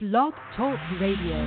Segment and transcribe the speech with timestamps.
[0.00, 1.42] Blog Talk Radio.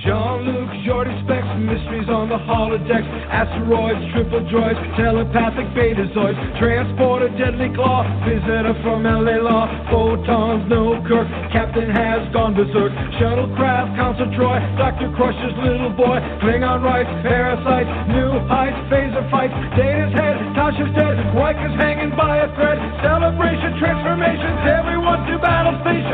[0.00, 8.00] Jean-Luc, Geordi specs, mysteries on the holodecks, asteroids, triple droids, telepathic betazoids, transporter, deadly claw,
[8.24, 15.12] visitor from LA Law, photons, no Kirk, captain has gone berserk, shuttlecraft, Council Troi, Dr.
[15.12, 21.76] Crusher's little boy, Klingon rights, parasites, new heights, phaser fights, Data's head, Tasha's dead, Riker's
[21.76, 26.08] hanging by a thread, celebration, transformations, everyone to battle station.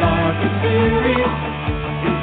[0.00, 0.40] Start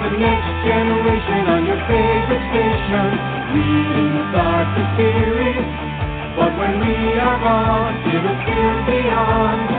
[0.02, 3.22] the next generation on your favorite station.
[3.54, 3.78] The
[6.38, 9.77] but when we are gone, it'll still be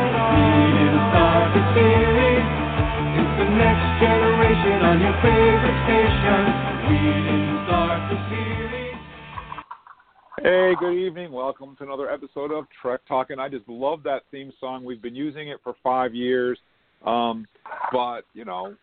[10.43, 11.33] Hey, good evening.
[11.33, 13.31] Welcome to another episode of Trek Talk.
[13.31, 14.85] And I just love that theme song.
[14.85, 16.57] We've been using it for five years.
[17.05, 17.45] Um,
[17.91, 18.77] but you know,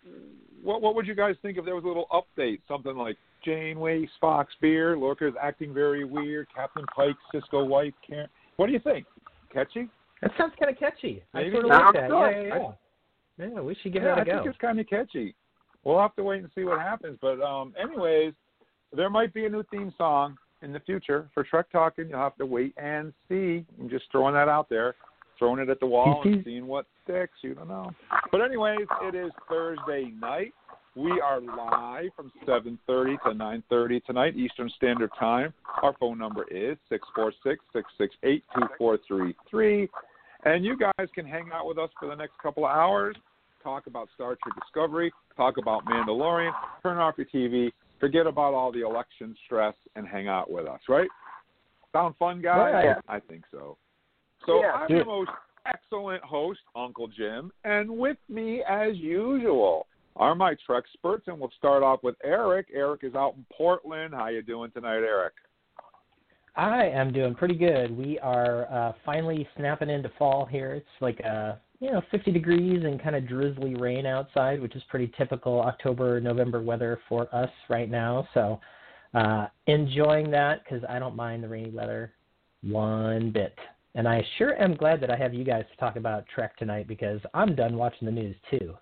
[0.63, 4.05] what what would you guys think if there was a little update, something like Janeway,
[4.21, 8.27] Spock's beer, Lorca's acting very weird, Captain Pike, Sisko White, Karen.
[8.57, 9.05] What do you think?
[9.53, 9.87] Catchy?
[10.21, 11.23] That sounds kind of catchy.
[11.33, 11.49] Maybe.
[11.49, 12.09] I sort of like that.
[12.09, 12.71] Yeah, yeah,
[13.37, 13.47] yeah.
[13.53, 14.31] Yeah, we should give yeah, that a I go.
[14.43, 15.35] think it's kind of catchy.
[15.85, 17.17] We'll have to wait and see what happens.
[17.21, 18.33] But um, anyways,
[18.93, 22.09] there might be a new theme song in the future for Trek Talking.
[22.09, 23.63] You'll have to wait and see.
[23.79, 24.95] I'm just throwing that out there,
[25.39, 27.37] throwing it at the wall and seeing what sticks.
[27.41, 27.91] You don't know.
[28.31, 30.53] But anyways, it is Thursday night.
[30.95, 35.53] We are live from 7:30 to 9:30 tonight Eastern Standard Time.
[35.81, 39.89] Our phone number is 646-668-2433.
[40.45, 43.17] And you guys can hang out with us for the next couple of hours,
[43.61, 48.71] talk about Star Trek Discovery, talk about Mandalorian, turn off your TV, forget about all
[48.71, 51.09] the election stress and hang out with us, right?
[51.93, 52.73] Sound fun, guys?
[52.73, 52.97] Right.
[53.07, 53.77] I think so.
[54.45, 54.73] So Yeah.
[54.73, 55.31] I'm the most
[55.65, 61.51] excellent host, Uncle Jim, and with me, as usual, are my Trek experts, and we'll
[61.57, 62.67] start off with Eric.
[62.73, 64.13] Eric is out in Portland.
[64.13, 65.33] How you doing tonight, Eric?
[66.55, 67.95] I am doing pretty good.
[67.95, 70.73] We are uh, finally snapping into fall here.
[70.73, 74.83] It's like uh, you know 50 degrees and kind of drizzly rain outside, which is
[74.89, 78.27] pretty typical October November weather for us right now.
[78.33, 78.59] So
[79.13, 82.13] uh, enjoying that because I don't mind the rainy weather
[82.63, 83.57] one bit.
[83.95, 86.87] And I sure am glad that I have you guys to talk about Trek tonight
[86.87, 88.75] because I'm done watching the news too.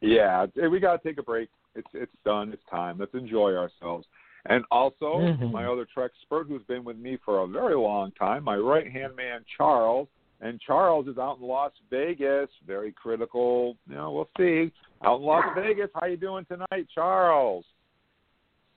[0.00, 1.48] Yeah, we got to take a break.
[1.74, 2.52] It's it's done.
[2.52, 2.98] It's time.
[2.98, 4.06] Let's enjoy ourselves.
[4.46, 5.50] And also, Mhm.
[5.50, 8.90] my other Trek expert who's been with me for a very long time, my right
[8.90, 10.08] hand man Charles.
[10.44, 12.50] And Charles is out in Las Vegas.
[12.66, 13.78] Very critical.
[13.88, 14.70] You know, we'll see.
[15.02, 15.88] Out in Las Vegas.
[15.98, 17.64] How you doing tonight, Charles?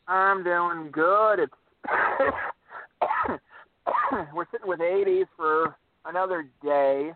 [0.07, 1.39] I'm doing good.
[1.39, 1.53] It's
[4.33, 7.11] we're sitting with 80s for another day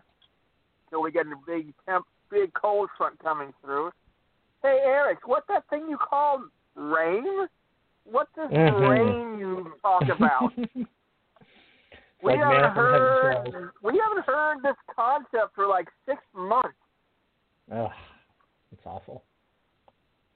[0.90, 3.90] till we get a big temp, big cold front coming through.
[4.62, 6.42] Hey Eric, what's that thing you called
[6.74, 7.24] rain?
[8.04, 8.90] What's this Mhm.
[8.90, 10.52] rain you talk about?
[12.22, 16.18] we like haven't man from heaven heard we haven't heard this concept for like six
[16.34, 16.68] months.
[17.72, 17.90] Ugh,
[18.72, 19.22] it's awful.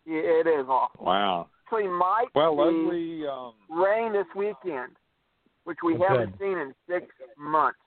[0.06, 1.04] Yeah, It is awful.
[1.04, 1.48] Wow.
[1.64, 3.26] Actually, might Well, be Leslie.
[3.26, 4.92] Um, rain this weekend,
[5.64, 6.40] which we haven't good.
[6.40, 7.78] seen in six months.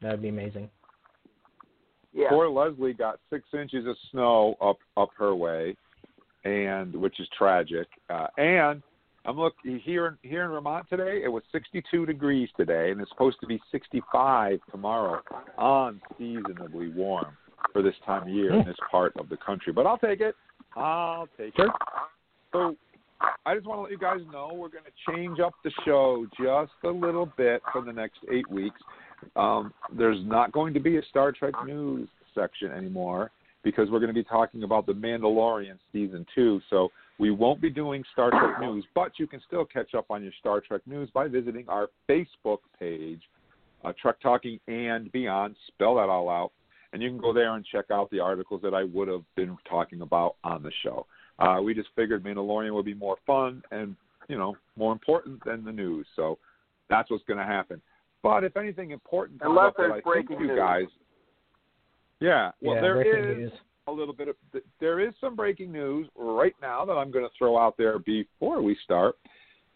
[0.00, 0.70] That would be amazing.
[2.12, 2.28] Yeah.
[2.28, 5.76] Poor Leslie got six inches of snow up up her way,
[6.44, 7.88] and which is tragic.
[8.10, 8.82] Uh, and
[9.24, 11.22] I'm look here in here in Vermont today.
[11.24, 15.22] It was 62 degrees today, and it's supposed to be 65 tomorrow.
[15.58, 17.36] Unseasonably warm
[17.72, 19.72] for this time of year in this part of the country.
[19.72, 20.34] But I'll take it.
[20.76, 21.70] I'll take it.
[22.52, 22.76] So
[23.46, 26.26] I just want to let you guys know we're going to change up the show
[26.36, 28.80] just a little bit for the next eight weeks.
[29.36, 33.30] Um, there's not going to be a Star Trek news section anymore
[33.62, 36.60] because we're going to be talking about the Mandalorian season two.
[36.68, 40.22] So we won't be doing Star Trek news, but you can still catch up on
[40.22, 43.20] your Star Trek news by visiting our Facebook page,
[43.84, 45.56] uh, Trek Talking and Beyond.
[45.68, 46.52] Spell that all out,
[46.92, 49.56] and you can go there and check out the articles that I would have been
[49.68, 51.06] talking about on the show.
[51.38, 53.96] Uh, we just figured Mandalorian would be more fun and
[54.28, 56.38] you know more important than the news, so
[56.88, 57.80] that's what's going to happen.
[58.22, 60.58] But if anything important comes Unless up that there's I think breaking you news.
[60.58, 60.86] guys,
[62.20, 63.52] yeah, well yeah, there breaking is news
[63.86, 64.36] a little bit of
[64.80, 68.62] there is some breaking news right now that I'm going to throw out there before
[68.62, 69.16] we start.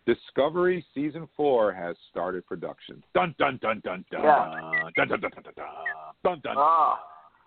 [0.07, 3.03] Discovery season four has started production.
[3.15, 4.23] Dun dun dun dun dun.
[4.23, 4.91] Yeah.
[4.97, 5.67] Dun dun dun dun dun dun.
[6.23, 6.55] Dun dun.
[6.57, 6.95] Oh,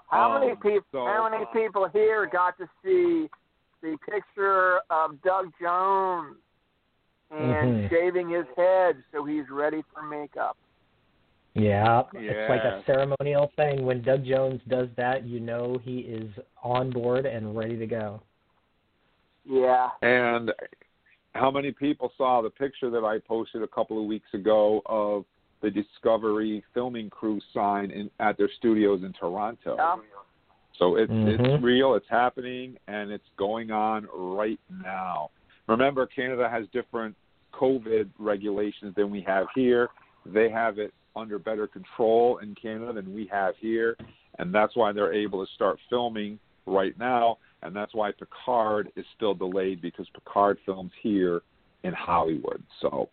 [0.10, 0.82] how um, many people?
[0.92, 3.30] So, how many people here got to see
[3.82, 6.36] the picture of Doug Jones
[7.32, 7.88] and mm-hmm.
[7.94, 10.58] shaving his head so he's ready for makeup?
[11.60, 13.86] Yeah, it's like a ceremonial thing.
[13.86, 16.30] When Doug Jones does that, you know he is
[16.64, 18.22] on board and ready to go.
[19.46, 19.90] Yeah.
[20.02, 20.52] And
[21.34, 25.26] how many people saw the picture that I posted a couple of weeks ago of
[25.62, 29.76] the Discovery filming crew sign in at their studios in Toronto?
[29.78, 29.96] Yeah.
[30.78, 31.28] So it's Mhm.
[31.28, 35.30] it's real, it's happening, and it's going on right now.
[35.68, 37.16] Remember, Canada has different
[37.52, 39.90] COVID regulations than we have here.
[40.26, 43.96] They have it under better control in Canada than we have here,
[44.40, 49.06] and that's why they're able to start filming right now, and that's why Picard is
[49.16, 51.42] still delayed because Picard films here
[51.84, 52.64] in Hollywood.
[52.82, 53.10] So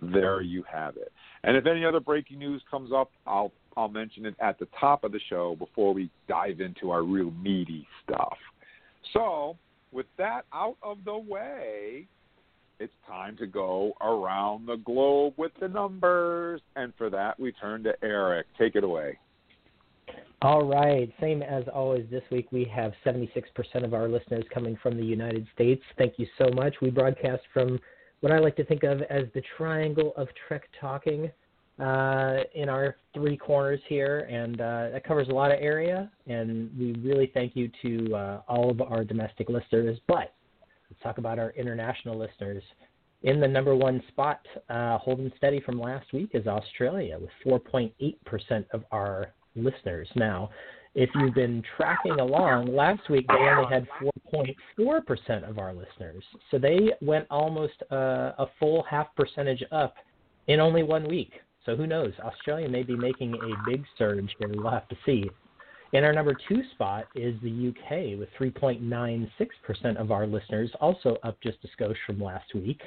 [0.00, 1.12] there you have it.
[1.44, 5.02] And if any other breaking news comes up, I'll I'll mention it at the top
[5.04, 8.36] of the show before we dive into our real meaty stuff.
[9.14, 9.56] So,
[9.92, 12.06] with that out of the way,
[12.82, 16.60] it's time to go around the globe with the numbers.
[16.74, 18.46] And for that, we turn to Eric.
[18.58, 19.18] Take it away.
[20.42, 21.12] All right.
[21.20, 23.28] Same as always, this week we have 76%
[23.84, 25.80] of our listeners coming from the United States.
[25.96, 26.74] Thank you so much.
[26.82, 27.78] We broadcast from
[28.20, 31.30] what I like to think of as the triangle of Trek Talking
[31.78, 36.10] uh, in our three corners here, and uh, that covers a lot of area.
[36.26, 39.98] And we really thank you to uh, all of our domestic listeners.
[40.08, 40.34] But
[40.92, 42.62] let's talk about our international listeners.
[43.22, 48.64] In the number one spot, uh, holding steady from last week, is Australia with 4.8%
[48.72, 50.08] of our listeners.
[50.16, 50.50] Now,
[50.94, 53.86] if you've been tracking along, last week they only had
[54.34, 56.22] 4.4% of our listeners.
[56.50, 59.94] So they went almost uh, a full half percentage up
[60.48, 61.32] in only one week.
[61.64, 62.12] So who knows?
[62.22, 64.50] Australia may be making a big surge here.
[64.54, 65.30] We'll have to see.
[65.92, 71.38] In our number two spot is the UK with 3.96% of our listeners, also up
[71.42, 72.80] just a skosh from last week.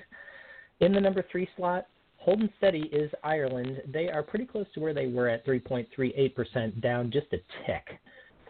[0.80, 1.86] In the number three slot,
[2.18, 3.84] holding steady is Ireland.
[3.94, 7.38] They are pretty close to where they were at 3.38%, down just a
[7.68, 8.00] tick.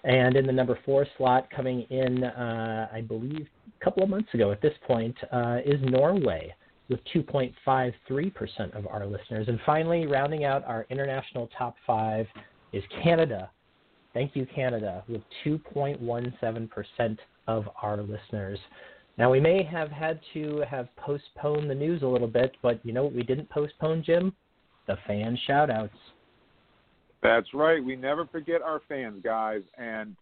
[0.06, 3.48] And in the number four slot, coming in, uh, I believe,
[3.82, 6.56] a couple of months ago at this point, uh, is Norway
[6.88, 9.50] with 2.53% of our listeners.
[9.50, 12.26] And finally, rounding out our international top five
[12.72, 13.50] is Canada.
[14.16, 17.18] Thank you, Canada, with 2.17%
[17.48, 18.58] of our listeners.
[19.18, 22.94] Now, we may have had to have postponed the news a little bit, but you
[22.94, 24.34] know what we didn't postpone, Jim?
[24.88, 25.90] The fan shoutouts.
[27.22, 27.84] That's right.
[27.84, 29.64] We never forget our fans, guys.
[29.78, 30.16] And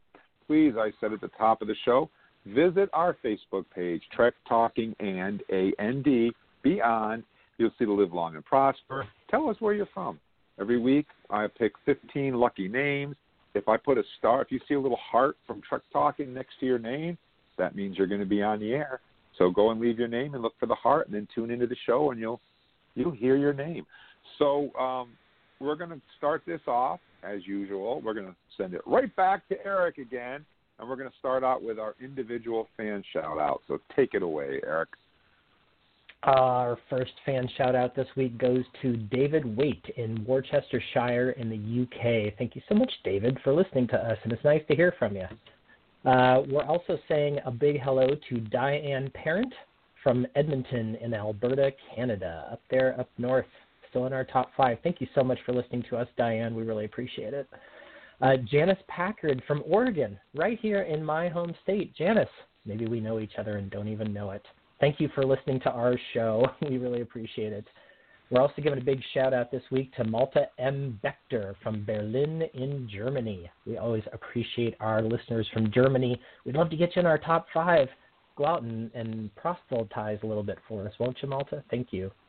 [0.48, 2.10] please, I said at the top of the show,
[2.48, 7.24] visit our Facebook page, Trek Talking and AND Beyond.
[7.60, 9.06] You'll see the Live Long and Prosper.
[9.30, 10.20] Tell us where you're from.
[10.60, 13.16] Every week, I pick 15 lucky names.
[13.56, 16.60] If I put a star, if you see a little heart from Trek Talking next
[16.60, 17.18] to your name,
[17.58, 19.00] that means you're going to be on the air.
[19.38, 21.68] So go and leave your name and look for the heart, and then tune into
[21.68, 22.42] the show, and you'll
[22.96, 23.86] you'll hear your name.
[24.40, 25.10] So um,
[25.60, 28.02] we're going to start this off as usual.
[28.02, 30.46] We're going to send it right back to Eric again,
[30.80, 33.62] and we're going to start out with our individual fan shout out.
[33.68, 34.90] So take it away, Eric.
[36.24, 41.84] Our first fan shout out this week goes to David Waite in Worcestershire in the
[41.84, 42.34] UK.
[42.38, 45.18] Thank you so much, David, for listening to us, and it's nice to hear from
[45.18, 45.26] you.
[46.10, 49.54] Uh, we're also saying a big hello to Diane Parent
[50.02, 53.46] from Edmonton in Alberta, Canada, up there up north,
[53.90, 54.78] still in our top five.
[54.82, 56.56] Thank you so much for listening to us, Diane.
[56.56, 57.50] We really appreciate it.
[58.22, 61.94] Uh, Janice Packard from Oregon, right here in my home state.
[61.98, 62.30] Janice,
[62.66, 64.44] maybe we know each other and don't even know it.
[64.84, 66.46] Thank you for listening to our show.
[66.70, 67.66] We really appreciate it.
[68.30, 71.00] We're also giving a big shout out this week to Malta M.
[71.02, 73.50] Bechter from Berlin in Germany.
[73.66, 76.20] We always appreciate our listeners from Germany.
[76.44, 77.88] We'd love to get you in our top five.
[78.36, 81.64] Go out and, and proselytize a little bit for us, won't you, Malta?
[81.72, 82.12] Thank you.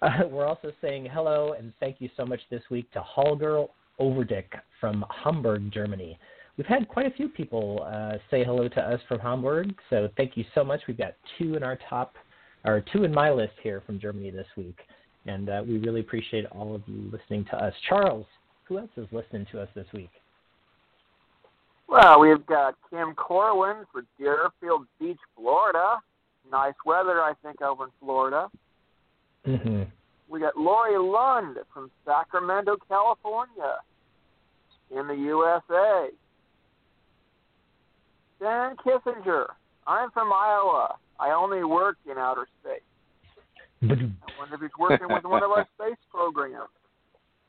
[0.00, 3.64] Uh, we're also saying hello and thank you so much this week to Holger
[3.98, 4.44] Overdick
[4.80, 6.16] from Hamburg, Germany.
[6.58, 10.36] We've had quite a few people uh, say hello to us from Hamburg, so thank
[10.36, 10.80] you so much.
[10.88, 12.16] We've got two in our top,
[12.64, 14.76] or two in my list here from Germany this week,
[15.26, 17.72] and uh, we really appreciate all of you listening to us.
[17.88, 18.26] Charles,
[18.64, 20.10] who else is listening to us this week?
[21.88, 25.98] Well, we've got Kim Corwin for Deerfield Beach, Florida.
[26.50, 28.48] Nice weather, I think, over in Florida.
[29.46, 29.82] Mm-hmm.
[30.28, 33.76] We got Lori Lund from Sacramento, California,
[34.90, 36.10] in the USA.
[38.40, 39.46] Dan Kissinger.
[39.86, 40.96] I'm from Iowa.
[41.18, 42.82] I only work in outer space.
[43.82, 43.86] I
[44.38, 46.68] wonder if he's working with one of our space programs.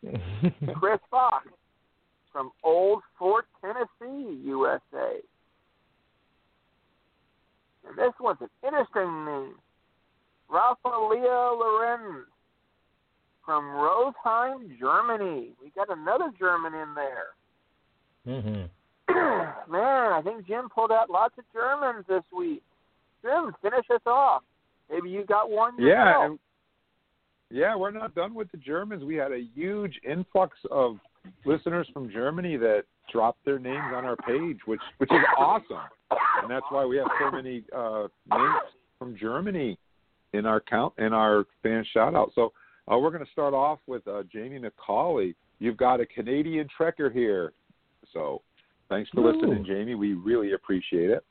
[0.76, 1.48] Chris Fox
[2.32, 5.20] from Old Fort, Tennessee, USA.
[7.88, 9.56] And this one's an interesting name.
[10.52, 12.26] Rafaelia Lorenz
[13.46, 15.50] from Rosheim, Germany.
[15.62, 17.36] We got another German in there.
[18.28, 18.70] Mhm.
[19.70, 22.62] Man, I think Jim pulled out lots of Germans this week.
[23.22, 24.44] Jim, finish us off.
[24.90, 26.40] Maybe you got one Yeah, and
[27.52, 29.04] yeah, we're not done with the Germans.
[29.04, 30.98] We had a huge influx of
[31.46, 35.78] listeners from Germany that dropped their names on our page, which which is awesome,
[36.42, 38.62] and that's why we have so many uh, names
[38.98, 39.78] from Germany
[40.34, 42.32] in our count in our fan shout out.
[42.36, 42.54] So
[42.92, 45.36] uh, we're going to start off with uh, Jamie McCauley.
[45.60, 47.52] You've got a Canadian trekker here,
[48.14, 48.42] so
[48.90, 49.32] thanks for Ooh.
[49.32, 49.96] listening, Jamie.
[49.96, 51.24] We really appreciate it.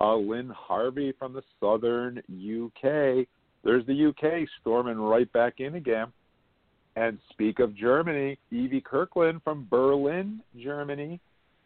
[0.00, 3.26] Uh, Lynn Harvey from the southern UK.
[3.64, 6.08] There's the UK storming right back in again.
[6.96, 11.20] And speak of Germany, Evie Kirkland from Berlin, Germany.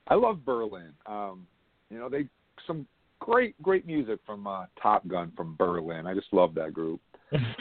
[0.09, 0.93] I love Berlin.
[1.07, 1.47] Um,
[1.89, 2.27] you know, they
[2.67, 2.87] some
[3.21, 6.07] great, great music from uh, Top Gun from Berlin.
[6.07, 7.01] I just love that group.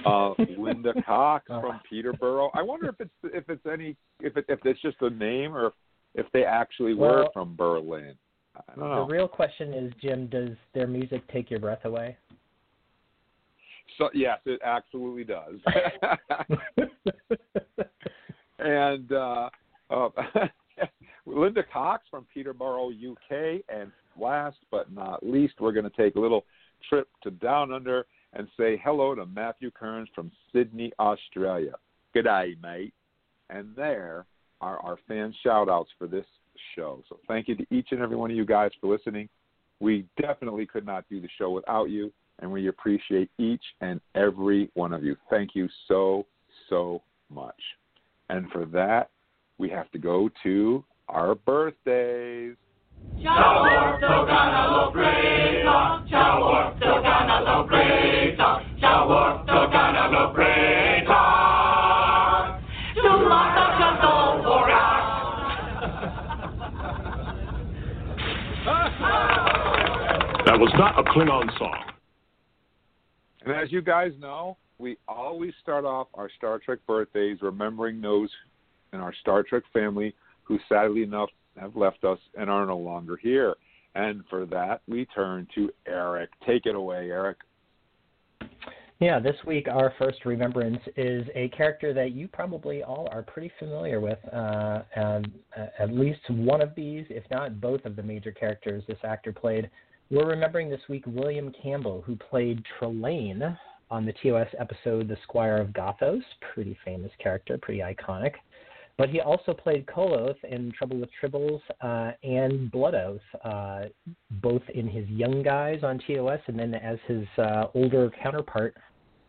[0.06, 1.62] Uh, Linda Cox Oh.
[1.62, 2.50] from Peterborough.
[2.56, 5.68] I wonder if it's if it's any if it if it's just a name or
[5.68, 5.74] if
[6.34, 8.16] they actually were Well, from Berlin.
[8.56, 12.18] I don't The real question is, Jim, does their music take your breath away?
[13.98, 15.56] So yes, it absolutely does.
[18.60, 19.50] and uh,
[19.90, 20.10] uh,
[21.26, 26.20] Linda Cox from Peterborough, UK, and last but not least, we're going to take a
[26.20, 26.46] little
[26.88, 31.74] trip to Down Under and say hello to Matthew Kearns from Sydney, Australia.
[32.14, 32.94] Good day, mate.
[33.50, 34.26] And there
[34.62, 36.26] are our fan shout outs for this
[36.76, 37.04] show.
[37.10, 39.30] So thank you to each and every one of you guys for listening.
[39.80, 44.70] We definitely could not do the show without you, and we appreciate each and every
[44.74, 45.16] one of you.
[45.30, 46.26] Thank you so,
[46.70, 47.60] so much.
[48.30, 49.10] And for that,
[49.58, 52.56] we have to go to our birthdays.
[63.54, 64.09] That
[70.60, 71.94] was not a Klingon song.
[73.46, 78.30] And as you guys know, we always start off our Star Trek birthdays remembering those
[78.92, 80.14] in our Star Trek family
[80.44, 83.56] who sadly enough have left us and are no longer here.
[83.96, 86.30] And for that, we turn to Eric.
[86.46, 87.38] Take it away, Eric.
[89.00, 93.50] Yeah, this week our first remembrance is a character that you probably all are pretty
[93.60, 94.20] familiar with.
[94.34, 98.84] Uh, and, uh, at least one of these, if not both of the major characters
[98.90, 99.70] this actor played.
[100.12, 103.56] We're remembering this week William Campbell, who played Trelane
[103.92, 106.24] on the TOS episode The Squire of Gothos.
[106.52, 108.32] Pretty famous character, pretty iconic.
[108.98, 113.82] But he also played Koloth in Trouble with Tribbles uh, and Blood Oath, uh,
[114.42, 118.76] both in his young guys on TOS and then as his uh, older counterpart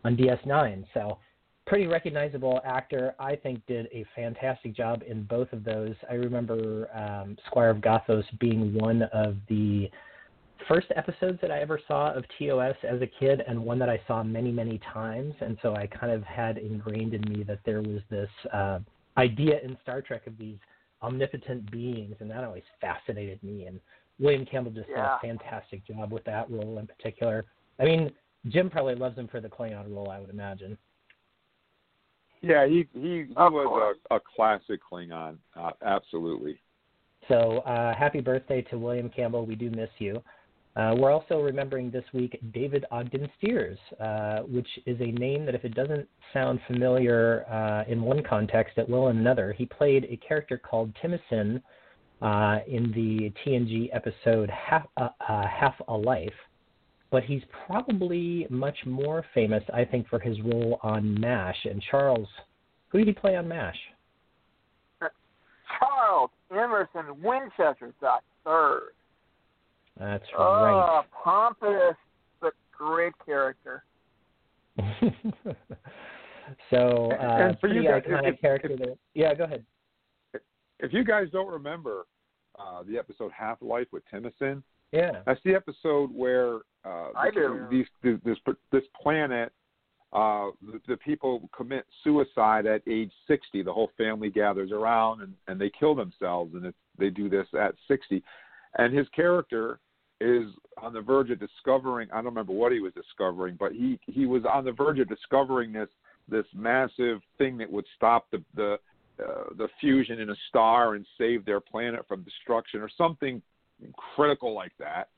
[0.03, 0.83] on DS9.
[0.95, 1.19] So,
[1.67, 3.13] pretty recognizable actor.
[3.19, 5.93] I think did a fantastic job in both of those.
[6.09, 9.91] I remember um, Squire of Gothos being one of the
[10.67, 14.01] first episodes that I ever saw of TOS as a kid, and one that I
[14.07, 15.33] saw many, many times.
[15.41, 18.79] And so I kind of had ingrained in me that there was this uh,
[19.17, 20.57] idea in Star Trek of these
[21.01, 23.65] omnipotent beings, and that always fascinated me.
[23.65, 23.79] And
[24.19, 25.17] William Campbell just Yeah.
[25.21, 27.45] did a fantastic job with that role in particular.
[27.79, 28.11] I mean,
[28.49, 30.77] Jim probably loves him for the Klingon role, I would imagine.
[32.41, 35.37] Yeah, he he, he was a, a classic Klingon.
[35.55, 36.59] Uh, absolutely.
[37.27, 39.45] So uh, happy birthday to William Campbell.
[39.45, 40.23] We do miss you.
[40.75, 45.53] Uh, we're also remembering this week David Ogden Stiers, uh, which is a name that,
[45.53, 49.51] if it doesn't sound familiar uh, in one context, it will in another.
[49.51, 51.61] He played a character called Timicin
[52.21, 56.29] uh, in the TNG episode Half, uh, uh, Half a Life,
[57.09, 61.65] but he's probably much more famous, I think, for his role on MASH.
[61.65, 62.27] And Charles,
[62.89, 63.77] who did he play on MASH?
[65.79, 68.11] Charles Emerson Winchester the
[68.45, 68.91] third.
[70.01, 70.73] That's Oh, right.
[70.73, 71.95] Oh, pompous
[72.41, 73.83] but great character.
[76.69, 78.95] so, uh, And for you guys, if- iconic if- character if- there.
[79.13, 79.63] Yeah, go ahead.
[80.79, 82.05] If you guys don't remember
[82.57, 85.21] uh, the episode Half Life with Timothy, Yeah.
[85.27, 87.67] That's the episode where uh, I do.
[87.69, 88.37] these this this,
[88.71, 89.53] this planet
[90.13, 93.61] uh, the, the people commit suicide at age 60.
[93.63, 97.47] The whole family gathers around and, and they kill themselves, and it's, they do this
[97.57, 98.21] at 60.
[98.77, 99.79] And his character
[100.21, 100.47] is
[100.77, 102.09] on the verge of discovering.
[102.11, 105.09] I don't remember what he was discovering, but he he was on the verge of
[105.09, 105.89] discovering this
[106.29, 108.79] this massive thing that would stop the the
[109.21, 113.41] uh, the fusion in a star and save their planet from destruction or something
[114.15, 115.09] critical like that.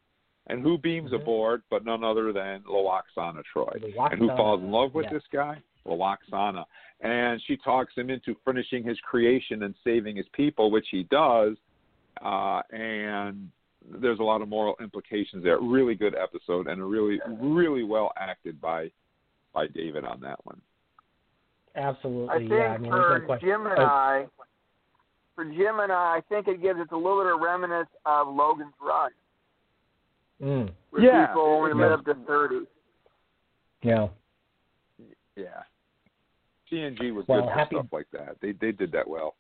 [0.48, 1.22] And who beams Mhm.
[1.22, 3.80] aboard but none other than Lwaxana Troi.
[3.80, 5.14] The And who falls in love with yeah.
[5.14, 5.62] this guy?
[5.86, 6.66] Lwaxana,
[7.02, 11.58] and she talks him into finishing his creation and saving his people, which he does.
[12.22, 13.52] Uh, and
[14.02, 15.60] there's a lot of moral implications there.
[15.60, 18.92] Really good episode and a really, really well acted by
[19.54, 20.60] by David on that one.
[21.76, 22.30] Absolutely.
[22.30, 23.38] I think yeah, I mean, for no.
[23.40, 24.26] Jim and Oh, I,
[25.36, 28.28] for Jim and I, I think it gives us a little bit of remnants of
[28.28, 29.12] Logan's Run,
[30.42, 32.60] mm, where Yeah, people only it live to thirty.
[33.82, 34.08] yeah.
[35.36, 35.64] Yeah.
[36.72, 38.38] TNG was Well, good for happy- stuff like that.
[38.42, 39.36] They they did that well.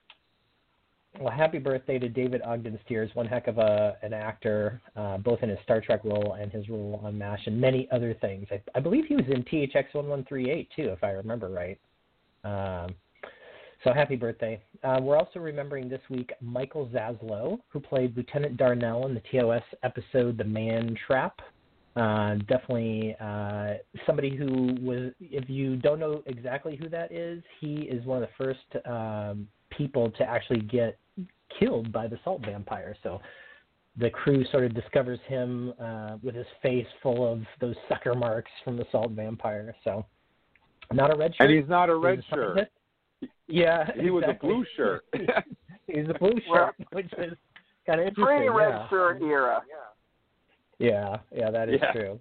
[1.19, 5.43] Well, happy birthday to David Ogden Stiers, one heck of a an actor, uh, both
[5.43, 8.47] in his Star Trek role and his role on MASH and many other things.
[8.51, 11.79] I, I believe he was in THX 1138 too, if I remember right.
[12.43, 12.95] Um,
[13.83, 14.59] so happy birthday.
[14.83, 19.63] Uh, we're also remembering this week Michael Zaslow, who played Lieutenant Darnell in the TOS
[19.83, 21.39] episode The Man Trap.
[21.95, 23.73] Uh, definitely uh,
[24.07, 28.27] somebody who was, if you don't know exactly who that is, he is one of
[28.27, 30.97] the first um, people to actually get
[31.59, 32.95] killed by the salt vampire.
[33.03, 33.21] So
[33.97, 38.51] the crew sort of discovers him uh, with his face full of those sucker marks
[38.63, 39.75] from the salt vampire.
[39.83, 40.05] So
[40.91, 41.49] not a red shirt.
[41.49, 42.69] And he's not a red He's a shirt.
[43.47, 45.05] Yeah, He was a blue shirt.
[45.87, 47.33] he's a blue shirt, which is
[47.85, 48.49] kind of interesting.
[48.49, 48.89] Pre-red yeah.
[48.89, 49.61] shirt era.
[50.79, 51.91] Yeah, yeah, that is Yeah.
[51.91, 52.19] true.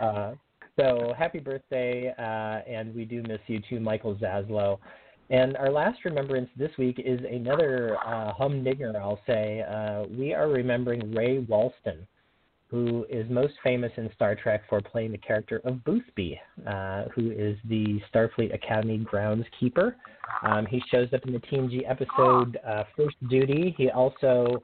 [0.00, 0.34] Uh,
[0.76, 4.78] so happy birthday, uh, and we do miss you too, Michael Zaslow.
[5.30, 9.62] And our last remembrance this week is another uh, humdinger, I'll say.
[9.62, 12.06] Uh, we are remembering Ray Walston,
[12.68, 17.30] who is most famous in Star Trek for playing the character of Boothby, uh, who
[17.30, 19.94] is the Starfleet Academy groundskeeper.
[20.42, 23.74] Um, he shows up in the TNG episode uh, First Duty.
[23.76, 24.62] He also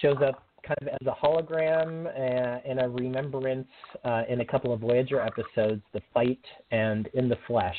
[0.00, 3.68] shows up kind of as a hologram uh, in a remembrance
[4.04, 7.76] uh, in a couple of Voyager episodes, The Fight and In the Flesh.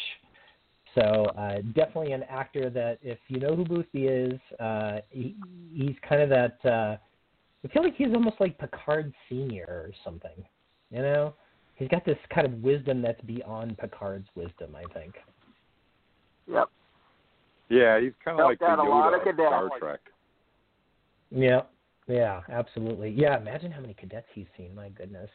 [0.98, 5.36] So uh, definitely an actor that, if you know who Boothby is, uh, he,
[5.72, 6.58] he's kind of that.
[6.66, 6.98] Uh,
[7.64, 10.44] I feel like he's almost like Picard Senior or something.
[10.90, 11.36] You know,
[11.76, 14.76] he's got this kind of wisdom that's beyond Picard's wisdom.
[14.76, 15.14] I think.
[16.52, 16.70] Yep.
[17.70, 19.70] yeah, he's kind of Helped like the a Yoda of of Star.
[19.80, 20.00] Trek.
[21.30, 21.62] Yeah,
[22.08, 23.10] yeah, absolutely.
[23.10, 24.74] Yeah, imagine how many cadets he's seen.
[24.74, 25.30] My goodness.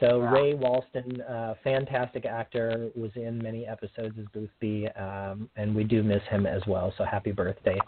[0.00, 0.30] So Yeah.
[0.30, 6.02] Ray Walston, uh, fantastic actor, was in many episodes as Boothby, um, and we do
[6.02, 6.92] miss him as well.
[6.98, 7.78] So happy birthday,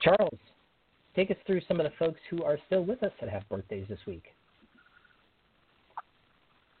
[0.00, 0.38] Charles.
[1.14, 3.86] Take us through some of the folks who are still with us that have birthdays
[3.88, 4.34] this week.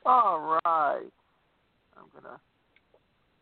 [0.06, 1.12] All right.
[1.96, 2.40] I'm gonna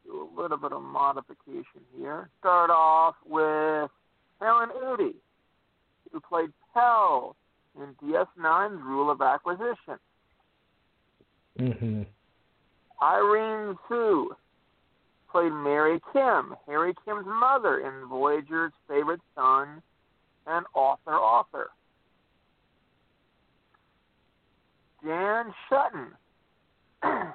[0.04, 2.28] do a little bit of modification here.
[2.40, 3.90] Start off with
[4.40, 5.14] Helen Udy,
[6.12, 7.36] who played Pel
[7.76, 9.98] in DS9's Rule of Acquisition.
[11.58, 12.02] Mm-hmm.
[13.02, 14.30] Irene Tsu
[15.30, 19.82] played Mary Kim, Harry Kim's mother in Voyager's Favorite Son
[20.46, 21.70] and Author Author.
[25.04, 26.08] Dan Shutan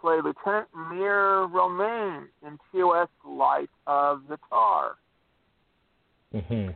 [0.00, 4.92] played Lieutenant Mir Romaine in TOS Light of the Tar.
[6.34, 6.70] Mm-hmm.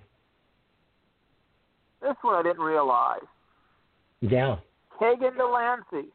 [2.03, 3.21] This one I didn't realize.
[4.21, 4.57] Yeah.
[4.99, 6.13] Keegan de Lancie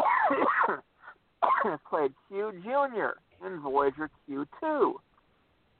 [1.90, 3.46] played Q Jr.
[3.46, 4.92] in Voyager Q2,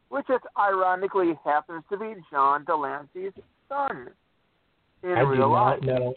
[0.09, 3.33] which is ironically happens to be John de Lancie's
[3.69, 4.09] son
[5.03, 5.79] in I do real life.
[5.83, 6.15] not know.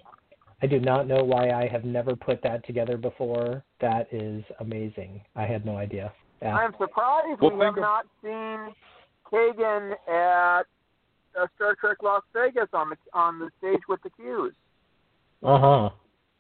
[0.61, 3.63] I do not know why I have never put that together before.
[3.81, 5.19] That is amazing.
[5.35, 6.13] I had no idea.
[6.41, 6.55] Yeah.
[6.55, 8.73] I'm surprised Well, we have of- not seen
[9.29, 10.61] Keegan at
[11.39, 14.51] uh, Star Trek Las Vegas on the on the stage with the Qs.
[15.43, 15.89] Uh huh.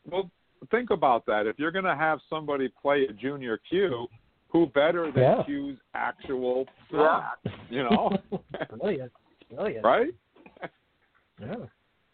[0.09, 0.29] Well,
[0.71, 1.47] think about that.
[1.47, 4.07] If you're going to have somebody play a junior Q,
[4.49, 5.43] who better than Yeah.
[5.45, 6.99] Q's actual son?
[6.99, 7.51] Yeah.
[7.69, 8.11] You know,
[8.79, 9.11] Brilliant.
[9.49, 9.83] Brilliant.
[9.85, 10.13] right?
[11.41, 11.55] Yeah.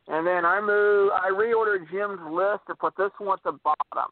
[0.08, 4.12] And then I moved, I reordered Jim's list to put this one at the bottom.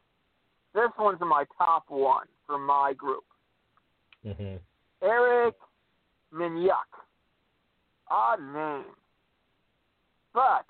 [0.75, 3.23] This one's my top one for my group.
[4.23, 4.55] hmm
[5.01, 5.55] Eric
[6.33, 6.69] Menyuk.
[8.09, 8.85] Odd name.
[10.33, 10.65] But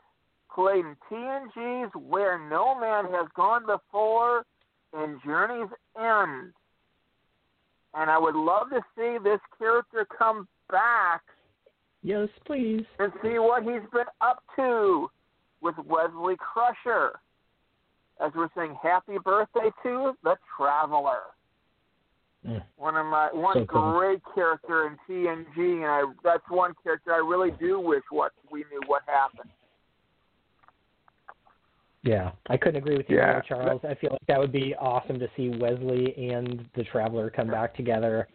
[0.57, 4.43] played in TNG's Where No Man Has Gone Before
[4.91, 6.51] and Journey's End.
[7.93, 11.21] And I would love to see this character come back
[12.01, 12.83] Yes, please.
[12.97, 15.09] and see what he's been up to
[15.61, 17.11] with Wesley Crusher.
[18.19, 21.21] As we're saying happy birthday to the Traveler.
[22.47, 22.63] Mm.
[22.77, 23.91] One of my one So cool.
[23.91, 28.59] great character in TNG, and I that's one character I really do wish what we
[28.71, 29.51] knew what happened.
[32.07, 33.33] Yeah, I couldn't agree with you Yeah.
[33.33, 33.81] more, Charles.
[33.83, 37.73] I feel like that would be awesome to see Wesley and the Traveler come back
[37.75, 38.27] together.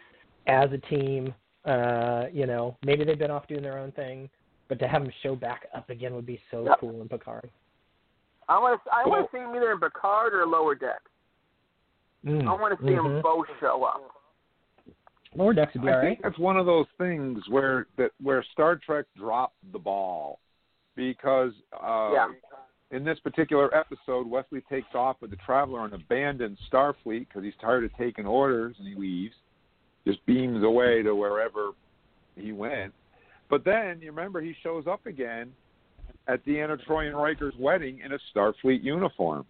[0.48, 1.32] as a team.
[1.64, 4.28] Uh, you know, maybe they've been off doing their own thing,
[4.68, 6.80] but to have them show back up again would be so Yep.
[6.80, 7.48] cool in Picard.
[8.48, 11.00] I want to I want to see him either in Picard or Lower Deck.
[12.24, 12.48] Mm.
[12.48, 13.22] I want to see them Mhm.
[13.22, 14.02] both show up.
[15.36, 16.22] Lower decks would be I all think right.
[16.24, 20.40] that's one of those things where that where Star Trek dropped the ball
[20.96, 22.32] because uh, Yeah.
[22.92, 27.54] In this particular episode, Wesley takes off with the Traveler and abandons Starfleet because he's
[27.58, 29.34] tired of taking orders and he leaves,
[30.06, 31.70] just beams away to wherever
[32.36, 32.92] he went.
[33.48, 35.52] But then you remember he shows up again
[36.28, 39.46] at Deanna Troi and Riker's wedding in a Starfleet uniform.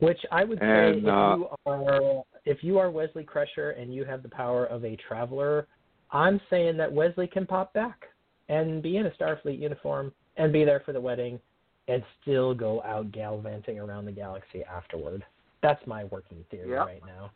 [0.00, 4.04] Which I would say if uh, you are if you are Wesley Crusher and you
[4.04, 5.68] have the power of a traveler,
[6.10, 8.06] I'm saying that Wesley can pop back
[8.48, 11.38] and be in a Starfleet uniform and be there for the wedding
[11.88, 15.24] and still go out gallivanting around the galaxy afterward.
[15.62, 16.86] That's my working theory Yep.
[16.86, 17.30] right now.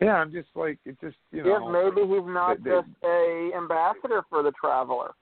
[0.00, 2.88] Yeah, I'm just like it just you Yes, know maybe he's not they- they- just
[3.04, 5.14] a ambassador for the Traveler,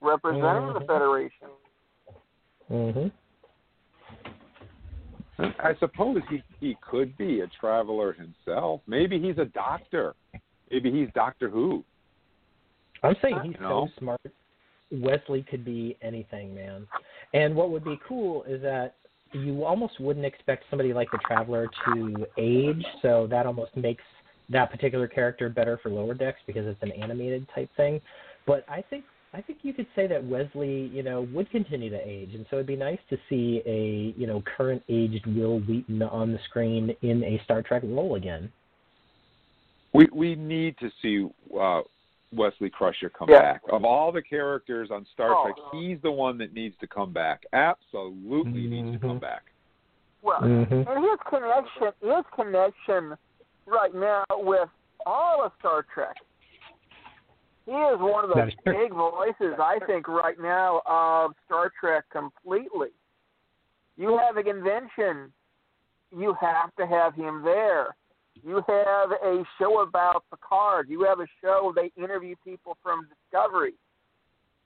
[0.00, 0.86] representing the Mhm.
[0.86, 1.48] Federation.
[2.70, 3.12] Mhm.
[5.38, 8.80] I suppose he he could be a traveler himself.
[8.86, 10.14] Maybe he's a doctor.
[10.70, 11.84] Maybe he's Doctor Who.
[13.02, 13.86] I'm saying he's You know?
[13.88, 14.20] so smart.
[14.92, 16.86] Wesley could be anything, man.
[17.34, 18.94] And what would be cool is that
[19.32, 24.02] you almost wouldn't expect somebody like the Traveler to age, so that almost makes
[24.50, 28.00] that particular character better for lower decks because it's an animated type thing.
[28.46, 32.08] But I think I think you could say that Wesley, you know, would continue to
[32.08, 36.02] age, and so it'd be nice to see a you know current aged Wil Wheaton
[36.02, 38.52] on the screen in a Star Trek role again.
[39.94, 41.28] We we need to see
[41.58, 41.82] uh,
[42.32, 43.40] Wesley Crusher come Yeah.
[43.40, 43.62] back.
[43.70, 45.44] Of all the characters on Star Oh.
[45.44, 47.44] Trek, he's the one that needs to come back.
[47.52, 49.20] Absolutely needs to come Mhm.
[49.20, 49.52] back.
[50.22, 50.88] Well, Mm-hmm.
[50.88, 53.18] and his connection, his connection
[53.66, 54.68] right now with
[55.04, 56.16] all of Star Trek.
[57.66, 62.90] He is one of the big voices, I think, right now of Star Trek completely.
[63.96, 65.32] You have a convention,
[66.10, 67.94] you have to have him there.
[68.42, 70.88] You have a show about the Picard.
[70.88, 73.74] You have a show they interview people from Discovery.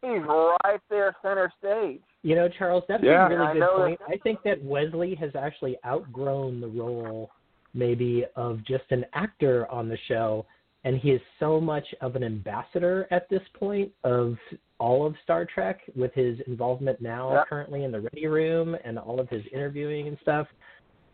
[0.02, 2.00] He's right there center stage.
[2.22, 3.26] You know, Charles, that's Yeah.
[3.26, 3.98] a really I good point.
[4.00, 7.30] that- I think that Wesley has actually outgrown the role,
[7.74, 10.46] maybe, of just an actor on the show,
[10.84, 14.38] and he is so much of an ambassador at this point of
[14.78, 17.44] all of Star Trek with his involvement now Yeah.
[17.44, 20.46] currently in the Ready Room and all of his interviewing and stuff.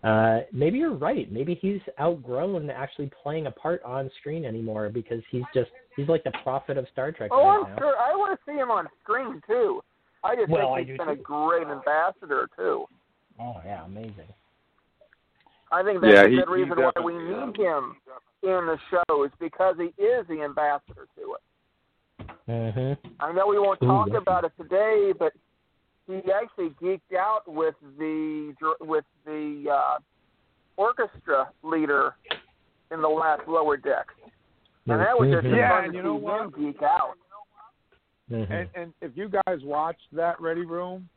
[0.02, 1.30] Uh, maybe you're right.
[1.30, 6.24] Maybe he's outgrown actually playing a part on screen anymore because he's just he's like
[6.24, 7.78] the prophet of Star Trek Oh, right I'm now.
[7.78, 7.96] sure.
[7.96, 9.80] I want to see him on screen too.
[10.24, 12.86] I just Well, think he's been a great ambassador too.
[13.40, 14.28] Oh yeah, amazing.
[15.70, 17.96] I think that's Yeah, a good reason why we definitely need him
[18.42, 22.28] in the show is because he is the ambassador to it.
[22.48, 23.08] Mm-hmm.
[23.20, 24.16] I know we won't Ooh, talk lucky.
[24.16, 25.32] about it today, but
[26.06, 29.98] he actually geeked out with the with the uh,
[30.76, 32.14] orchestra leader
[32.90, 34.06] in the last lower deck,
[34.86, 35.46] and that was just.
[35.46, 36.42] Yeah, fun and to you know see what?
[36.42, 37.14] him geek out.
[38.30, 38.50] Mhm.
[38.50, 41.08] And and if you guys watched that Ready Room,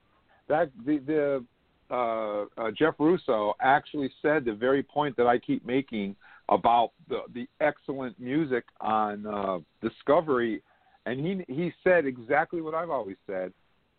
[0.48, 1.46] that the the
[1.90, 6.16] uh, uh, Jeff Russo actually said the very point that I keep making
[6.50, 10.62] about the the excellent music on uh, Discovery,
[11.06, 13.54] and he he said exactly what I've always said.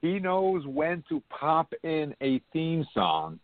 [0.06, 3.40] He knows when to pop in a theme song,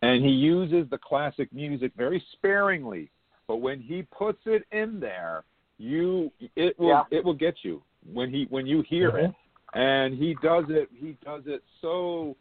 [0.00, 3.10] and he uses the classic music very sparingly.
[3.46, 5.44] But when he puts it in there,
[5.76, 7.04] you it will Yeah.
[7.10, 9.34] it will get you when he when you hear it.
[9.74, 12.36] And he does it he does it so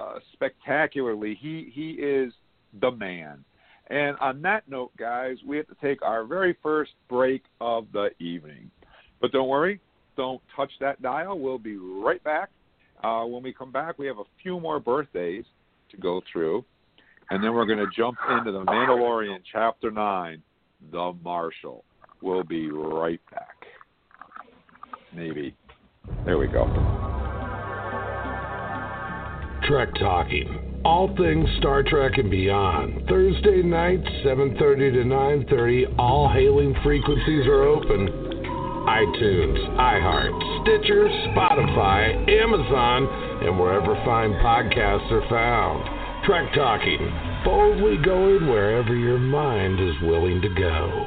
[0.00, 1.34] uh, spectacularly.
[1.34, 2.32] He he is
[2.80, 3.44] the man.
[3.88, 8.10] And on that note guys we have to take our very first break of the
[8.20, 8.70] evening.
[9.20, 9.80] But don't worry
[10.16, 11.38] don't touch that dial.
[11.38, 12.50] We'll be right back
[13.02, 15.44] uh, when we come back we have a few more birthdays
[15.90, 16.64] to go through
[17.30, 20.42] and then we're going to jump into the mandalorian chapter 9
[20.90, 21.84] the marshal
[22.20, 23.56] we'll be right back
[25.14, 25.54] maybe
[26.24, 26.66] there we go.
[29.64, 30.80] Trek Talking.
[30.84, 33.08] All things Star Trek and beyond.
[33.08, 35.86] Thursday nights, 7:30 to 9:30.
[35.98, 38.31] All hailing frequencies are open.
[38.92, 43.08] iTunes, iHeart, Stitcher, Spotify, Amazon,
[43.42, 46.26] and wherever fine podcasts are found.
[46.26, 46.98] Trek Talking.
[47.42, 51.06] Boldly going wherever your mind is willing to go.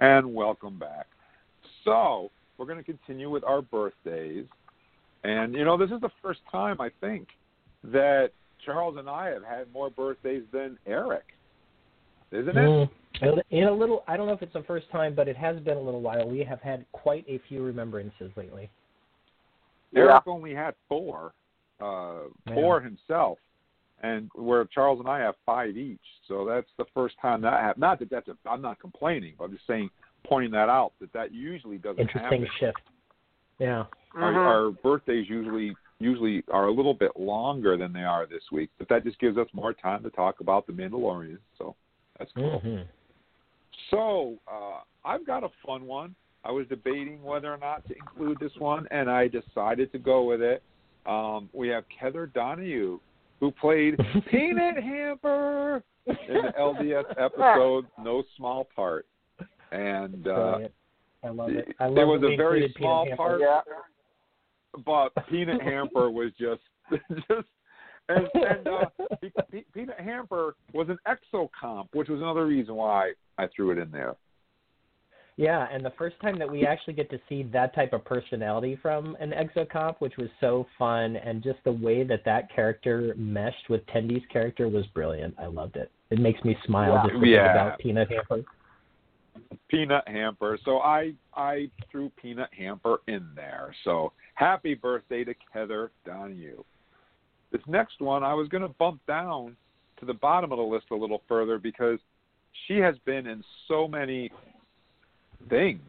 [0.00, 1.06] And welcome back.
[1.84, 4.46] So, we're going to continue with our birthdays.
[5.22, 7.28] And, you know, this is the first time, I think,
[7.84, 8.30] that
[8.64, 11.24] Charles and I have had more birthdays than Eric,
[12.32, 12.88] isn't it?
[13.20, 13.42] Mm.
[13.50, 15.76] In a little, I don't know if it's the first time, but it has been
[15.76, 16.28] a little while.
[16.28, 18.70] We have had quite a few remembrances lately.
[19.94, 21.34] Eric only had four,
[21.80, 22.54] uh, Yeah.
[22.54, 23.38] four himself,
[24.02, 26.00] and where Charles and I have five each.
[26.26, 27.82] So that's the first time that happened.
[27.82, 29.90] Not that that's a, I'm not complaining, but I'm just saying,
[30.24, 32.56] pointing that out that that usually doesn't Interesting happen.
[32.58, 32.80] shift.
[33.58, 33.84] Yeah.
[34.14, 34.46] Our, Mhm.
[34.46, 38.88] our birthdays usually usually are a little bit longer than they are this week, but
[38.88, 41.38] that just gives us more time to talk about the Mandalorian.
[41.56, 41.76] So
[42.22, 42.60] that's cool.
[42.64, 42.84] Mhm.
[43.90, 46.14] So uh, I've got a fun one.
[46.44, 50.22] I was debating whether or not to include this one, and I decided to go
[50.24, 50.62] with it.
[51.06, 52.98] Um, we have Heather Donahue,
[53.40, 53.96] who played
[54.30, 59.06] Peanut Hamper in the LDS episode No Small Part,
[59.72, 60.58] and uh,
[61.24, 61.68] I love it.
[61.80, 63.60] I love there was a very small part, Yeah.
[64.84, 66.62] but Peanut Hamper was just
[67.28, 67.46] just.
[68.08, 68.84] And, and uh,
[69.20, 73.78] Pe- Pe- Peanut Hamper was an exocomp, which was another reason why I threw it
[73.78, 74.16] in there.
[75.36, 78.78] Yeah, and the first time that we actually get to see that type of personality
[78.82, 83.70] from an exocomp, which was so fun, and just the way that that character meshed
[83.70, 85.34] with Tendi's character was brilliant.
[85.38, 85.90] I loved it.
[86.10, 87.10] It makes me smile Yeah.
[87.10, 87.50] just Yeah.
[87.52, 88.44] about Peanut Hamper.
[89.68, 90.58] Peanut Hamper.
[90.64, 93.74] So I I threw Peanut Hamper in there.
[93.84, 96.62] So happy birthday to Heather Donahue.
[97.52, 99.56] This next one I was going to bump down
[100.00, 101.98] to the bottom of the list a little further because
[102.66, 104.30] she has been in so many
[105.48, 105.82] things.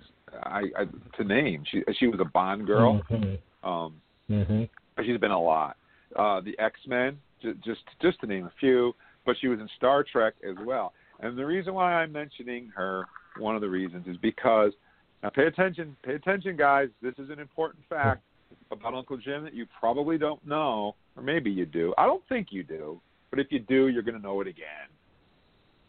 [0.43, 0.85] I, I
[1.17, 1.63] to name.
[1.71, 3.01] She she was a Bond girl.
[3.09, 3.39] Mhm.
[3.63, 4.69] Um, Mhm.
[5.03, 5.77] she's been a lot.
[6.15, 8.93] Uh, the X Men, j- just just to name a few,
[9.25, 10.93] but she was in Star Trek as well.
[11.19, 13.05] And the reason why I'm mentioning her,
[13.37, 14.73] one of the reasons, is because
[15.21, 16.89] now pay attention, pay attention, guys.
[17.01, 18.23] This is an important fact
[18.71, 21.93] about Uncle Jim that you probably don't know, or maybe you do.
[21.97, 22.99] I don't think you do,
[23.29, 24.89] but if you do, you're going to know it again.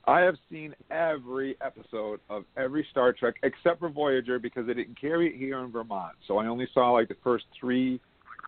[0.06, 5.00] I have seen every episode of every Star Trek except for Voyager because they didn't
[5.00, 6.14] carry it here in Vermont.
[6.28, 8.00] So I only saw like the first three,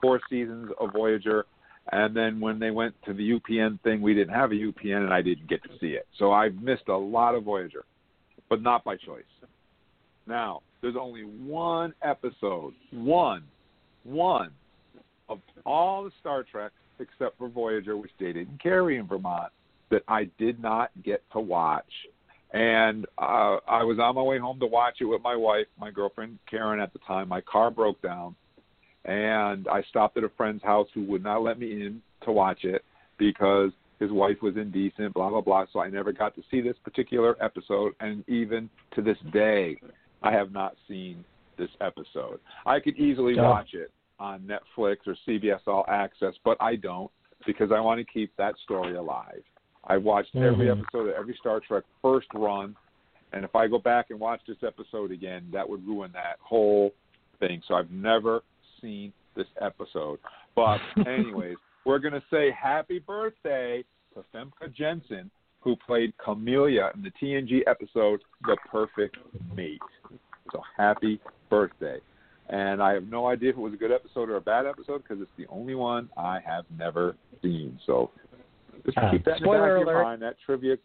[0.03, 1.47] four seasons of Voyager.
[1.93, 5.15] And then when they went to the UPN thing, we didn't have a UPN and
[5.15, 6.07] I didn't get to see it.
[6.19, 7.85] So I've missed a lot of Voyager,
[8.51, 9.23] but not by choice.
[10.27, 13.45] Now, there's only one episode, one,
[14.03, 14.51] one
[15.29, 19.53] of all the Star Trek except for Voyager, which they didn't carry in Vermont,
[19.91, 21.85] that I did not get to watch.
[22.53, 25.91] And uh, I was on my way home to watch it with my wife, my
[25.91, 27.29] girlfriend Karen at the time.
[27.29, 28.35] My car broke down,
[29.05, 32.65] and I stopped at a friend's house who would not let me in to watch
[32.65, 32.83] it
[33.19, 35.67] because his wife was indecent, blah blah blah.
[35.73, 39.79] So I never got to see this particular episode, and even to this day,
[40.23, 41.25] I have not seen
[41.59, 42.39] this episode.
[42.65, 47.11] I could easily watch it on Netflix or CBS All Access, but I don't
[47.47, 49.43] because I want to keep that story alive.
[49.85, 50.81] I've watched every Mhm.
[50.81, 52.75] episode of every Star Trek first run,
[53.33, 56.95] and if I go back and watch this episode again, that would ruin that whole
[57.39, 57.63] thing.
[57.67, 58.43] So I've never
[58.81, 60.19] seen this episode.
[60.55, 67.11] But anyways, we're gonna say happy birthday to Famke Janssen, who played Camellia in the
[67.11, 69.19] TNG episode The Perfect
[69.55, 69.81] Mate.
[70.53, 72.01] So happy birthday.
[72.49, 75.03] And I have no idea if it was a good episode or a bad episode
[75.03, 77.79] because it's the only one I have never seen.
[77.87, 78.11] So
[78.85, 80.23] just Uh, keep that in the back spoiler of your mind.
[80.23, 80.77] That trivia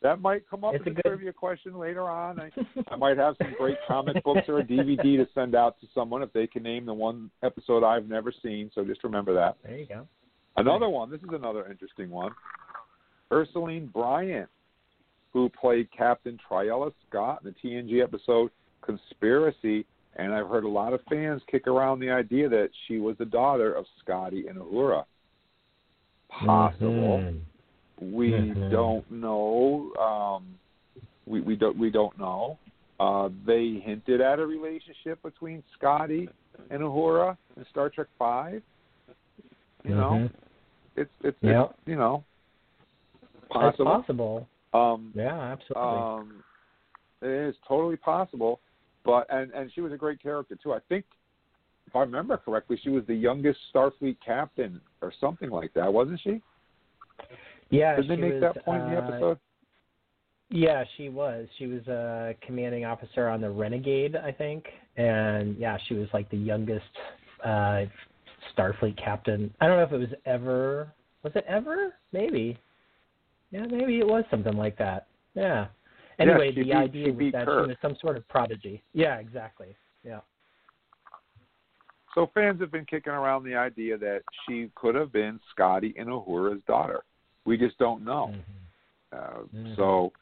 [0.00, 2.38] that might come up It's as a a good- trivia question later on.
[2.38, 2.50] I,
[2.92, 6.22] I might have some great comic books or a DVD to send out to someone
[6.22, 8.70] if they can name the one episode I've never seen.
[8.74, 9.56] So just remember that.
[9.64, 10.06] There you go.
[10.56, 11.10] Another one.
[11.10, 12.32] This is another interesting one.
[13.32, 14.48] Ursuline Bryant,
[15.32, 18.50] who played Captain Tryla Scott in the TNG episode
[18.82, 19.84] Conspiracy,
[20.16, 23.24] and I've heard a lot of fans kick around the idea that she was the
[23.24, 25.04] daughter of Scotty and Uhura.
[26.28, 27.18] Possible.
[27.18, 27.40] Mhm.
[28.00, 28.70] We Mhm.
[28.70, 29.92] don't know.
[29.98, 30.58] Um,
[31.26, 32.58] we we don't we don't know.
[33.00, 36.28] Uh, they hinted at a relationship between Scotty
[36.70, 38.62] and Uhura in Star Trek Five.
[39.84, 40.30] You know, Mhm.
[40.96, 41.64] it's it's, Yeah.
[41.64, 42.24] it's you know
[43.34, 43.84] It's possible.
[43.86, 44.48] possible.
[44.74, 45.98] Um, Yeah, absolutely.
[45.98, 46.44] um,
[47.22, 48.60] it is totally possible.
[49.04, 50.72] But and and she was a great character too.
[50.72, 51.04] I think
[51.86, 56.20] if I remember correctly, she was the youngest Starfleet captain or something like that, wasn't
[56.22, 56.42] she?
[57.70, 59.38] yeah, Did they make was, that point in the uh, episode?
[60.50, 61.46] Yeah, she was.
[61.58, 64.64] She was a commanding officer on the Renegade, I think,
[64.96, 66.84] and yeah, she was like the youngest
[67.44, 67.84] uh
[68.56, 69.52] Starfleet captain.
[69.60, 70.92] I don't know if it was ever.
[71.22, 71.94] Was it ever?
[72.12, 72.58] Maybe.
[73.50, 75.06] Yeah, maybe it was something like that.
[75.34, 75.68] Yeah.
[76.18, 77.64] Anyway, she the beat- idea was that Kirk.
[77.64, 78.82] she was some sort of prodigy.
[78.92, 79.76] Yeah, exactly.
[80.04, 80.20] Yeah.
[82.14, 86.08] so fans have been kicking around the idea that she could have been Scotty and
[86.08, 87.02] Uhura's daughter.
[87.44, 88.32] We just don't know.
[88.32, 89.16] Mm-hmm.
[89.16, 89.76] Uh, Mhm.
[89.76, 90.12] So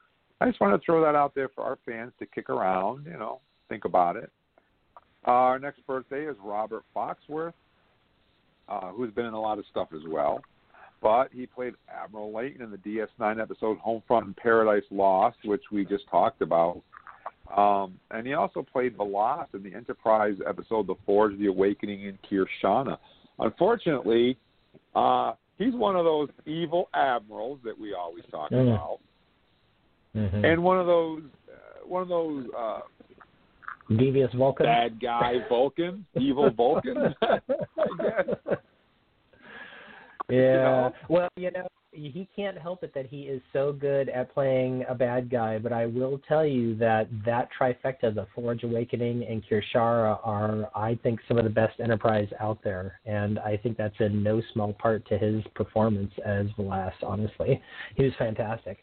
[0.40, 3.06] I just want to throw that out there for our fans to kick around.
[3.06, 4.30] You know, think about it.
[5.26, 7.54] Uh, our next birthday is Robert Foxworth,
[8.68, 10.40] uh, who's been in a lot of stuff as well.
[11.02, 15.84] But he played Admiral Leyton in the DS9 episode Homefront and Paradise Lost, which we
[15.84, 16.80] just talked about.
[17.56, 22.18] Um, and he also played V'Las in the Enterprise episode The Forge, The Awakening in
[22.28, 22.98] Kir'Shara.
[23.38, 24.36] Unfortunately,
[24.96, 28.72] uh, he's one of those evil admirals that we always talk Mm.
[28.74, 28.98] about,
[30.16, 30.44] Mhm.
[30.44, 32.80] and one of those uh, one of those uh,
[33.90, 34.66] Devious Vulcan.
[34.66, 37.14] bad guy Vulcan, evil Vulcan.
[37.22, 37.40] I
[37.98, 38.58] guess.
[40.30, 40.56] Yeah.
[40.56, 40.92] know?
[41.08, 44.94] Well, you know, he can't help it that he is so good at playing a
[44.94, 45.58] bad guy.
[45.58, 50.98] But I will tell you that that trifecta, the Forge Awakening and Kir'Shara, are I
[51.02, 54.72] think some of the best Enterprise out there, and I think that's in no small
[54.74, 56.92] part to his performance as V'Las.
[57.02, 57.62] Honestly,
[57.96, 58.78] he was fantastic.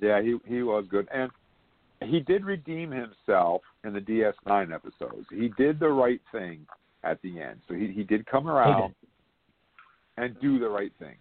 [0.00, 1.30] Yeah, he he was good, and
[2.00, 5.26] he did redeem himself in the DS9 episodes.
[5.30, 6.66] He did the right thing
[7.02, 8.94] at the end, so he he did come around
[10.22, 11.16] and do the right thing.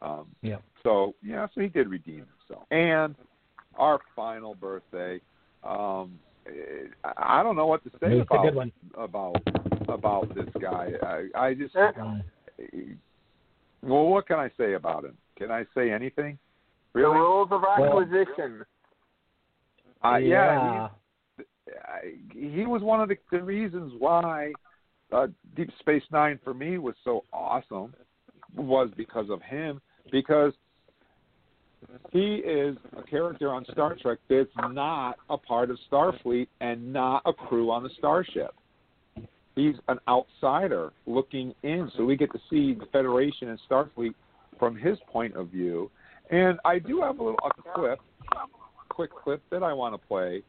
[0.00, 0.56] Um, Yeah.
[0.82, 2.66] So yeah, so he did redeem himself.
[2.70, 3.14] And
[3.76, 5.20] our final birthday,
[5.62, 6.18] um,
[7.04, 8.72] I I don't know what to say It's a about good one.
[8.96, 9.36] about
[9.88, 10.92] about this guy.
[11.02, 11.92] I I just Eh.
[11.96, 12.96] Mm.
[13.82, 15.16] well, what can I say about him?
[15.36, 16.38] Can I say anything?
[16.94, 18.64] The rules of acquisition.
[20.04, 20.88] Uh, yeah,
[21.38, 21.44] yeah.
[21.84, 24.52] I, he was one of the, the reasons why
[25.12, 27.94] uh, Deep Space Nine for me was so awesome
[28.56, 30.52] was because of him because
[32.10, 37.22] he is a character on Star Trek that's not a part of Starfleet and not
[37.26, 38.54] a crew on the starship.
[39.54, 44.14] He's an outsider looking in, so we get to see the Federation and Starfleet
[44.58, 45.90] from his point of view.
[46.30, 47.98] And I do have a little a clip,
[48.88, 50.42] quick clip that I want to play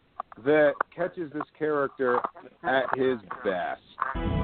[0.46, 2.20] that catches this character
[2.64, 4.43] at his best.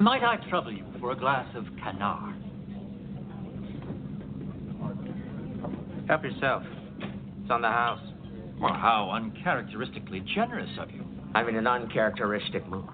[0.00, 2.34] Might I trouble you for a glass of kanar?
[6.08, 6.62] Help yourself.
[7.42, 8.00] It's on the house.
[8.58, 11.04] Well, how uncharacteristically generous of you.
[11.34, 12.86] I'm in an uncharacteristic mood.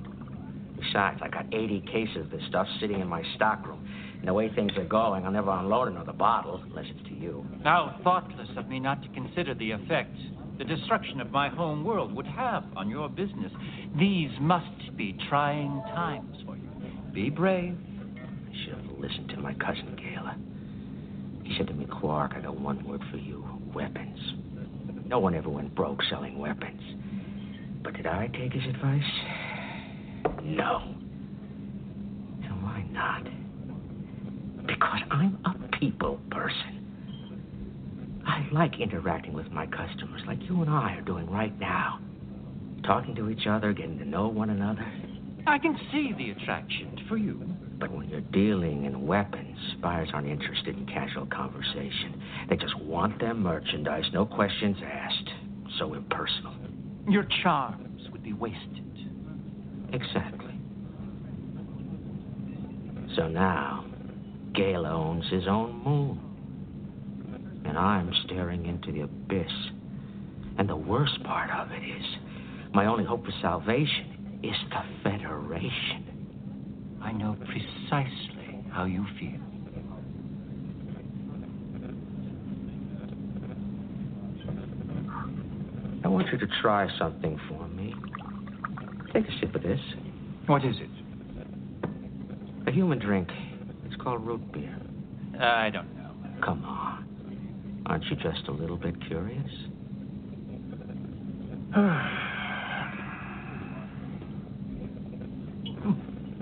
[0.80, 3.88] Besides, I got 80 cases of this stuff sitting in my stockroom.
[4.18, 7.46] And the way things are going, I'll never unload another bottle unless it's to you.
[7.62, 10.16] How thoughtless of me not to consider the effect
[10.58, 13.52] the destruction of my home world would have on your business.
[13.98, 16.55] These must be trying times for you.
[17.16, 17.74] Be brave.
[18.18, 20.36] I should have listened to my cousin Gaila.
[21.46, 23.42] He said to me, Quark, I got one word for you
[23.74, 24.18] weapons.
[25.06, 26.82] No one ever went broke selling weapons.
[27.82, 29.00] But did I take his advice?
[30.44, 30.94] No.
[32.44, 33.24] And why not?
[34.66, 38.20] Because I'm a people person.
[38.26, 41.98] I like interacting with my customers like you and I are doing right now.
[42.84, 44.86] Talking to each other, getting to know one another.
[45.48, 47.40] I can see the attraction for you.
[47.78, 52.22] But when you're dealing in weapons, buyers aren't interested in casual conversation.
[52.48, 55.30] They just want their merchandise, no questions asked.
[55.78, 56.54] So impersonal.
[57.08, 58.84] Your charms would be wasted.
[59.92, 60.54] Exactly.
[63.14, 63.84] So now,
[64.52, 67.62] Gaila owns his own moon.
[67.64, 69.52] And I'm staring into the abyss.
[70.58, 72.04] And the worst part of it is,
[72.72, 76.15] my only hope for salvation is the Federation.
[77.06, 79.38] I know precisely how you feel.
[86.04, 87.94] I want you to try something for me.
[89.12, 89.78] Take a sip of this.
[90.46, 90.90] What is it?
[92.66, 93.28] A human drink.
[93.84, 94.76] It's called root beer.
[95.38, 96.10] Uh, I don't know.
[96.44, 97.84] Come on.
[97.86, 99.48] Aren't you just a little bit curious?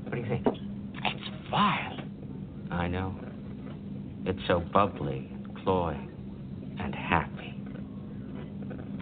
[0.04, 0.63] what do you think?
[1.54, 1.98] Vile.
[2.72, 3.14] I know.
[4.26, 5.30] It's so bubbly,
[5.62, 6.10] cloying,
[6.80, 7.54] and happy.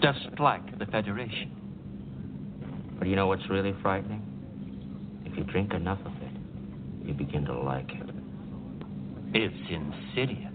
[0.03, 1.51] Just like the Federation.
[2.99, 4.21] But you know what's really frightening?
[5.25, 8.11] If you drink enough of it, you begin to like it.
[9.33, 10.53] It's insidious.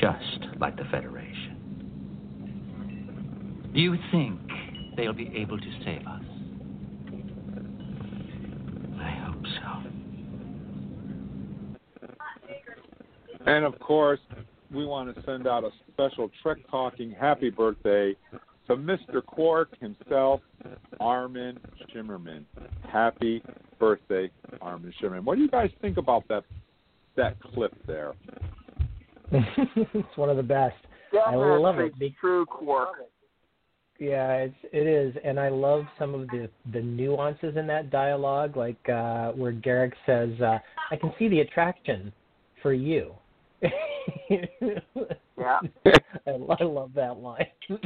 [0.00, 1.58] Just like the Federation.
[3.74, 4.40] Do you think
[4.96, 6.22] they'll be able to save us?
[8.98, 9.74] I hope so.
[13.46, 14.20] And of course,
[14.72, 18.16] we want to send out a special Trek Talking happy birthday
[18.66, 19.24] to Mr.
[19.24, 20.40] Quark himself,
[21.00, 21.58] Armin
[21.94, 22.44] Shimerman.
[22.90, 23.42] Happy
[23.78, 24.30] birthday,
[24.60, 25.24] Armin Shimerman.
[25.24, 26.44] What do you guys think about that
[27.16, 28.14] that clip there?
[29.30, 30.76] it's one of the best.
[31.12, 31.96] That I love it.
[31.98, 32.88] Be- True Quark.
[34.00, 38.56] Yeah, it's it is, and I love some of the the nuances in that dialogue,
[38.56, 40.58] like uh where Garak says, uh,
[40.90, 42.12] "I can see the attraction
[42.60, 43.14] for you."
[45.38, 45.60] Yeah.
[46.26, 47.46] I, I love that line.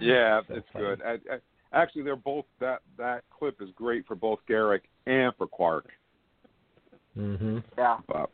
[0.00, 0.84] Yeah, So it's funny.
[0.84, 1.02] good.
[1.02, 1.38] I, I,
[1.72, 5.86] actually, they're both that that clip is great for both Garak and for Quark.
[7.16, 7.62] mhm.
[7.78, 7.98] Yeah.
[8.08, 8.28] But,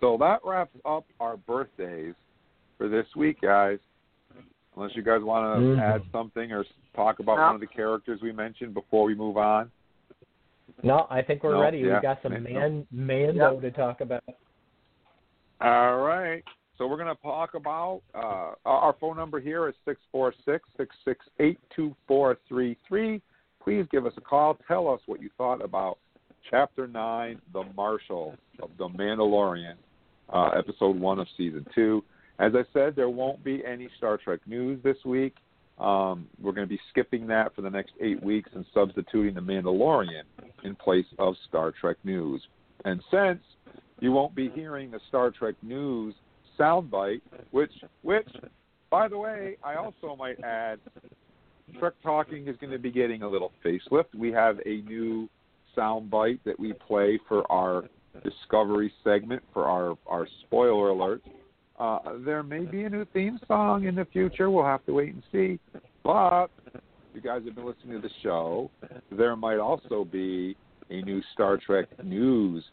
[0.00, 2.14] so that wraps up our birthdays
[2.76, 3.78] for this week, guys.
[4.76, 5.80] Unless you guys want to Mhm.
[5.80, 6.64] add something or
[6.94, 7.46] talk about No.
[7.46, 9.72] one of the characters we mentioned before we move on.
[10.82, 11.78] No, I think we're No, ready.
[11.78, 14.22] yeah, we got some man- man Mando to talk about.
[15.60, 16.44] All right.
[16.76, 20.68] So we're going to talk about uh, our phone number here is six four six
[20.76, 23.20] six six eight two four three three.
[23.62, 24.56] Please give us a call.
[24.68, 25.98] Tell us what you thought about
[26.48, 29.74] Chapter Nine, The Marshal of The Mandalorian,
[30.32, 32.04] uh, Episode One of Season Two.
[32.38, 35.34] As I said, there won't be any Star Trek news this week.
[35.78, 39.40] Um, we're going to be skipping that for the next eight weeks and substituting The
[39.40, 40.22] Mandalorian
[40.64, 42.42] in place of Star Trek news.
[42.84, 43.40] And since
[44.00, 46.14] you won't be hearing the Star Trek news
[46.58, 47.20] soundbite,
[47.52, 47.72] which,
[48.02, 48.28] which,
[48.90, 50.80] by the way, I also might add,
[51.78, 54.14] Trek Talking is going to be getting a little facelift.
[54.16, 55.28] We have a new
[55.76, 57.84] soundbite that we play for our
[58.24, 61.20] Discovery segment for our our spoiler alerts.
[61.78, 64.50] Uh, there may be a new theme song in the future.
[64.50, 65.60] We'll have to wait and see.
[66.02, 66.48] But
[67.14, 68.70] you guys have been listening to the show.
[69.12, 70.56] There might also be
[70.90, 72.64] a new Star Trek news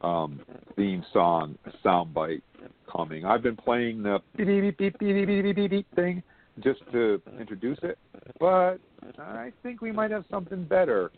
[0.00, 0.40] um,
[0.76, 2.42] theme song soundbite
[2.90, 3.24] coming.
[3.24, 6.22] I've been playing the beep beep beep beep beep beep beep, beep thing
[6.60, 7.98] just to introduce it,
[8.38, 8.78] but
[9.18, 11.10] I think we might have something better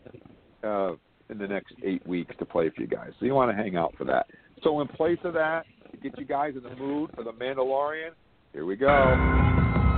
[0.63, 0.93] uh,
[1.29, 3.11] in the next eight weeks to play for you guys.
[3.19, 4.27] So you want to hang out for that.
[4.63, 5.65] So in place of that,
[6.03, 8.11] get you guys in the mood for the Mandalorian,
[8.51, 9.92] here we go.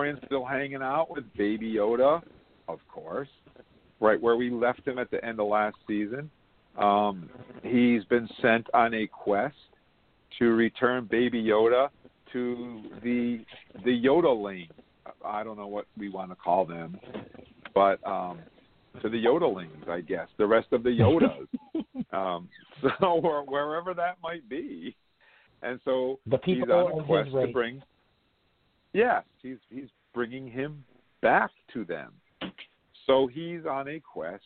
[0.00, 2.22] Mandalorian still hanging out with Baby Yoda,
[2.68, 3.28] of course,
[4.00, 6.30] right where we left him at the end of last season.
[6.78, 7.28] Um,
[7.62, 9.54] he's been sent on a quest
[10.38, 11.88] to return Baby Yoda
[12.32, 13.44] to the
[13.84, 14.68] the Yodeling.
[15.24, 16.98] I don't know what we want to call them,
[17.74, 18.38] but um,
[19.02, 20.28] to the Yodelings, I guess.
[20.38, 21.46] The rest of the Yodas.
[22.12, 22.48] um,
[22.80, 24.94] so where, wherever that might be,
[25.62, 27.82] and so The he's on a quest to bring.
[28.92, 30.84] Yes, he's he's bringing him
[31.22, 32.12] back to them.
[33.06, 34.42] So he's on a quest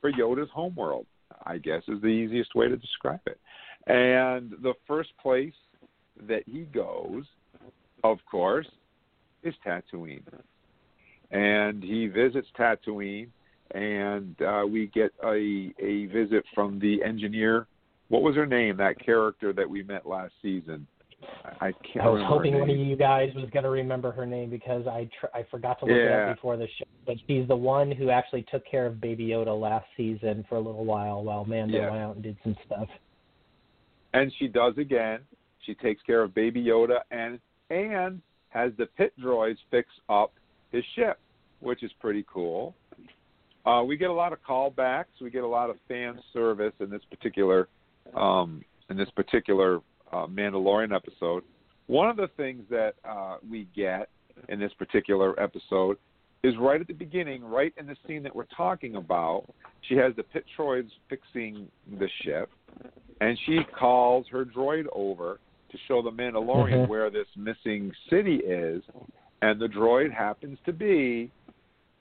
[0.00, 1.06] for Yoda's homeworld.
[1.44, 3.38] I guess is the easiest way to describe it.
[3.86, 5.54] And the first place
[6.26, 7.24] that he goes,
[8.02, 8.68] of course,
[9.42, 10.22] is Tatooine.
[11.30, 13.28] And he visits Tatooine,
[13.72, 17.66] and uh, we get a a visit from the engineer.
[18.08, 18.76] What was her name?
[18.76, 20.86] That character that we met last season.
[21.60, 24.50] I, can't I was hoping one of you guys was going to remember her name
[24.50, 26.84] because I tr- I forgot to look it up before the show.
[27.06, 30.60] But she's the one who actually took care of Baby Yoda last season for a
[30.60, 31.90] little while while Mando Yeah.
[31.90, 32.88] went out and did some stuff.
[34.12, 35.20] and she does again.
[35.66, 37.38] She takes care of Baby Yoda and
[37.70, 38.20] and
[38.50, 40.32] has the pit droids fix up
[40.70, 41.18] his ship,
[41.60, 42.74] which is pretty cool.
[43.66, 45.06] Uh, we get a lot of callbacks.
[45.20, 47.68] We get a lot of fan service in this particular
[48.14, 49.80] um, in this particular
[50.14, 51.42] uh, Mandalorian episode.
[51.86, 54.08] One of the things that uh, we get
[54.48, 55.96] in this particular episode
[56.42, 59.44] is right at the beginning, right in the scene that we're talking about.
[59.88, 61.66] She has the pit droids fixing
[61.98, 62.50] the ship,
[63.20, 65.40] and she calls her droid over
[65.70, 66.88] to show the Mandalorian Mhm.
[66.88, 68.82] where this missing city is,
[69.42, 71.30] and the droid happens to be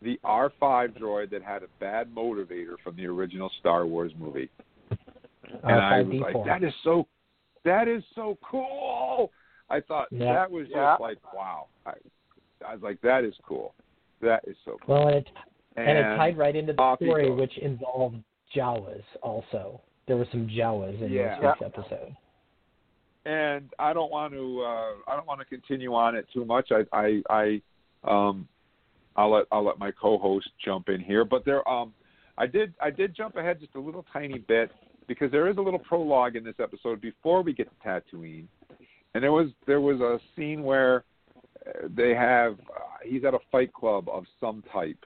[0.01, 4.49] the R5 droid that had a bad motivator from the original Star Wars movie.
[5.63, 6.21] And I was R5D4.
[6.21, 7.07] like, that is so,
[7.65, 9.31] that is so cool.
[9.69, 10.33] I thought Yeah.
[10.33, 10.95] that was just Yeah.
[10.99, 11.67] like wow.
[11.85, 11.93] I,
[12.65, 13.73] I was like, that is cool.
[14.21, 14.95] That is so cool.
[14.95, 15.29] Well, and it,
[15.75, 17.39] And, and, it tied right into the story, goes.
[17.39, 18.17] which involved
[18.55, 19.81] Jawas also.
[20.07, 21.39] There were some Jawas in Yeah.
[21.39, 22.15] this week's episode.
[23.25, 26.71] and I don't want to uh, I don't want to continue on it too much.
[26.71, 27.61] I I, I
[28.03, 28.47] um
[29.15, 31.93] I'll let I'll let my co-host jump in here, but there um
[32.37, 34.71] I did I did jump ahead just a little tiny bit
[35.07, 38.45] because there is a little prologue in this episode before we get to Tatooine,
[39.13, 41.03] and there was there was a scene where
[41.65, 45.03] uh, they have uh, he's at a fight club of some type,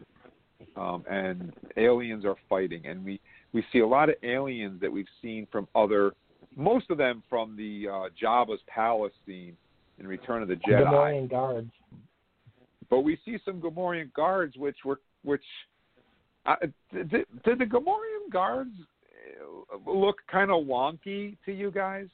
[0.75, 3.19] um, and aliens are fighting, and we
[3.53, 6.13] we see a lot of aliens that we've seen from other
[6.55, 9.55] most of them from the uh, Jabba's palace scene
[9.99, 10.83] in Return of the Jedi.
[10.83, 11.71] Gamorrean guards.
[12.89, 15.43] But we see some Gamorrean guards, which were which
[16.45, 16.55] uh,
[16.91, 17.11] did,
[17.43, 18.71] did the Gamorrean guards
[19.85, 22.07] look kind of wonky to you guys?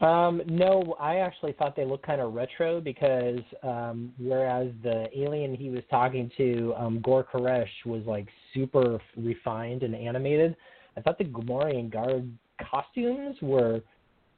[0.00, 5.54] Um, no, I actually thought they looked kind of retro because um, whereas the alien
[5.54, 10.56] he was talking to, um, Gor Koresh, was like super refined and animated,
[10.96, 12.30] I thought the Gamorrean guard
[12.70, 13.80] costumes were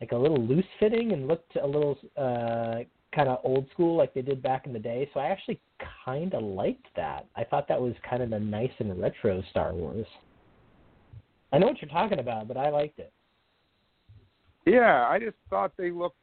[0.00, 4.12] like a little loose fitting and looked a little uh, kind of old school like
[4.12, 5.08] they did back in the day.
[5.14, 5.60] So I actually
[6.04, 7.26] kind of liked that.
[7.36, 10.06] I thought that was kind of the nice and retro Star Wars.
[11.54, 13.12] I know what you're talking about, but I liked it.
[14.66, 16.16] Yeah, I just thought they looked.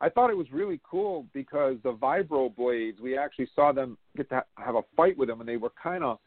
[0.00, 3.00] I thought it was really cool because the vibro blades.
[3.00, 6.04] We actually saw them get to have a fight with them, and they were kind
[6.04, 6.18] of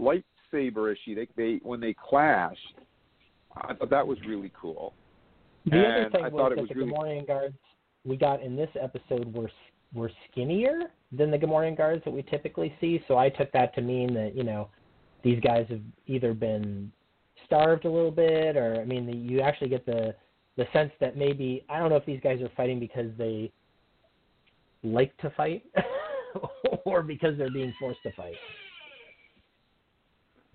[0.00, 1.14] lightsaber-ishy.
[1.14, 2.56] They, they when they clashed.
[3.56, 4.94] I thought that was really cool.
[5.66, 7.54] The other And thing I was thought it that was the really- Gamorrean guards
[8.04, 9.50] we got in this episode were
[9.94, 13.04] were skinnier than the Gamorrean guards that we typically see.
[13.06, 14.68] So I took that to mean that you know
[15.22, 16.90] these guys have either been
[17.52, 20.14] starved a little bit, or I mean, you actually get the
[20.56, 23.52] the sense that maybe I don't know if these guys are fighting because they
[24.82, 25.64] like to fight,
[26.84, 28.34] or because they're being forced to fight.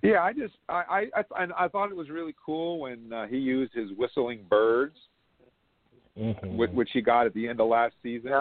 [0.02, 3.28] Yeah, I just I I I, and I thought it was really cool when uh,
[3.28, 4.95] he used his whistling birds,
[6.18, 6.58] Mm-hmm.
[6.58, 8.32] which, which he got at the end of last season,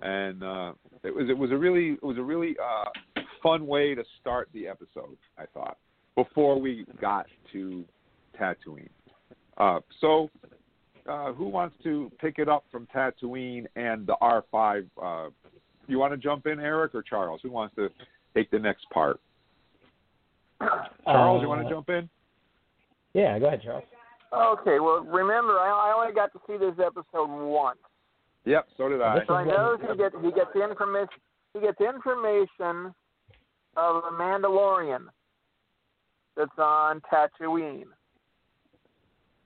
[0.00, 0.72] and uh,
[1.02, 4.48] it was it was a really it was a really uh, fun way to start
[4.54, 5.16] the episode.
[5.36, 5.78] I thought
[6.18, 7.84] before we got to
[8.40, 8.88] Tatooine.
[9.56, 10.28] Uh, so,
[11.08, 14.84] uh, who wants to pick it up from Tatooine and the R five?
[15.00, 15.28] Uh,
[15.86, 17.40] you want to jump in, Eric or Charles?
[17.44, 17.88] Who wants to
[18.34, 19.20] take the next part?
[21.04, 22.10] Charles, you want to Uh, jump in?
[23.14, 23.84] Yeah, go ahead, Charles.
[24.32, 27.78] Okay, well, remember, I, I only got to see this episode once.
[28.44, 29.24] Yep, so did I.
[29.26, 31.20] So I know he gets he gets information
[31.54, 32.92] he gets information
[33.76, 35.06] of a Mandalorian
[36.38, 37.82] that's on Tatooine,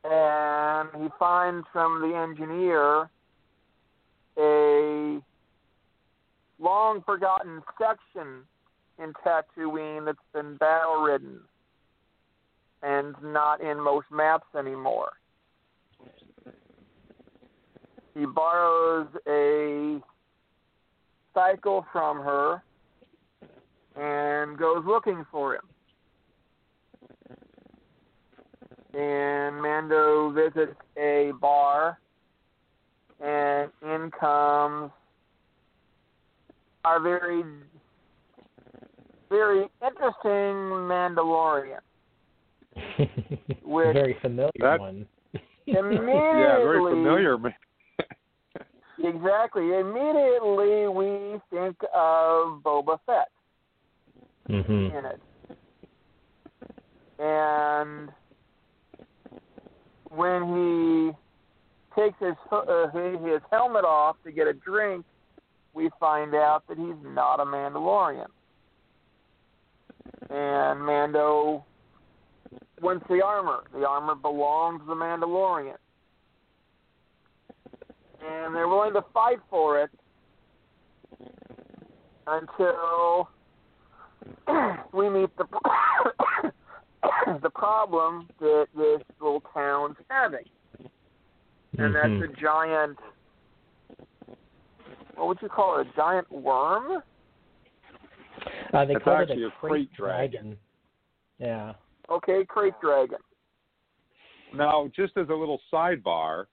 [0.04, 3.08] and he finds from the engineer
[4.38, 5.20] a
[6.62, 8.44] long forgotten section
[9.02, 11.40] in Tatooine that's been battle ridden
[12.82, 15.12] and not in most maps anymore.
[18.14, 19.98] He borrows a
[21.32, 22.62] cycle from her
[23.96, 25.62] and goes looking for him.
[28.94, 31.98] And Mando visits a bar,
[33.24, 34.90] and in comes
[36.84, 37.42] our very,
[39.30, 40.54] very interesting
[40.90, 41.78] Mandalorian.
[43.64, 45.06] With Very familiar That- one.
[45.66, 47.36] immediately, Yeah, very familiar.
[49.04, 49.72] Exactly.
[49.72, 53.28] Immediately, we think of Boba Fett
[54.48, 54.96] Mm-hmm.
[54.96, 55.20] in it,
[57.18, 58.10] and
[60.14, 61.14] when
[61.94, 65.04] he takes his uh, his helmet off to get a drink,
[65.74, 68.28] we find out that he's not a Mandalorian,
[70.30, 71.64] and Mando
[72.80, 73.64] wants the armor.
[73.72, 75.76] The armor belongs to the Mandalorian
[78.24, 79.90] and they're willing to fight for it
[82.26, 83.28] until
[84.92, 85.44] we meet the
[87.42, 90.48] the problem that this little town's having,
[91.78, 92.20] and Mhm.
[92.20, 92.98] that's a giant.
[95.14, 95.88] What would you call it?
[95.88, 97.02] A giant worm?
[98.72, 100.58] Uh, they It's called it a a krayt krayt dragon.
[101.38, 101.74] Yeah.
[102.08, 103.18] Okay, krayt dragon.
[104.54, 106.46] Now, just as a little sidebar,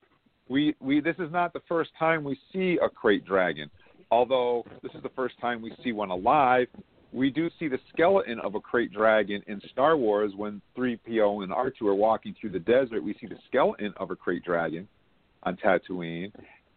[0.48, 3.70] we, we this is not the first time we see a krayt dragon.
[4.12, 6.68] Although this is the first time we see one alive,
[7.12, 11.52] we do see the skeleton of a krayt dragon in Star Wars when 3PO and
[11.52, 13.04] R2 are walking through the desert.
[13.04, 14.88] We see the skeleton of a krayt dragon.
[15.44, 16.32] on Tatooine,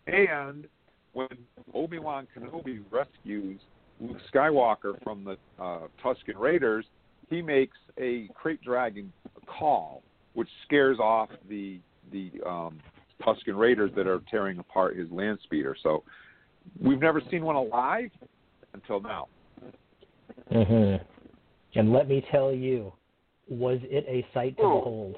[0.07, 0.66] and
[1.12, 1.28] when
[1.74, 3.61] Obi Wan Kenobi rescues
[4.01, 6.87] Luke Skywalker from the uh, Tusken Raiders,
[7.28, 9.12] he makes a krayt dragon
[9.47, 10.03] call,
[10.35, 11.78] which scares off the
[12.11, 12.78] the um,
[13.22, 15.76] Tusken Raiders that are tearing apart his land speeder.
[15.83, 16.03] So
[16.80, 18.11] we've never seen one alive
[18.74, 19.28] until now.
[20.53, 21.05] Mm-hmm.
[21.79, 22.93] And let me tell you,
[23.49, 24.79] was it a sight to Ooh.
[24.79, 25.16] behold?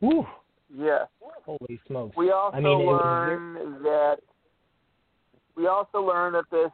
[0.00, 0.26] Woo!
[0.74, 1.06] Yes.
[1.44, 2.16] Holy smokes!
[2.16, 4.16] We also I mean, it was that
[5.56, 6.70] we also learn that this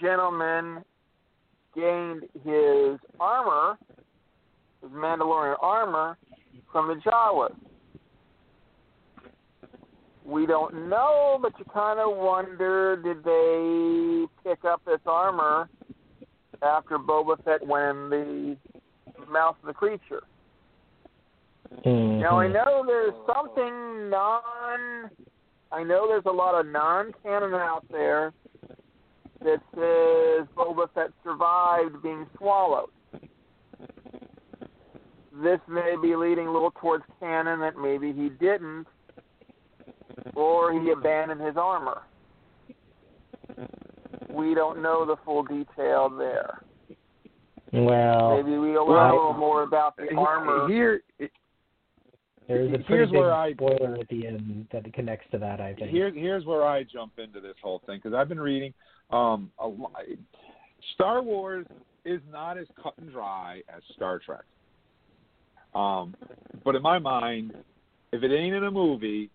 [0.00, 0.82] gentleman
[1.74, 3.78] gained his armor,
[4.82, 6.18] his Mandalorian armor,
[6.72, 7.54] from the Jawas.
[10.24, 15.68] We don't know, but you kind of wonder did they pick up this armor
[16.62, 18.56] after Boba Fett went in
[19.18, 20.22] the mouth of the creature?
[21.84, 22.20] Mhm.
[22.20, 25.10] Now I know there's something non.
[25.70, 28.32] I know there's a lot of non-canon out there
[29.40, 32.90] that says Boba Fett survived being swallowed.
[35.32, 38.88] This may be leading a little towards canon that maybe he didn't,
[40.34, 42.02] or he abandoned his armor.
[44.38, 46.62] We don't know the full detail there.
[47.72, 50.68] Well, Maybe we'll learn well, a little more about the armor.
[50.68, 51.00] Here,
[52.46, 55.60] there's a pretty here's big where I- spoiler at the end that connects to that.
[55.60, 55.90] I think.
[55.90, 58.72] Here's here's where I jump into this whole thing because I've been reading.
[59.10, 59.90] Um, a, lo-
[60.94, 61.66] Star Wars
[62.04, 64.44] is not as cut and dry as Star Trek.
[65.74, 66.14] Um,
[66.64, 67.52] but in my mind,
[68.12, 69.30] if it ain't in a movie,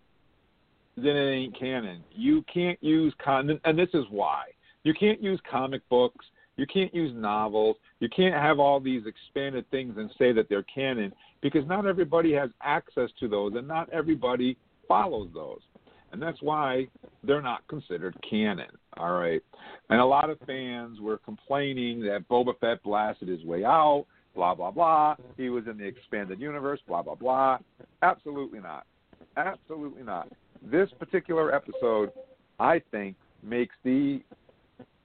[0.96, 2.02] then it ain't canon.
[2.10, 4.46] You can't use con, and this is why
[4.84, 6.24] you can't use comic books.
[6.56, 7.76] You can't use novels.
[7.98, 11.12] You can't have all these expanded things and say that they're canon
[11.42, 14.56] because not everybody has access to those and not everybody
[14.86, 15.60] follows those.
[16.12, 16.86] And that's why
[17.24, 18.70] they're not considered canon.
[18.98, 19.42] All right.
[19.90, 24.06] And a lot of fans were complaining that Boba Fett blasted his way out,
[24.36, 25.16] blah, blah, blah.
[25.36, 27.58] He was in the expanded universe, blah, blah, blah.
[28.02, 28.86] Absolutely not.
[29.36, 30.28] Absolutely not.
[30.62, 32.12] This particular episode,
[32.60, 34.22] I think, makes the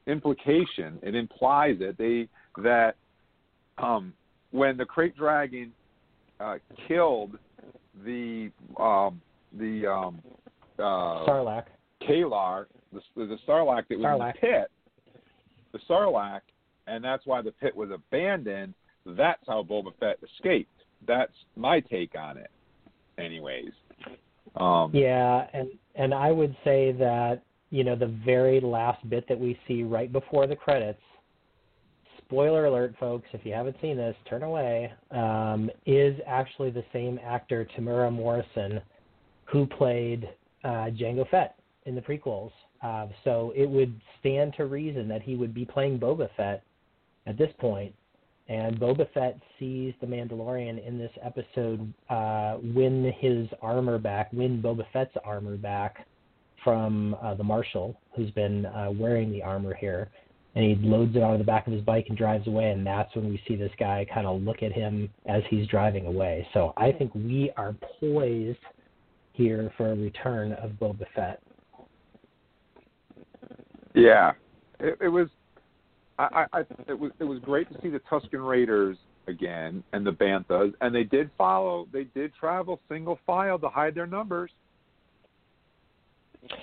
[0.07, 2.27] implication, it implies it, they
[2.61, 2.95] that
[3.77, 4.13] um,
[4.51, 5.71] when the Krayt Dragon
[6.39, 6.55] uh,
[6.87, 7.37] killed
[8.03, 9.21] the um,
[9.57, 10.21] the um,
[10.77, 11.65] uh, Sarlacc.
[12.07, 14.35] Kalar, the, the Sarlacc that was Sarlacc.
[14.35, 14.71] in the pit,
[15.73, 16.41] the Sarlacc,
[16.87, 18.73] and that's why the pit was abandoned.
[19.05, 20.71] That's how Boba Fett escaped.
[21.07, 22.51] That's my take on it.
[23.17, 23.71] Anyways,
[24.55, 29.39] um, Yeah, and and I would say that you know the very last bit that
[29.39, 31.01] we see right before the credits.
[32.17, 33.27] Spoiler alert, folks!
[33.33, 34.91] If you haven't seen this, turn away.
[35.11, 38.81] Um, is actually the same actor Temuera Morrison,
[39.45, 40.29] who played
[40.63, 41.55] uh, Jango Fett
[41.85, 42.51] in the prequels.
[42.81, 46.63] Uh, so it would stand to reason that he would be playing Boba Fett
[47.25, 47.93] at this point.
[48.47, 54.61] And Boba Fett sees the Mandalorian in this episode uh, win his armor back, win
[54.61, 56.07] Boba Fett's armor back
[56.63, 60.09] from uh, the Marshal, who's been uh, wearing the armor here.
[60.55, 62.71] And he loads it onto the back of his bike and drives away.
[62.71, 66.07] And that's when we see this guy kind of look at him as he's driving
[66.07, 66.47] away.
[66.53, 68.57] So I think we are poised
[69.33, 71.41] here for a return of Boba Fett.
[73.95, 74.33] Yeah,
[74.79, 75.27] it, it was.
[76.17, 78.97] I, I, I, it was it was great to see the Tusken Raiders
[79.27, 81.87] again and the Banthas, and they did follow.
[81.93, 84.51] They did travel single file to hide their numbers.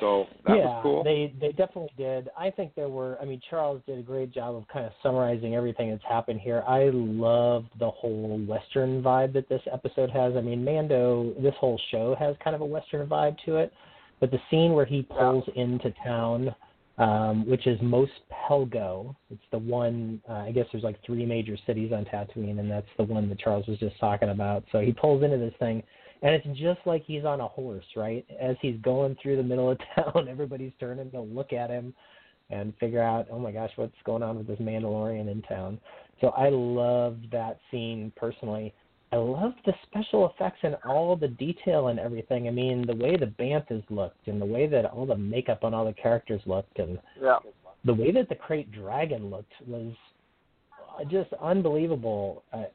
[0.01, 1.05] So that yeah, was cool.
[1.05, 2.29] they they definitely did.
[2.39, 3.19] I think there were.
[3.21, 6.63] I mean, Charles did a great job of kind of summarizing everything that's happened here.
[6.67, 10.35] I loved the whole Western vibe that this episode has.
[10.37, 13.73] I mean, Mando, this whole show has kind of a Western vibe to it.
[14.21, 16.55] But the scene where he pulls into town,
[16.99, 20.21] um, which is Mos Pelgo, it's the one.
[20.29, 23.39] Uh, I guess there's like three major cities on Tatooine, and that's the one that
[23.39, 24.65] Charles was just talking about.
[24.73, 25.83] So he pulls into this thing
[26.23, 28.25] and it's just like he's on a horse, right?
[28.41, 31.95] As he's going through the middle of town, everybody's turning to look at him
[32.51, 35.81] and figure out, oh my gosh, what's going on with this Mandalorian in town.
[36.21, 38.73] So I loved that scene personally.
[39.13, 42.49] I loved the special effects and all the detail and everything.
[42.49, 45.75] I mean, the way the Banthas looked and the way that all the makeup on
[45.75, 47.39] all the characters looked and Yeah.
[47.85, 49.93] the way that the Krayt Dragon looked was
[51.09, 52.43] just unbelievable.
[52.53, 52.67] I,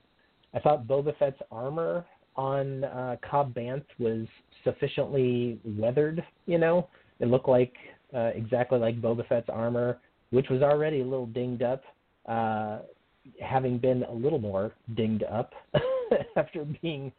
[0.54, 2.06] I thought Boba Fett's armor
[2.36, 4.28] on uh, Cobb Vanth was
[4.64, 6.24] sufficiently weathered.
[6.46, 6.88] You know,
[7.20, 7.74] it looked like
[8.16, 10.00] uh, exactly like Boba Fett's armor,
[10.32, 11.84] which was already a little dinged up,
[12.28, 12.80] uh,
[13.42, 15.54] having been a little more dinged up
[16.36, 17.12] after being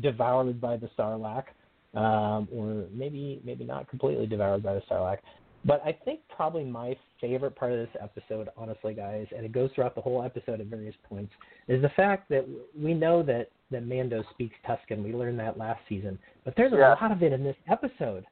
[0.00, 1.44] devoured by the Sarlacc.
[1.94, 5.18] um, or maybe maybe not completely devoured by the Sarlacc.
[5.64, 9.70] But I think probably my favorite part of this episode, honestly, guys, and it goes
[9.74, 11.32] throughout the whole episode at various points,
[11.68, 12.44] is the fact that
[12.78, 15.04] we know that that Mando speaks Tusken.
[15.04, 16.94] We learned that last season, but there's a Yeah.
[17.00, 18.24] lot of it in this episode,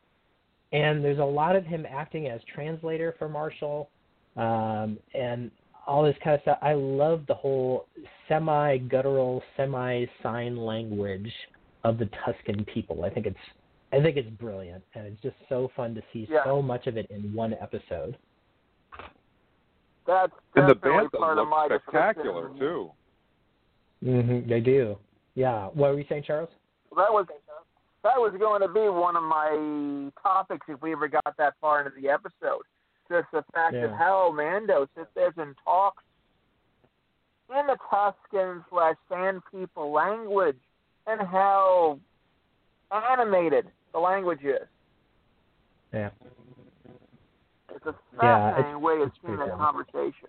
[0.72, 3.89] and there's a lot of him acting as translator for Marshall,
[4.36, 5.51] um, and
[5.86, 6.59] all this kind of stuff.
[6.61, 7.86] I love the whole
[8.28, 11.32] semi-guttural, semi-sign language
[11.84, 13.05] of the Tusken people.
[13.05, 13.39] I think it's
[13.91, 16.45] I think it's brilliant, and it's just so fun to see Yeah.
[16.45, 18.18] so much of it in one episode.
[20.09, 22.59] That's And the definitely bantha part of my looks spectacular description.
[22.59, 22.90] too.
[24.02, 24.96] hmm They do.
[25.34, 25.66] Yeah.
[25.66, 26.48] What were you saying, Charles?
[26.96, 27.26] That was
[28.02, 31.80] that was going to be one of my topics if we ever got that far
[31.86, 32.62] into the episode.
[33.11, 36.02] Just the fact of how Mando sits there and talks
[37.50, 40.59] in the Tusken slash Sand people language
[41.06, 41.98] and how
[42.90, 44.66] animated the language is.
[45.92, 46.11] Yeah.
[47.78, 50.28] It's a Yeah, fascinating it's- way of seeing that conversation.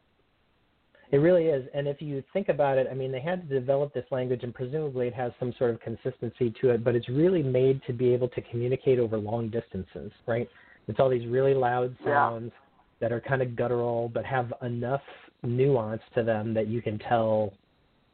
[1.12, 1.68] It really is.
[1.74, 4.54] And if you think about it, I mean, they had to develop this language, and
[4.54, 8.14] presumably it has some sort of consistency to it, but it's really made to be
[8.14, 10.48] able to communicate over long distances, right?
[10.88, 12.30] It's all these really loud Yeah.
[12.30, 12.52] sounds
[13.00, 15.02] that are kind of guttural, but have enough
[15.42, 17.54] nuance to them that you can tell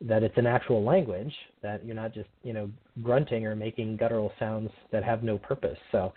[0.02, 2.70] that it's an actual language, that you're not just, you know,
[3.02, 5.80] grunting or making guttural sounds that have no purpose.
[5.92, 6.14] So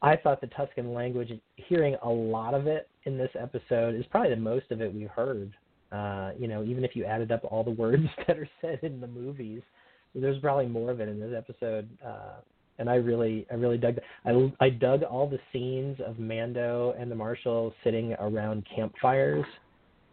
[0.00, 4.30] I thought the Tusken language, hearing a lot of it in this episode, is probably
[4.30, 5.52] the most of it we've heard
[5.90, 9.00] uh, you know, even if you added up all the words that are said in
[9.00, 9.62] the movies,
[10.14, 11.88] there's probably more of it in this episode.
[12.04, 12.40] Uh,
[12.78, 13.96] and I really, I really dug.
[14.24, 19.44] I I dug all the scenes of Mando and the Marshal sitting around campfires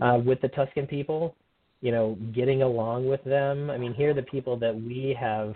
[0.01, 1.35] uh, with the Tusken people.
[1.81, 3.69] You know, getting along with them.
[3.69, 5.53] I mean, here are the people that we have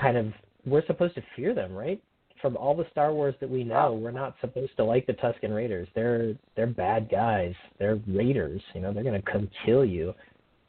[0.00, 0.32] kind of.
[0.64, 2.00] We're supposed to fear them, right?
[2.42, 5.54] From all the Star Wars that we know, we're not supposed to like the Tusken
[5.54, 5.88] Raiders.
[5.94, 7.54] They're they're bad guys.
[7.78, 8.60] They're raiders.
[8.74, 10.12] You know, they're going to come kill you.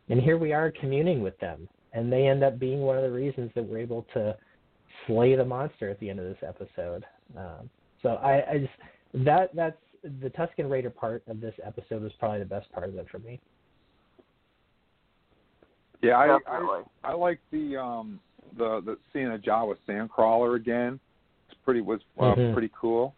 [0.10, 3.12] And here we are communing with them, and they end up being one of the
[3.12, 4.38] reasons that we're able to
[5.08, 7.06] slay the monster at the end of this episode.
[7.38, 7.70] Um,
[8.02, 9.78] so I, I just that that's
[10.22, 13.20] the Tusken Raider part of this episode was probably the best part of it for
[13.20, 13.40] me.
[16.02, 16.82] Yeah, I, Definitely.
[17.04, 18.20] I I like the um
[18.58, 21.00] the the seeing a Jawa sandcrawler again.
[21.66, 22.53] Pretty was uh, Mhm.
[22.53, 23.14] pretty cool.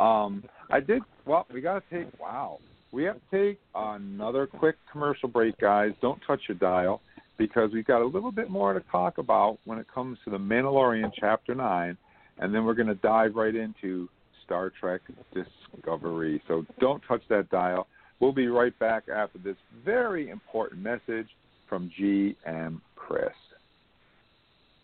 [0.00, 1.46] Um, I did well.
[1.52, 2.58] We got to take wow.
[2.92, 5.92] We have to take another quick commercial break, guys.
[6.00, 7.00] Don't touch your dial
[7.36, 10.38] because we've got a little bit more to talk about when it comes to the
[10.38, 11.96] Mandalorian Chapter Nine,
[12.38, 14.08] and then we're going to dive right into
[14.44, 15.02] Star Trek
[15.34, 16.42] Discovery.
[16.48, 17.86] So don't touch that dial.
[18.20, 21.28] We'll be right back after this very important message
[21.68, 23.34] from GM Chris.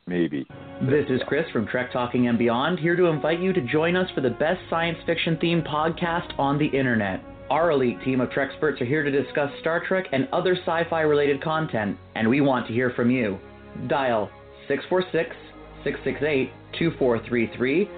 [0.06, 0.46] Maybe.
[0.82, 4.10] This is Chris from Trek Talking and Beyond, here to invite you to join us
[4.14, 7.22] for the best science fiction themed podcast on the internet.
[7.50, 11.02] Our elite team of Trexperts are here to discuss Star Trek and other sci fi
[11.02, 13.38] related content, and we want to hear from you.
[13.86, 14.28] Dial
[14.68, 15.36] 646
[15.84, 17.88] 668 2433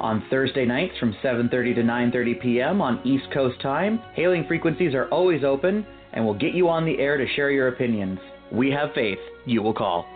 [0.00, 2.80] on Thursday nights from 7:30 to 9:30 p.m.
[2.82, 4.00] on East Coast time.
[4.14, 7.68] Hailing frequencies are always open and will get you on the air to share your
[7.68, 8.18] opinions.
[8.52, 10.06] We have faith you will call.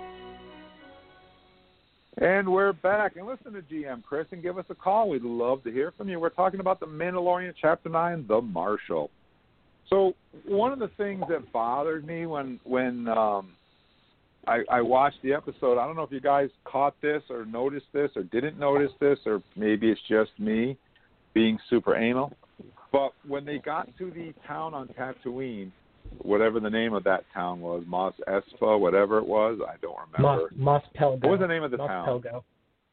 [2.21, 3.15] And we're back.
[3.15, 5.09] And listen to GM Chris and give us a call.
[5.09, 6.19] We'd love to hear from you.
[6.19, 9.11] We're talking about the Mandalorian Chapter Nine, The Marshal.
[9.89, 10.15] So
[10.45, 13.51] one of the things that bothered me when when um,
[14.49, 17.87] I, I watched the episode, I don't know if you guys caught this or noticed
[17.93, 20.77] this or didn't notice this, or maybe it's just me
[21.35, 22.33] being super anal.
[22.91, 25.71] But when they got to the town on Tatooine,
[26.23, 30.51] whatever the name of that town was, Mos Espa, whatever it was, I don't remember.
[30.57, 31.23] Mos Pelgo.
[31.23, 32.07] What was the name of the Mos town?
[32.09, 32.43] Pelgo.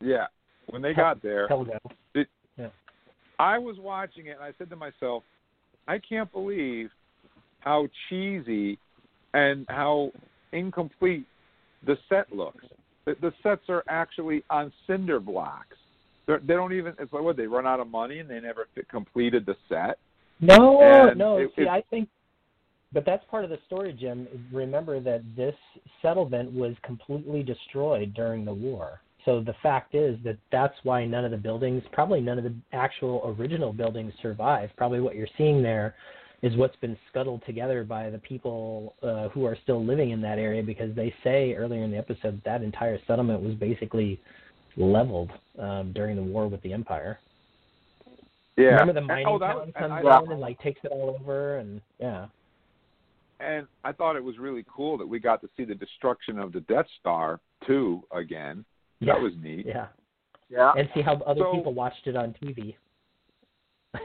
[0.01, 0.27] Yeah.
[0.67, 1.77] When they Pel- got there, Pelgo.
[2.13, 2.27] it,
[2.57, 2.67] Yeah.
[3.39, 5.23] I was watching it and I said to myself,
[5.87, 6.89] I can't believe
[7.59, 8.77] how cheesy
[9.33, 10.11] and how
[10.51, 11.25] incomplete
[11.85, 12.63] the set looks.
[13.05, 15.75] The, the sets are actually on cinder blocks.
[16.25, 16.93] They're, they don't even.
[16.97, 19.99] It's like what they run out of money and they never fit, completed the set.
[20.39, 21.37] No, And no.
[21.37, 22.09] it- see, it- I think,
[22.95, 24.25] but that's part of the story, Jim.
[24.53, 25.53] Remember that this
[26.01, 29.01] settlement was completely destroyed during the war.
[29.25, 32.55] So the fact is that that's why none of the buildings, probably none of the
[32.71, 34.69] actual original buildings survive.
[34.77, 35.93] Probably what you're seeing there
[36.41, 40.39] is what's been scuttled together by the people uh, who are still living in that
[40.39, 44.21] area because they say earlier in the episode that entire settlement was basically
[44.77, 47.19] leveled um, during the war with the Empire.
[48.55, 48.79] Yeah.
[48.79, 51.57] Remember the mining oh, town comes and I, down and like takes it all over
[51.57, 52.27] and yeah.
[53.39, 56.51] And I thought it was really cool that we got to see the destruction of
[56.53, 58.63] the Death Star too again.
[58.99, 59.13] Yeah.
[59.13, 59.65] That was neat.
[59.65, 59.87] Yeah.
[60.49, 60.73] Yeah.
[60.77, 62.75] and see how other So- people watched it on TV.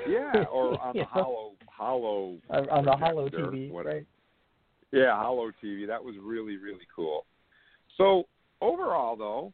[0.09, 3.97] Yeah, or on the hollow hollow On- on the hollow projector, TV, whatever.
[3.97, 4.07] right?
[4.93, 5.87] Yeah, hollow TV.
[5.87, 7.27] That was really really cool.
[7.97, 8.27] So
[8.61, 9.53] overall, though,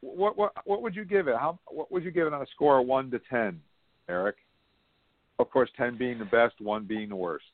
[0.00, 1.36] what what what would you give it?
[1.36, 3.60] How what would you give it on a score of one to ten,
[4.08, 4.36] Eric?
[5.38, 7.46] Of course, ten being the best, one being the worst.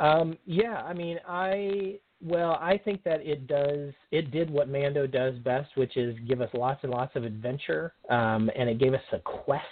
[0.00, 3.92] Um, yeah, I mean, I well, I think that it does.
[4.10, 7.94] It did what Mando does best, which is give us lots and lots of adventure,
[8.10, 9.64] um, and it gave us a quest,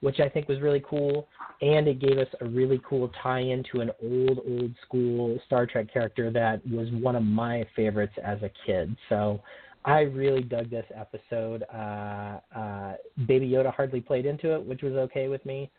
[0.00, 1.28] which I think was really cool,
[1.62, 5.92] and it gave us a really cool tie-in to an old, old school Star Trek
[5.92, 8.96] character that was one of my favorites as a kid.
[9.08, 9.42] So.
[9.88, 11.62] I really dug this episode.
[11.72, 12.94] Uh, uh,
[13.28, 15.70] Baby Yoda hardly played into it, which was okay with me.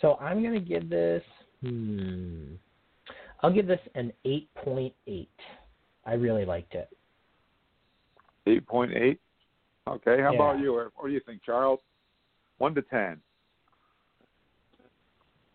[0.00, 1.20] So I'm going to give this.
[1.64, 2.54] Hmm.
[3.40, 5.28] I'll give this an 8.8.
[6.04, 6.88] I really liked it.
[8.46, 9.20] Eight point eight.
[9.88, 10.20] Okay.
[10.22, 10.36] How Yeah.
[10.36, 10.72] about you?
[10.72, 11.80] What do you think, Charles?
[12.58, 13.20] One to ten.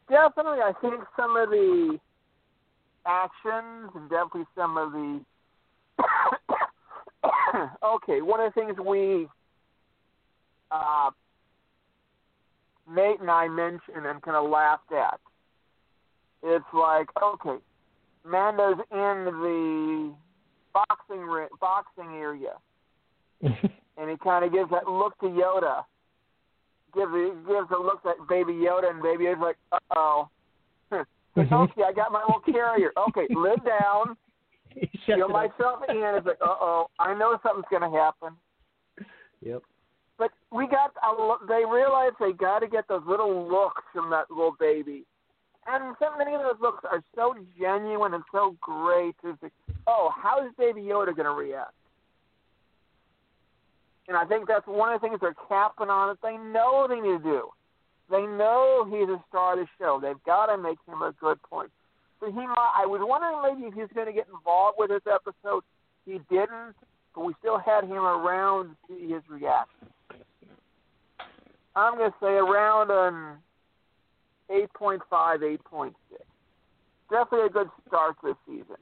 [0.09, 1.99] Definitely, I think some of the
[3.05, 5.25] actions and definitely some of the.
[7.83, 9.27] okay, one of the things we,
[10.69, 11.11] uh,
[12.89, 15.19] Nate and I mentioned and kind of laughed at.
[16.43, 17.57] It's like, okay,
[18.25, 20.13] Mando's in the
[20.73, 22.53] boxing ri- boxing area,
[23.41, 25.83] and he kind of gives that look to Yoda.
[26.93, 30.29] Gives a, gives a look at Baby Yoda, and Baby Yoda's like, "Uh oh."
[31.37, 32.91] okay, I got my little carrier.
[33.09, 34.17] Okay, live down.
[35.05, 35.97] Feel myself in.
[35.97, 38.35] It's like, uh oh, I know something's gonna happen.
[39.41, 39.63] Yep.
[40.17, 44.29] But we got a they realized they got to get those little looks from that
[44.29, 45.05] little baby,
[45.67, 49.15] and so many of those looks are so genuine and so great.
[49.23, 49.53] It's like,
[49.87, 51.73] oh, how is Baby Yoda going to react?
[54.07, 56.09] And I think that's one of the things they're capping on.
[56.09, 57.49] That they know what they need to do.
[58.09, 59.99] They know he's a star of the show.
[60.01, 61.71] They've got to make him a good point.
[62.19, 62.73] So he might.
[62.75, 65.63] I was wondering maybe if he's going to get involved with this episode.
[66.05, 66.75] He didn't,
[67.13, 69.87] but we still had him around to see his reaction.
[71.75, 73.37] I'm going to say around an
[74.51, 75.93] 8.5, 8.6.
[77.09, 78.77] Definitely a good start this season.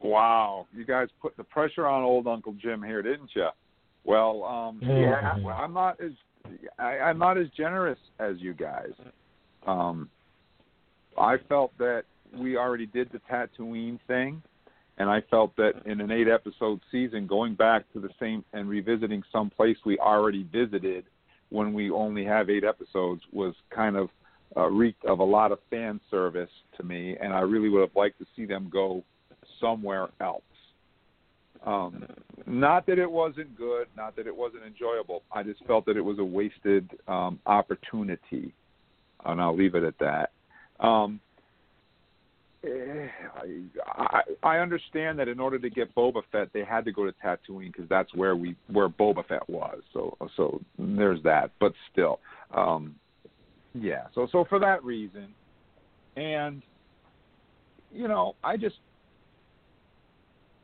[0.00, 3.48] Wow, you guys put the pressure on old Uncle Jim here, didn't you?
[4.04, 5.34] Well, um, Yeah.
[5.52, 6.12] I'm not as
[6.78, 8.92] I, I'm not as generous as you guys.
[9.66, 10.08] Um,
[11.18, 12.04] I felt that
[12.36, 14.42] we already did the Tatooine thing,
[14.98, 18.68] and I felt that in an eight episode season, going back to the same and
[18.68, 21.04] revisiting some place we already visited
[21.50, 24.08] when we only have eight episodes was kind of
[24.56, 27.94] uh, reeked of a lot of fan service to me, and I really would have
[27.96, 29.02] liked to see them go
[29.60, 30.42] somewhere else.
[31.64, 32.06] Um,
[32.46, 35.22] not that it wasn't good, not that it wasn't enjoyable.
[35.32, 38.52] I just felt that it was a wasted um, opportunity,
[39.24, 40.30] and I'll leave it at that.
[40.78, 41.20] Um,
[43.86, 47.12] I, I understand that in order to get Boba Fett, they had to go to
[47.24, 49.80] Tatooine because that's where we where Boba Fett was.
[49.92, 51.50] So so there's that.
[51.60, 52.20] But still,
[52.54, 52.94] um,
[53.74, 54.06] yeah.
[54.14, 55.28] So so for that reason,
[56.16, 56.62] and
[57.92, 58.76] you know, I just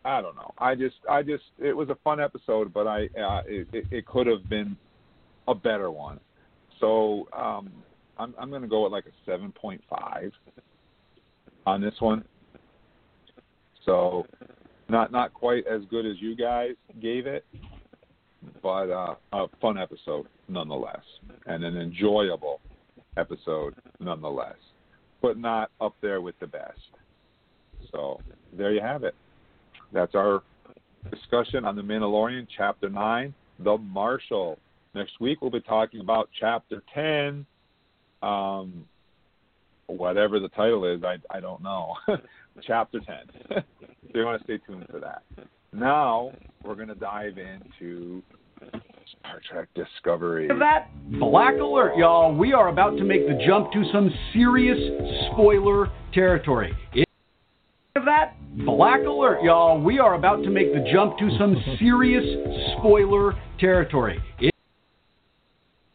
[0.04, 0.52] I don't know.
[0.58, 4.06] I just I just it was a fun episode, but I uh, it, it, it
[4.06, 4.76] could have been
[5.48, 6.18] a better one.
[6.80, 7.70] So um,
[8.18, 10.32] I'm I'm going to go with like a 7.5
[11.66, 12.24] on this one.
[13.84, 14.26] So
[14.88, 17.44] not not quite as good as you guys gave it,
[18.62, 21.02] but uh, a fun episode nonetheless,
[21.46, 22.60] and an enjoyable
[23.16, 24.56] episode nonetheless,
[25.20, 26.78] but not up there with the best.
[27.90, 28.20] So
[28.56, 29.14] there you have it.
[29.92, 30.42] That's our
[31.10, 34.58] discussion on the Mandalorian, Chapter Nine, The Marshal.
[34.94, 37.46] Next week we'll be talking about Chapter Ten.
[38.22, 38.84] Um,
[39.86, 41.94] whatever the title is, I I don't know.
[42.66, 43.24] Chapter Ten.
[43.48, 45.22] so you want to stay tuned for that.
[45.72, 48.22] Now we're going to dive into
[49.18, 50.48] Star Trek Discovery.
[50.58, 50.90] that?
[51.18, 52.34] Black alert, y'all.
[52.34, 54.78] We are about to make the jump to some serious
[55.32, 56.76] spoiler territory.
[56.92, 57.06] If
[57.94, 58.34] of that?
[58.64, 59.80] Black alert, y'all.
[59.80, 62.24] We are about to make the jump to some serious
[62.78, 64.20] spoiler territory.
[64.40, 64.52] If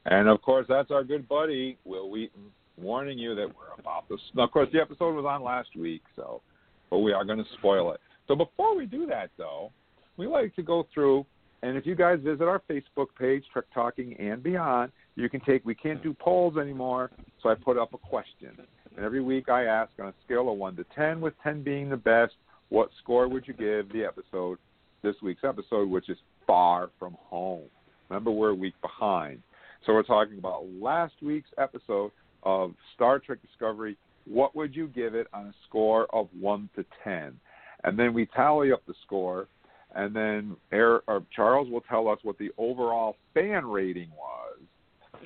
[0.05, 4.17] And of course, that's our good buddy Wil Wheaton warning you that we're about to.
[4.35, 6.41] Now, of course, the episode was on last week, so
[6.89, 7.99] but we are going to spoil it.
[8.27, 9.71] So before we do that, though,
[10.15, 11.25] we like to go through.
[11.63, 15.65] And if you guys visit our Facebook page, Trek Talking and Beyond, you can take.
[15.65, 17.11] We can't do polls anymore,
[17.41, 18.51] so I put up a question.
[18.95, 21.89] And every week I ask on a scale of one to ten, with ten being
[21.89, 22.33] the best,
[22.69, 24.59] what score would you give the episode,
[25.01, 27.65] this week's episode, which is Far From Home.
[28.09, 29.41] Remember, we're a week behind.
[29.85, 32.11] So we're talking about last week's episode
[32.47, 33.97] of Star Trek Discovery.
[34.25, 37.37] What would you give it on a score of 1 to 10?
[37.83, 39.47] And then we tally up the score,
[39.93, 44.59] and then Air, or Charles will tell us what the overall fan rating was.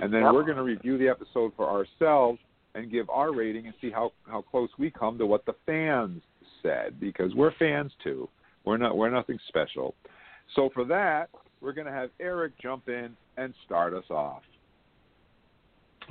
[0.01, 2.39] And then we're going to review the episode for ourselves
[2.73, 6.23] and give our rating and see how, how close we come to what the fans
[6.63, 8.27] said because we're fans too.
[8.65, 9.93] We're not we're nothing special.
[10.55, 14.41] So for that, we're going to have Eric jump in and start us off.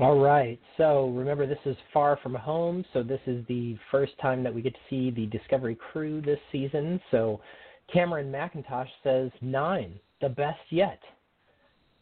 [0.00, 0.58] All right.
[0.78, 2.86] So remember, this is far from home.
[2.94, 6.38] So this is the first time that we get to see the Discovery crew this
[6.50, 6.98] season.
[7.10, 7.40] So
[7.92, 11.00] Cameron McIntosh says nine, the best yet.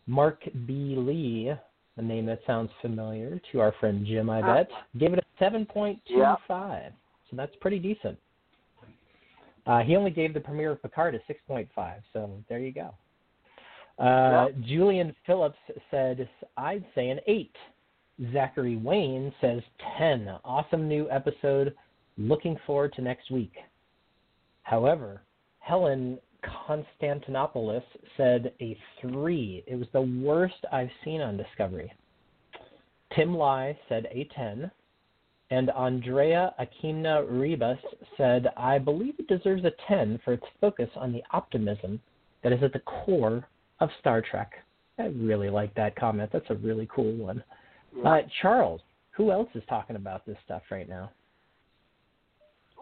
[0.06, 0.94] Mark B.
[0.96, 1.52] Lee,
[1.96, 5.98] a name that sounds familiar to our friend Jim, I bet, gave it a 7.25.
[7.28, 8.16] So that's pretty decent.
[9.66, 11.18] Uh, he only gave the premiere of Picard a
[11.50, 11.94] 6.5.
[12.12, 12.94] So there you go.
[14.02, 15.58] Uh, Julian Phillips
[15.90, 17.50] said, I'd say an 8.
[18.32, 19.62] Zachary Wayne says
[19.98, 20.28] 10.
[20.44, 21.74] Awesome new episode.
[22.16, 23.52] Looking forward to next week.
[24.62, 25.22] However,
[25.60, 27.82] Helen Constantinopoulos
[28.16, 29.64] said a 3.
[29.66, 31.92] It was the worst I've seen on Discovery.
[33.14, 34.70] Tim Lai said a 10.
[35.50, 37.78] And Andrea Akimna Ribas
[38.16, 42.00] said, I believe it deserves a 10 for its focus on the optimism
[42.42, 43.48] that is at the core
[43.80, 44.52] of Star Trek.
[44.98, 46.30] I really like that comment.
[46.32, 47.42] That's a really cool one.
[48.04, 48.80] Uh, Charles,
[49.10, 51.10] who else is talking about this stuff right now?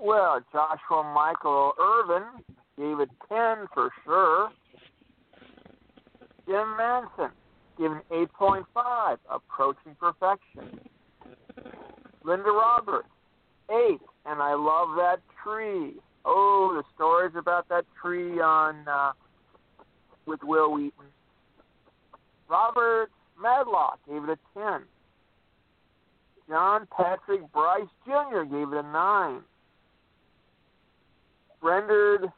[0.00, 2.44] Well, Joshua Michael Irvin
[2.76, 4.50] gave it 10 for sure.
[6.46, 7.30] Jim Manson
[7.78, 10.80] gave an 8.5, approaching perfection.
[12.24, 13.08] Linda Roberts,
[13.70, 15.94] 8, and I love that tree.
[16.24, 19.12] Oh, the stories about that tree on uh,
[20.26, 21.06] with Wil Wheaton.
[22.48, 23.08] Robert
[23.40, 24.82] Madlock gave it a 10.
[26.48, 28.42] John Patrick Bryce Jr.
[28.42, 29.40] gave it a 9.
[31.60, 32.32] Brendan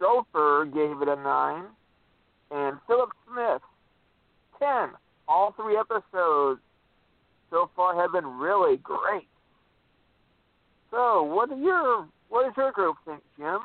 [0.00, 1.64] Schofer gave it a 9.
[2.52, 3.62] And Philip Smith,
[4.60, 4.90] 10.
[5.28, 6.60] All three episodes
[7.50, 9.28] so far have been really great.
[10.90, 13.58] So, what do your what does your group think, Jim?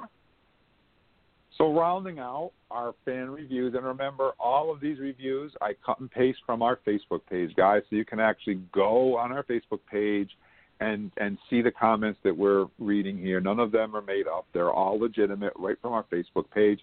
[1.62, 6.10] So rounding out our fan reviews, and remember, all of these reviews I cut and
[6.10, 7.84] paste from our Facebook page, guys.
[7.88, 10.32] So you can actually go on our Facebook page
[10.80, 13.40] and and see the comments that we're reading here.
[13.40, 16.80] None of them are made up; they're all legitimate, right from our Facebook page.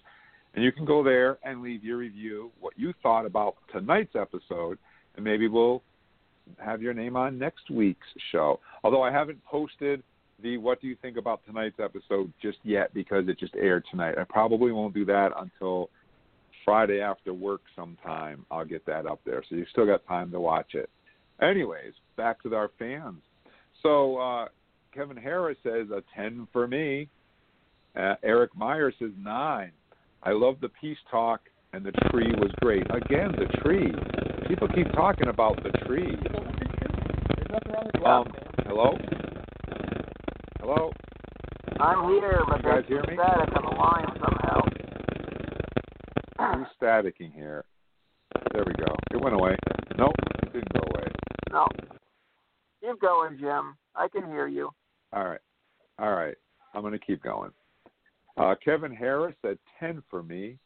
[0.55, 4.77] And you can go there and leave your review, what you thought about tonight's episode,
[5.17, 5.83] and maybe we'll
[6.57, 8.61] have your name on next week's show.
[8.85, 10.03] Although I haven't posted
[10.41, 14.15] the what do you think about tonight's episode just yet because it just aired tonight.
[14.17, 15.89] I probably won't do that until
[16.65, 18.45] Friday after work sometime.
[18.51, 19.43] I'll get that up there.
[19.49, 20.89] So you still got time to watch it.
[21.41, 23.21] Anyways, back to our fans.
[23.81, 24.47] So uh,
[24.93, 27.07] Kevin Harris says a 10 for me.
[27.95, 29.71] Uh, Eric Meyer says 9.
[30.21, 31.41] I love the peace talk
[31.73, 32.83] and the tree was great.
[32.89, 33.91] Again, the tree.
[34.47, 36.17] People keep talking about the tree.
[38.05, 38.27] Um,
[38.65, 38.97] hello?
[40.59, 40.91] Hello?
[41.79, 43.13] I'm here, but You guys there's hear me?
[43.21, 44.61] static on the line somehow.
[46.57, 47.63] Who's staticking here?
[48.53, 48.93] There we go.
[49.11, 49.55] It went away.
[49.97, 51.07] Nope, it didn't go away.
[51.51, 51.67] No.
[52.81, 53.75] Keep going, Jim.
[53.95, 54.69] I can hear you.
[55.13, 55.39] All right.
[55.97, 56.35] All right.
[56.73, 57.51] I'm going to keep going.
[58.37, 60.57] Uh, Kevin Harris said 10 for me.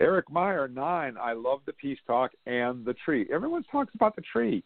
[0.00, 1.16] Eric Meyer, 9.
[1.20, 3.26] I love the peace talk and the tree.
[3.32, 4.62] Everyone talks about the tree.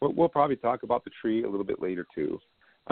[0.00, 2.38] We'll, we'll probably talk about the tree a little bit later, too.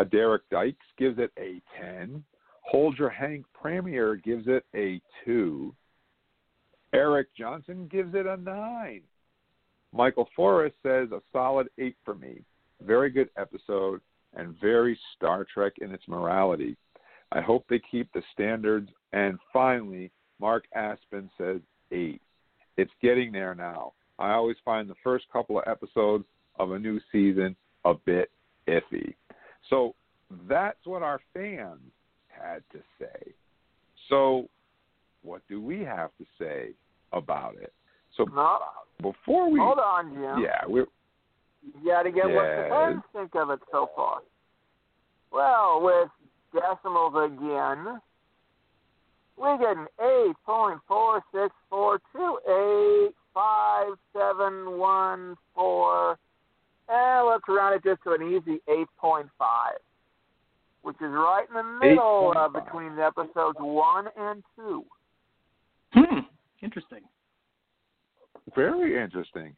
[0.03, 2.25] Derek Dykes gives it a 10.
[2.63, 5.73] Holger Hank Premier gives it a 2.
[6.93, 9.03] Eric Johnson gives it a 9.
[9.93, 12.41] Michael Forrest says a solid 8 for me.
[12.83, 14.01] Very good episode
[14.35, 16.77] and very Star Trek in its morality.
[17.31, 18.91] I hope they keep the standards.
[19.13, 21.61] And finally, Mark Aspen says
[21.93, 22.21] 8.
[22.77, 23.93] It's getting there now.
[24.19, 26.25] I always find the first couple of episodes
[26.59, 28.31] of a new season a bit
[28.69, 29.15] iffy.
[29.71, 29.95] So
[30.49, 31.81] that's what our fans
[32.29, 33.33] had to say.
[34.09, 34.49] So,
[35.23, 36.71] what do we have to say
[37.13, 37.73] about it?
[38.17, 38.27] So,
[39.01, 39.59] before we.
[39.59, 40.45] Hold on, Jim.
[40.45, 40.87] Yeah, we're.
[41.83, 44.19] You got to get what the fans think of it so far.
[45.33, 46.11] Well, with
[46.53, 48.01] decimals again,
[49.37, 56.19] we get an eight point four six four two eight five seven one four,
[56.89, 59.79] and let's round it just to an easy eight point five,
[60.83, 64.85] which is right in the middle uh, between episodes one and two.
[65.93, 66.21] Hmm.
[66.63, 67.01] Interesting.
[68.55, 69.55] Very interesting.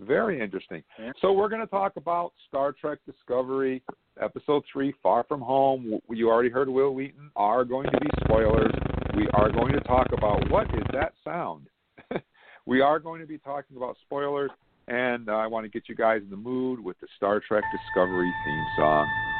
[0.00, 0.82] Very interesting.
[1.20, 3.82] So we're going to talk about Star Trek Discovery,
[4.20, 5.98] Episode Three, Far From Home.
[6.08, 7.30] You already heard Will Wheaton.
[7.34, 8.72] Are going to be spoilers.
[9.16, 11.66] We are going to talk about what is that sound.
[12.66, 14.52] we are going to be talking about spoilers,
[14.88, 17.64] and uh, I want to get you guys in the mood with the Star Trek
[17.70, 19.37] Discovery theme song.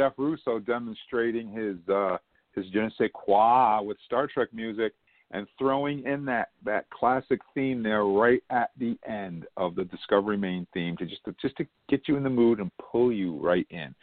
[0.00, 2.16] Jeff Russo demonstrating his uh,
[2.54, 4.94] his je ne sais quoi with Star Trek music
[5.30, 10.38] and throwing in that that classic theme there right at the end of the Discovery
[10.38, 13.38] main theme to just to, just to get you in the mood and pull you
[13.40, 13.94] right in.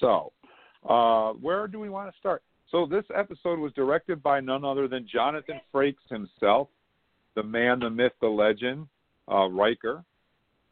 [0.00, 0.32] So,
[0.88, 2.42] uh, where do we want to start?
[2.72, 6.66] So this episode was directed by none other than Jonathan Frakes himself,
[7.36, 8.88] the man, the myth, the legend,
[9.30, 10.02] uh, Riker.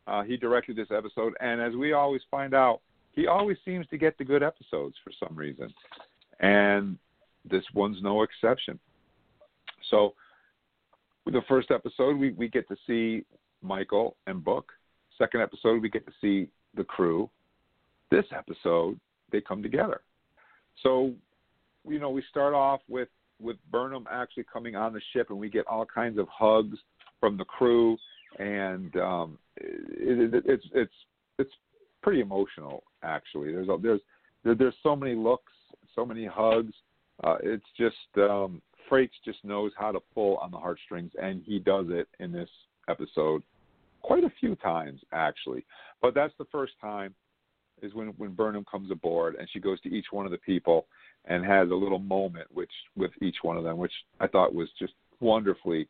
[0.09, 2.80] Uh, he directed this episode, and as we always find out,
[3.12, 5.72] he always seems to get the good episodes for some reason,
[6.40, 6.98] and
[7.48, 8.78] this one's no exception.
[9.90, 10.14] So,
[11.24, 13.24] with the first episode, we, we get to see
[13.62, 14.72] Michael and Book.
[15.18, 17.30] Second episode, we get to see the crew.
[18.10, 18.98] This episode,
[19.30, 20.00] they come together.
[20.82, 21.12] So,
[21.88, 23.08] you know, we start off with
[23.40, 26.78] with Burnham actually coming on the ship, and we get all kinds of hugs
[27.18, 27.96] from the crew,
[28.38, 30.92] and um, it, it, it's it's
[31.38, 31.50] it's
[32.03, 33.53] pretty emotional actually.
[33.53, 34.00] There's a, there's
[34.44, 35.53] there, there's so many looks,
[35.94, 36.72] so many hugs.
[37.22, 41.59] Uh, it's just um, Frakes just knows how to pull on the heartstrings, and he
[41.59, 42.50] does it in this
[42.88, 43.42] episode
[44.03, 45.64] quite a few times actually.
[46.00, 47.14] But that's the first time
[47.82, 50.86] is when when Burnham comes aboard and she goes to each one of the people
[51.26, 54.68] and has a little moment which with each one of them, which I thought was
[54.78, 55.88] just wonderfully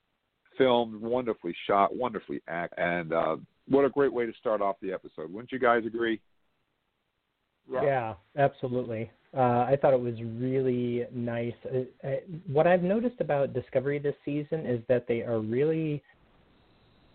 [0.59, 3.37] filmed, wonderfully shot, wonderfully act, and uh,
[3.69, 5.33] what a great way to start off the episode.
[5.33, 6.21] Wouldn't you guys agree?
[7.85, 9.11] Yeah, absolutely.
[9.35, 11.55] Uh, I thought it was really nice.
[11.65, 12.11] Uh, uh,
[12.47, 16.03] what I've noticed about Discovery this season is that they are really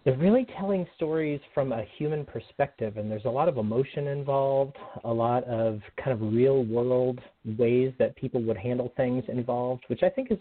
[0.04, 4.78] they're really telling stories from a human perspective and there's a lot of emotion involved
[5.04, 7.20] a lot of kind of real world
[7.58, 10.38] ways that people would handle things involved which i think is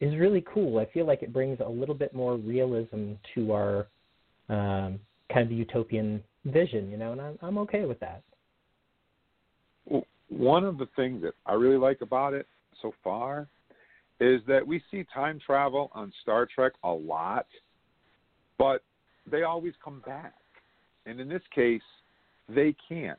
[0.00, 3.88] is really cool i feel like it brings a little bit more realism to our
[4.48, 5.00] um,
[5.32, 8.22] kind of a utopian vision you know and i'm, I'm okay with that
[9.86, 12.46] Well, one of the things that I really like about it
[12.82, 13.48] so far
[14.20, 17.46] is that we see time travel on Star Trek a lot,
[18.58, 18.82] but
[19.30, 20.34] they always come back.
[21.06, 21.82] And in this case,
[22.48, 23.18] they can't.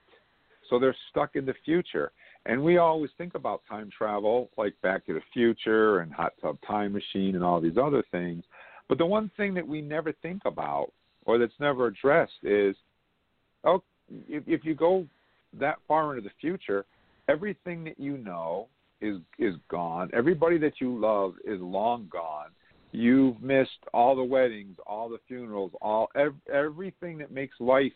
[0.69, 2.11] So they're stuck in the future.
[2.45, 6.57] And we always think about time travel like Back to the Future and Hot Tub
[6.67, 8.43] Time Machine and all these other things.
[8.87, 10.91] But the one thing that we never think about
[11.29, 12.75] or that's never addressed is
[13.63, 13.83] oh,
[14.27, 15.05] if, if you go
[15.59, 16.85] that far into the future,
[17.27, 18.67] everything that you know
[18.99, 20.09] is is gone.
[20.11, 22.47] Everybody that you love is long gone.
[22.91, 27.91] You've missed all the weddings, all the funerals, all ev- everything that makes life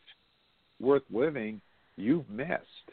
[0.79, 1.59] worth living.
[1.95, 2.91] You've missed,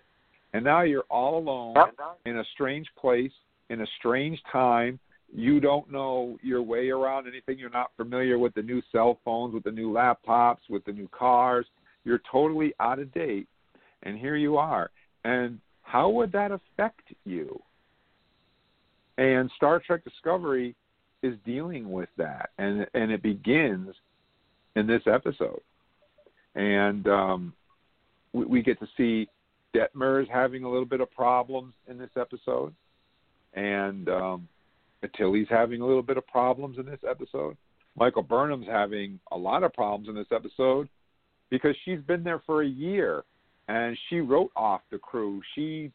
[0.54, 1.76] and now you're all alone
[2.24, 3.32] in a strange place,
[3.68, 4.98] in a strange time.
[5.32, 7.58] You don't know your way around anything.
[7.58, 11.08] You're not familiar with the new cell phones, with the new laptops, with the new
[11.08, 11.66] cars.
[12.04, 13.46] You're totally out of date,
[14.02, 14.90] and here you are.
[15.24, 17.60] And how would that affect you?
[19.18, 20.74] And Star Trek Discovery
[21.22, 23.94] is dealing with that, and and it begins
[24.76, 25.60] in this episode.
[26.54, 27.52] and um,
[28.32, 29.28] we, we get to see
[29.74, 32.74] Detmer's having a little bit of problems in this episode,
[33.54, 34.48] and um,
[35.08, 37.56] Tilly's having a little bit of problems in this episode.
[37.96, 40.88] Michael Burnham's having a lot of problems in this episode
[41.50, 43.24] because she's been there for a year
[43.68, 45.40] and she wrote off the crew.
[45.54, 45.90] She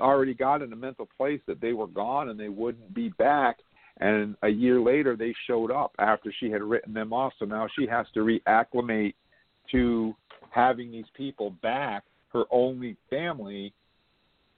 [0.00, 3.58] already got in a mental place that they were gone and they wouldn't be back.
[3.98, 7.32] And a year later, they showed up after she had written them off.
[7.38, 9.14] So now she has to reacclimate
[9.72, 10.14] to
[10.50, 13.72] having these people back, her only family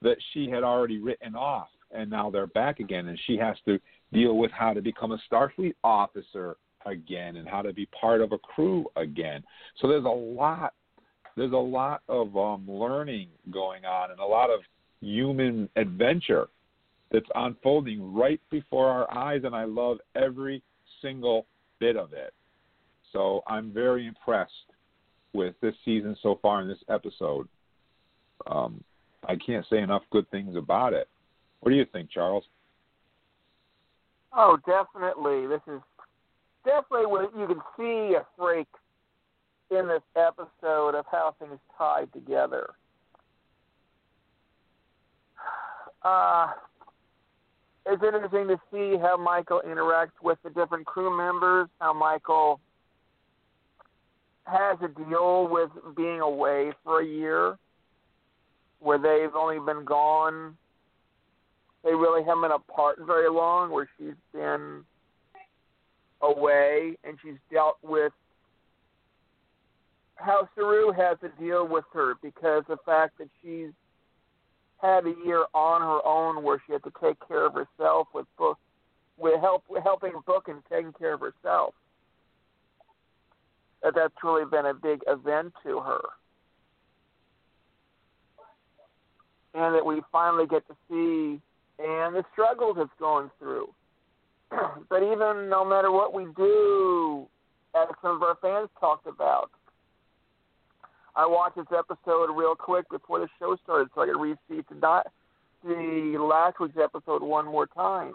[0.01, 1.69] that she had already written off.
[1.95, 3.09] And now they're back again.
[3.09, 3.79] And she has to
[4.13, 6.57] deal with how to become a Starfleet officer
[6.87, 9.43] again and how to be part of a crew again.
[9.81, 10.75] So there's a lot
[11.35, 14.61] there's a lot of um, learning going on and a lot of
[15.01, 16.49] human adventure
[17.11, 20.63] that's unfolding right before our eyes and I love every
[21.01, 21.47] single
[21.81, 22.35] bit of it.
[23.13, 24.53] So I'm very impressed
[25.33, 27.49] with this season so far in this episode.
[28.47, 28.83] Um,
[29.27, 31.09] I can't say enough good things about it.
[31.63, 32.45] What do you think, Charles?
[34.33, 35.47] Oh, definitely.
[35.47, 35.81] This is
[36.65, 38.67] definitely what you can see a freak
[39.71, 42.71] in this episode of how things tied together.
[46.03, 46.49] Uh,
[47.87, 52.59] it's interesting to see how Michael interacts with the different crew members, how Michael
[54.47, 57.57] has a deal with being away for a year,
[58.81, 60.57] where they've only been gone.
[61.85, 64.85] They really haven't been apart very long, where she's been
[66.21, 68.13] away and she's dealt with
[70.15, 73.71] how Saru has to deal with her because the fact that she's
[74.81, 78.27] had a year on her own where she had to take care of herself with
[78.39, 78.59] book
[79.19, 81.75] with help with helping book and taking care of herself.
[83.83, 86.01] That that's really been a big event to her.
[89.55, 91.41] And that we finally get to see
[91.83, 93.69] and the struggles it's going through.
[94.89, 97.27] but even no matter what we do,
[97.75, 99.51] as some of our fans talked about,
[101.17, 104.63] I watched this episode real quick before the show started so I could read the,
[105.65, 108.15] the last week's episode one more time.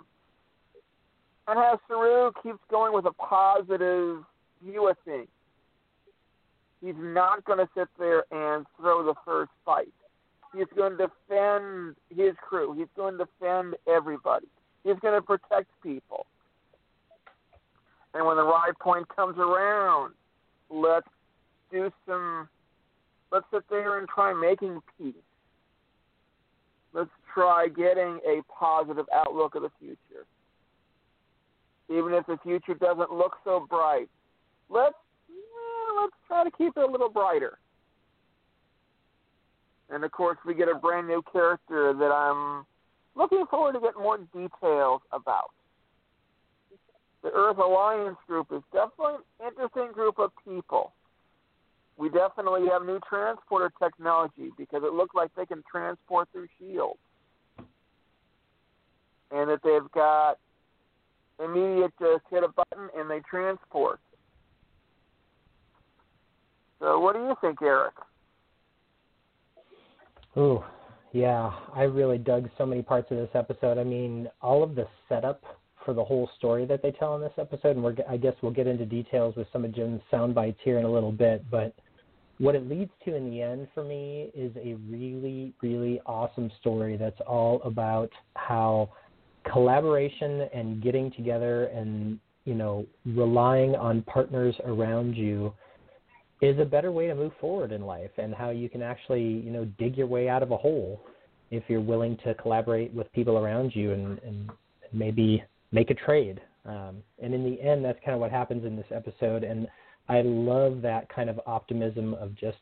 [1.48, 4.24] And how Saru keeps going with a positive
[4.64, 5.28] view of things.
[6.82, 9.94] He's not going to sit there and throw the first fight.
[10.56, 12.74] He's going to defend his crew.
[12.74, 14.48] He's going to defend everybody.
[14.84, 16.26] He's going to protect people.
[18.14, 20.14] And when the right point comes around,
[20.70, 21.08] let's
[21.72, 22.48] do some
[23.32, 25.14] let's sit there and try making peace.
[26.94, 30.26] Let's try getting a positive outlook of the future.
[31.90, 34.10] Even if the future doesn't look so bright,
[34.70, 34.96] let's
[35.30, 37.60] yeah, let's try to keep it a little brighter.
[39.90, 42.66] And of course, we get a brand new character that I'm
[43.16, 45.52] looking forward to getting more details about.
[47.24, 50.94] The Earth Alliance group is definitely an interesting group of people
[51.98, 57.00] we definitely have new transporter technology because it looks like they can transport through shields.
[59.32, 60.38] And that they've got
[61.44, 64.00] immediate just hit a button and they transport.
[66.80, 67.96] So what do you think, Eric?
[70.38, 70.64] Ooh,
[71.14, 73.80] yeah, I really dug so many parts of this episode.
[73.80, 75.42] I mean, all of the setup
[75.84, 78.52] for the whole story that they tell in this episode, and we're, I guess we'll
[78.52, 81.74] get into details with some of Jim's sound bites here in a little bit, but
[82.38, 86.98] what it leads to in the end for me is a really, really awesome story
[86.98, 88.90] that's all about how
[89.52, 95.52] collaboration and getting together and, you know, relying on partners around you
[96.42, 99.52] is a better way to move forward in life and how you can actually, you
[99.52, 101.02] know, dig your way out of a hole
[101.50, 104.52] if you're willing to collaborate with people around you and, and
[104.94, 106.40] maybe make a trade.
[106.66, 109.44] Um, and in the end, that's kind of what happens in this episode.
[109.44, 109.68] And
[110.10, 112.58] I love that kind of optimism of just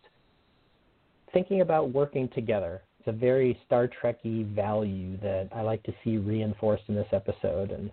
[1.34, 2.82] thinking about working together.
[3.00, 7.72] It's a very Star Trekky value that I like to see reinforced in this episode,
[7.72, 7.92] and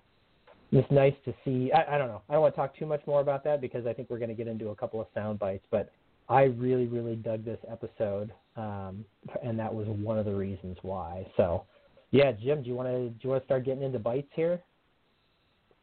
[0.72, 1.70] it's nice to see.
[1.72, 2.22] I, I don't know.
[2.28, 4.30] I don't want to talk too much more about that because I think we're going
[4.30, 5.92] to get into a couple of sound bites, but
[6.28, 9.04] I really, really dug this episode, um,
[9.42, 11.26] and that was one of the reasons why.
[11.36, 11.64] So,
[12.10, 14.62] yeah, Jim, do you want to do you want to start getting into bites here?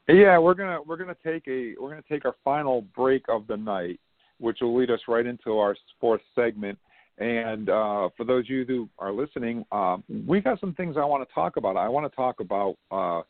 [0.08, 3.58] Yeah, we're gonna we're gonna take a we're gonna take our final break of the
[3.58, 4.00] night,
[4.40, 6.80] which will lead us right into our fourth segment.
[7.20, 11.06] And uh, for those of you who are listening, um, we got some things I
[11.06, 11.78] want to talk about.
[11.78, 13.22] I want to talk about uh,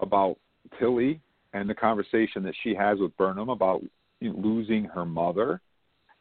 [0.00, 0.36] about
[0.78, 1.20] Tilly
[1.52, 3.82] and the conversation that she has with Burnham about
[4.20, 5.60] losing her mother,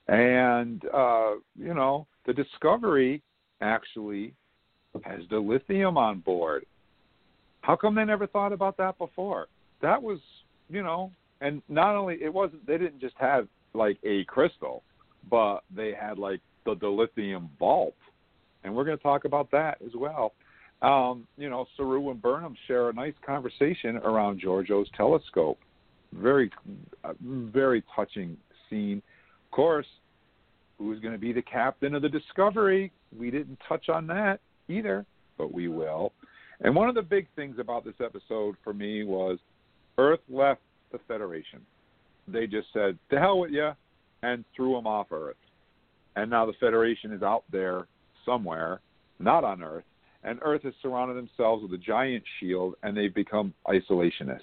[0.07, 3.22] And uh, you know, the Discovery
[3.61, 4.34] actually
[5.03, 6.65] has dilithium on board.
[7.61, 9.48] How come they never thought about that before?
[9.82, 10.19] That was,
[10.69, 11.11] you know,
[11.41, 14.84] and not only it wasn't they didn't just have like a crystal,
[15.30, 17.95] but they had like the dilithium vault,
[18.64, 20.34] and we're going to talk about that as well.
[20.82, 25.58] Um, you know, Saru and Burnham share a nice conversation around Georgiou's telescope.
[26.14, 26.52] Very,
[27.04, 28.38] uh, very touching
[28.70, 29.02] scene.
[29.45, 29.88] Of course,
[30.78, 32.91] who's going to be the captain of the Discovery?
[33.18, 35.06] We didn't touch on that either,
[35.38, 36.14] but we will.
[36.62, 39.40] And one of the big things about this episode for me was
[39.98, 41.62] Earth left the Federation.
[42.28, 43.72] They just said, "To hell with you,"
[44.22, 45.38] and threw them off Earth.
[46.16, 47.88] And now the Federation is out there
[48.26, 48.82] somewhere,
[49.20, 49.86] not on Earth,
[50.23, 54.41] and Earth has surrounded themselves with a giant shield, and they've become isolationists.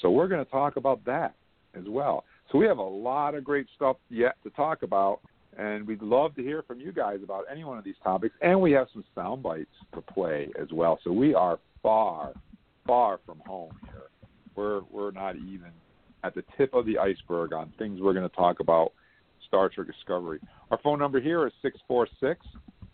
[0.00, 1.34] So we're going to talk about that
[1.74, 2.24] as well.
[2.50, 5.20] So we have a lot of great stuff yet to talk about,
[5.58, 8.34] and we'd love to hear from you guys about any one of these topics.
[8.42, 10.98] And we have some sound bites to play as well.
[11.04, 12.32] So we are far,
[12.86, 14.02] far from home here.
[14.54, 15.70] We're we're not even
[16.24, 18.92] at the tip of the iceberg on things we're going to talk about
[19.46, 20.40] Star Trek Discovery.
[20.70, 22.46] Our phone number here is 646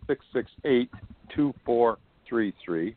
[0.09, 0.91] 668
[1.35, 2.97] 2433.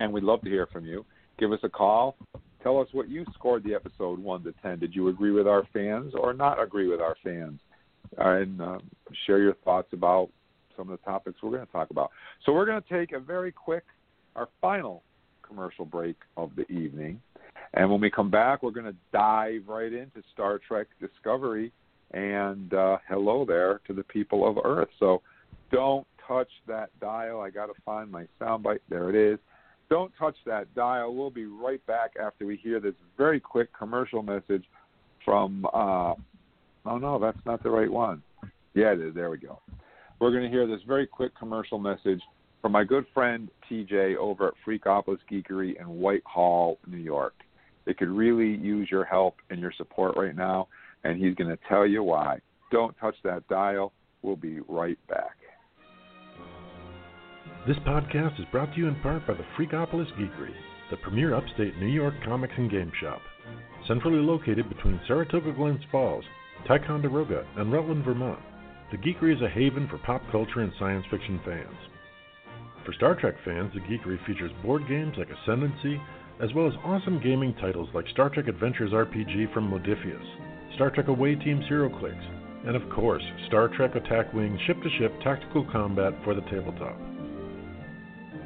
[0.00, 1.04] And we'd love to hear from you.
[1.38, 2.16] Give us a call.
[2.62, 4.78] Tell us what you scored the episode 1 to 10.
[4.78, 7.60] Did you agree with our fans or not agree with our fans?
[8.16, 8.78] And uh,
[9.26, 10.30] share your thoughts about
[10.76, 12.10] some of the topics we're going to talk about.
[12.46, 13.84] So, we're going to take a very quick,
[14.36, 15.02] our final
[15.42, 17.20] commercial break of the evening.
[17.74, 21.72] And when we come back, we're going to dive right into Star Trek Discovery.
[22.12, 24.88] And uh, hello there to the people of Earth.
[24.98, 25.20] So
[25.70, 27.40] don't touch that dial.
[27.40, 28.80] I got to find my soundbite.
[28.88, 29.38] There it is.
[29.90, 31.14] Don't touch that dial.
[31.14, 34.64] We'll be right back after we hear this very quick commercial message
[35.24, 35.64] from.
[35.66, 36.14] Uh,
[36.84, 38.22] oh no, that's not the right one.
[38.74, 39.14] Yeah, it is.
[39.14, 39.60] There we go.
[40.20, 42.20] We're going to hear this very quick commercial message
[42.60, 47.34] from my good friend TJ over at Freakopolis Geekery in Whitehall, New York.
[47.86, 50.68] They could really use your help and your support right now,
[51.04, 52.40] and he's going to tell you why.
[52.70, 53.92] Don't touch that dial.
[54.22, 55.36] We'll be right back.
[57.66, 60.54] This podcast is brought to you in part by the Freakopolis Geekery,
[60.90, 63.20] the premier upstate New York comics and game shop.
[63.86, 66.24] Centrally located between Saratoga Glens Falls,
[66.66, 68.38] Ticonderoga, and Rutland, Vermont,
[68.90, 71.76] the Geekery is a haven for pop culture and science fiction fans.
[72.86, 76.00] For Star Trek fans, the Geekery features board games like Ascendancy,
[76.40, 81.08] as well as awesome gaming titles like Star Trek Adventures RPG from Modiphius, Star Trek
[81.08, 82.16] Away Team's HeroClix,
[82.66, 86.96] and of course, Star Trek Attack Wing ship to ship tactical combat for the tabletop.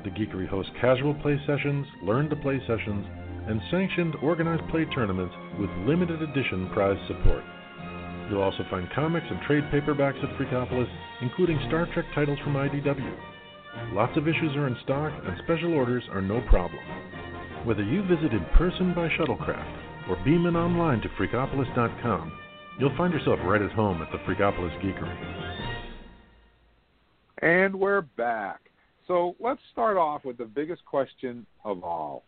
[0.05, 3.07] The Geekery hosts casual play sessions, learn to play sessions,
[3.47, 7.45] and sanctioned organized play tournaments with limited edition prize support.
[8.29, 13.15] You'll also find comics and trade paperbacks at Freakopolis, including Star Trek titles from IDW.
[13.93, 16.83] Lots of issues are in stock, and special orders are no problem.
[17.65, 22.33] Whether you visit in person by shuttlecraft or beam in online to Freakopolis.com,
[22.81, 25.53] you'll find yourself right at home at the Freakopolis Geekery.
[27.39, 28.72] And we're back.
[29.07, 32.25] So let's start off with the biggest question of all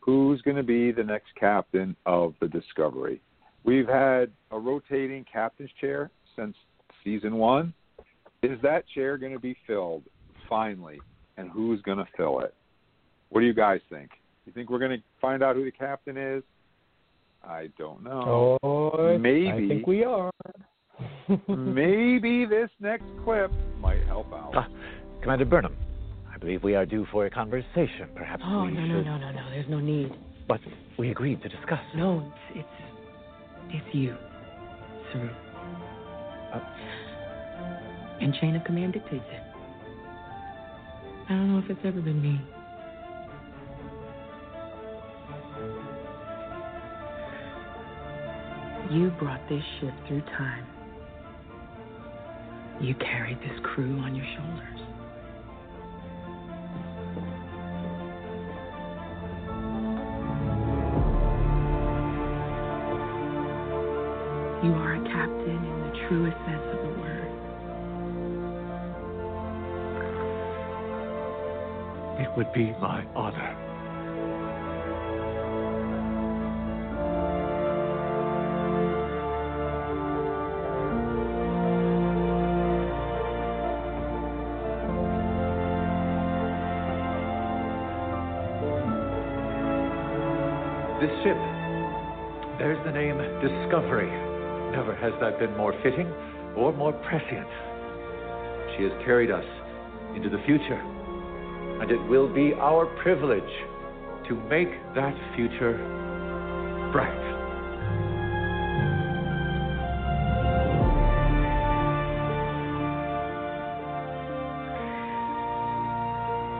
[0.00, 3.20] Who's going to be the next captain of the Discovery?
[3.64, 6.56] We've had a rotating captain's chair since
[7.04, 7.74] season one.
[8.42, 10.04] Is that chair going to be filled
[10.48, 10.98] finally?
[11.36, 12.54] And who's going to fill it?
[13.28, 14.10] What do you guys think?
[14.46, 16.42] You think we're going to find out who the captain is?
[17.44, 18.58] I don't know.
[18.62, 19.50] Oh, maybe.
[19.50, 20.30] I think we are.
[21.48, 24.56] maybe this next clip might help out.
[24.56, 24.62] Uh,
[25.22, 25.76] Commander Burnham,
[26.32, 28.08] I believe we are due for a conversation.
[28.14, 29.04] Perhaps Oh, we no, should...
[29.06, 29.50] no, no, no, no.
[29.50, 30.12] There's no need.
[30.46, 30.60] But
[30.98, 31.80] we agreed to discuss.
[31.94, 32.66] No, it's
[33.70, 34.16] it's, it's you,
[35.12, 35.28] Saru.
[36.54, 36.60] Uh,
[38.20, 39.42] and chain of command dictates it.
[41.28, 42.40] I don't know if it's ever been me.
[48.90, 50.64] You brought this ship through time.
[52.80, 54.87] You carried this crew on your shoulders.
[64.60, 67.30] You are a captain in the truest sense of the word.
[72.18, 73.54] It would be my honor.
[91.00, 91.38] This ship
[92.58, 94.07] bears the name Discovery.
[95.00, 96.08] Has that been more fitting
[96.56, 97.46] or more prescient.
[98.76, 99.44] She has carried us
[100.16, 100.80] into the future,
[101.80, 103.42] and it will be our privilege
[104.28, 105.78] to make that future
[106.92, 107.28] bright.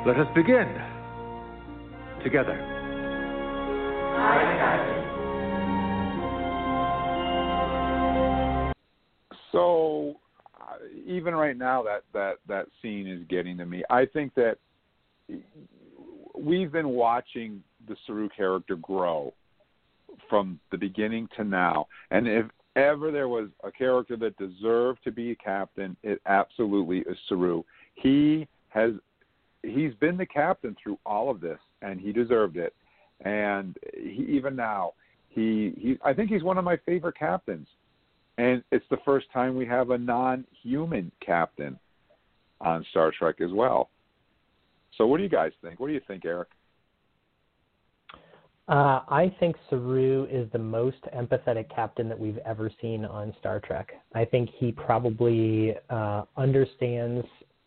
[0.06, 0.68] Let us begin
[2.22, 2.78] together.
[11.28, 13.84] Even right now, that that that scene is getting to me.
[13.90, 14.56] I think that
[16.34, 19.34] we've been watching the Saru character grow
[20.30, 22.46] from the beginning to now, and if
[22.76, 27.62] ever there was a character that deserved to be a captain, it absolutely is Saru.
[27.94, 28.92] He has
[29.62, 32.74] he's been the captain through all of this, and he deserved it.
[33.24, 34.92] And he, even now,
[35.28, 37.66] he he I think he's one of my favorite captains
[38.38, 41.78] and it's the first time we have a non-human captain
[42.60, 43.90] on Star Trek as well.
[44.96, 45.78] So, what do you guys think?
[45.78, 46.48] What do you think, Eric?
[48.68, 53.60] Uh, I think Saru is the most empathetic captain that we've ever seen on Star
[53.60, 53.92] Trek.
[54.14, 57.26] I think he probably uh, understands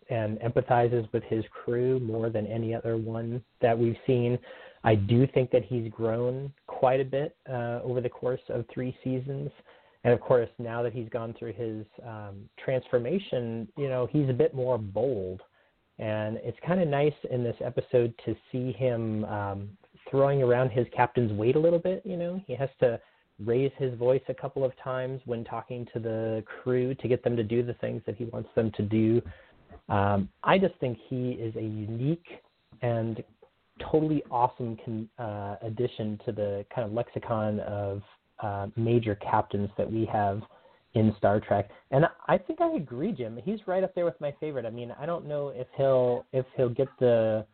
[0.09, 4.37] and empathizes with his crew more than any other one that we've seen.
[4.83, 8.95] I do think that he's grown quite a bit uh, over the course of three
[9.03, 9.49] seasons.
[10.03, 14.33] And of course, now that he's gone through his um, transformation, you know, he's a
[14.33, 15.41] bit more bold.
[15.99, 19.69] And it's kind of nice in this episode to see him um,
[20.09, 22.01] throwing around his captain's weight a little bit.
[22.03, 22.99] You know, he has to
[23.45, 27.35] raise his voice a couple of times when talking to the crew to get them
[27.35, 29.21] to do the things that he wants them to do.
[29.89, 32.25] Um, I just think he is a unique
[32.81, 33.23] and
[33.91, 38.01] totally awesome con- uh, addition to the kind of lexicon of
[38.41, 40.41] uh, major captains that we have
[40.93, 41.69] in Star Trek.
[41.91, 43.39] And I think I agree, Jim.
[43.43, 44.65] He's right up there with my favorite.
[44.65, 47.45] I mean, I don't know if he'll if he'll get the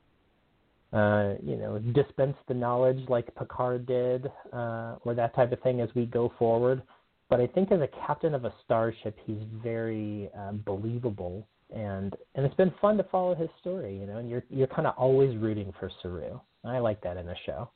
[0.94, 5.82] uh, you know dispense the knowledge like Picard did uh, or that type of thing
[5.82, 6.82] as we go forward.
[7.30, 11.46] But I think as a captain of a starship, he's very uh, believable,
[11.76, 13.98] and and it's been fun to follow his story.
[13.98, 16.40] You know, and you're you're kind of always rooting for Saru.
[16.64, 17.70] I like that in a show.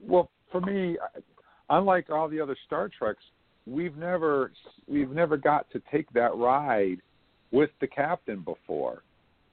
[0.00, 0.96] Well, for me,
[1.70, 3.22] unlike all the other Star Treks,
[3.66, 4.52] we've never
[4.86, 6.98] we've never got to take that ride
[7.50, 9.02] with the captain before.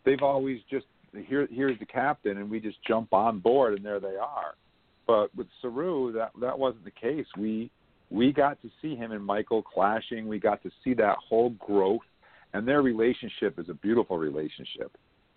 [0.06, 0.86] They've always just
[1.28, 4.56] here here's the captain and we just jump on board and there they are.
[5.06, 7.26] But with Saru that that wasn't the case.
[7.38, 7.72] We
[8.10, 10.28] we got to see him and Michael clashing.
[10.28, 12.02] We got to see that whole growth
[12.54, 14.96] and their relationship is a beautiful relationship.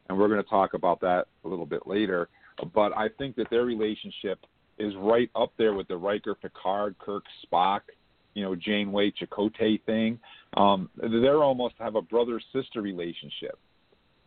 [0.08, 2.28] And we're going to talk about that a little bit later.
[2.74, 4.38] But I think that their relationship
[4.78, 7.80] is right up there with the Riker, Picard, Kirk, Spock,
[8.34, 10.18] you know, Janeway, Chakotay thing.
[10.56, 13.58] Um, they're almost have a brother sister relationship,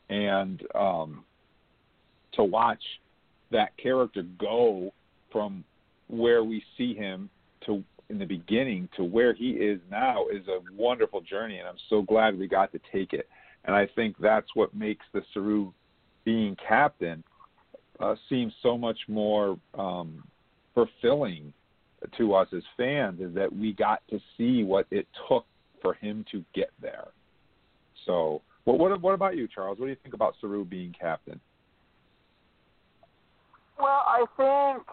[0.09, 1.23] and um,
[2.33, 2.81] to watch
[3.51, 4.91] that character go
[5.31, 5.63] from
[6.07, 7.29] where we see him
[7.65, 11.77] to in the beginning to where he is now is a wonderful journey, and I'm
[11.89, 13.29] so glad we got to take it.
[13.65, 15.71] And I think that's what makes the Saru
[16.25, 17.23] being captain
[17.99, 20.23] uh, seem so much more um,
[20.85, 21.53] fulfilling
[22.17, 25.45] to us as fans is that we got to see what it took
[25.81, 27.07] for him to get there.
[28.05, 29.79] So, what what, what about you, Charles?
[29.79, 31.39] What do you think about Saru being captain?
[33.77, 34.83] Well, I think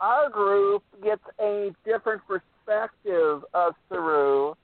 [0.00, 4.54] our group gets a different perspective of Saru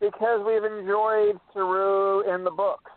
[0.00, 2.90] because we've enjoyed Saru in the books.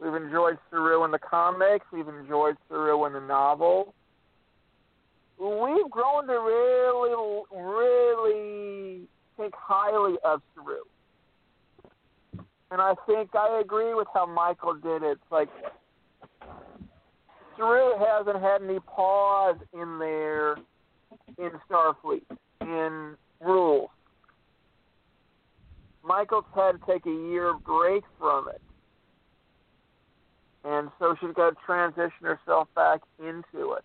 [0.00, 1.84] We've enjoyed Saru in the comics.
[1.92, 3.94] We've enjoyed Saru in the novel.
[5.38, 7.12] We've grown to really,
[7.52, 9.02] really
[9.36, 10.80] think highly of Saru.
[12.70, 15.18] And I think I agree with how Michael did it.
[15.30, 15.48] Like
[17.56, 20.56] Saru hasn't had any pause in there
[21.36, 22.22] in Starfleet,
[22.62, 23.90] in rules.
[26.02, 28.62] Michael's had to take a year break from it
[30.64, 33.84] and so she's got to transition herself back into it.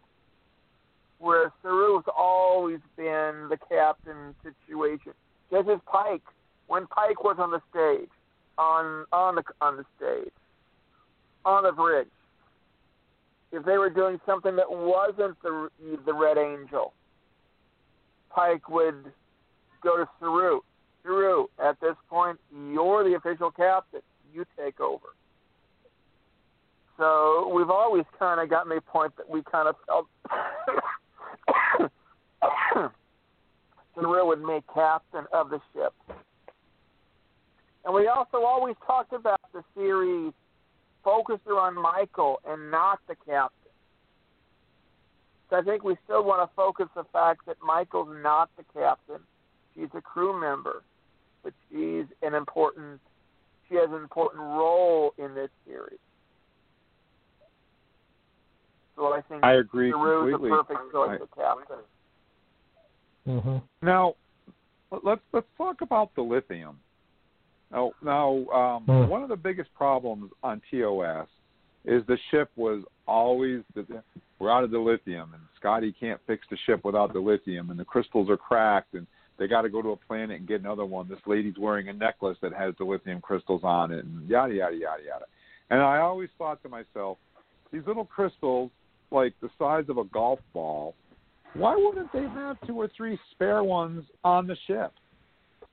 [1.19, 5.13] Whereas Saru's always been the captain situation.
[5.51, 6.23] Just as Pike,
[6.67, 8.09] when Pike was on the stage,
[8.57, 10.33] on on the on the stage,
[11.45, 12.07] on the bridge,
[13.51, 15.69] if they were doing something that wasn't the
[16.05, 16.93] the Red Angel,
[18.29, 19.13] Pike would
[19.81, 20.59] go to Saru.
[21.03, 24.01] Saru, at this point, you're the official captain.
[24.33, 25.07] You take over.
[26.97, 30.07] So we've always kind of gotten a point that we kind of felt
[33.95, 35.93] Saru would make captain of the ship.
[37.83, 40.33] And we also always talked about the series
[41.03, 43.71] focused on Michael and not the captain.
[45.49, 49.21] So I think we still want to focus the fact that Michael's not the captain.
[49.75, 50.81] She's a crew member,
[51.43, 52.99] but she's an important
[53.69, 55.99] she has an important role in this series.
[58.95, 60.49] So I think I agree Saru's completely.
[60.49, 61.83] the perfect choice I- captain.
[63.27, 63.85] Mm-hmm.
[63.85, 64.15] Now,
[65.03, 66.75] let's let's talk about dilithium.
[67.71, 69.09] Now, now um, Hmm.
[69.09, 71.27] one of the biggest problems on TOS
[71.85, 73.85] is the ship was always the,
[74.39, 78.29] we're out of dilithium, and Scotty can't fix the ship without dilithium, and the crystals
[78.29, 79.05] are cracked, and
[79.37, 81.07] they got to go to a planet and get another one.
[81.09, 85.03] This lady's wearing a necklace that has dilithium crystals on it, and yada yada yada
[85.03, 85.25] yada.
[85.71, 87.17] And I always thought to myself,
[87.73, 88.69] these little crystals,
[89.15, 90.93] like the size of a golf ball,
[91.55, 94.91] why wouldn't they have two or three spare ones on the ship?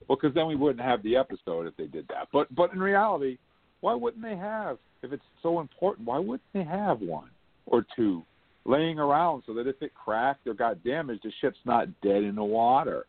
[0.08, 2.28] Because then we wouldn't have the episode if they did that.
[2.32, 3.38] But but in reality,
[3.80, 4.78] why wouldn't they have?
[5.02, 7.30] If it's so important, why wouldn't they have one
[7.66, 8.22] or two
[8.64, 12.36] laying around so that if it cracked or got damaged, the ship's not dead in
[12.36, 13.06] the water?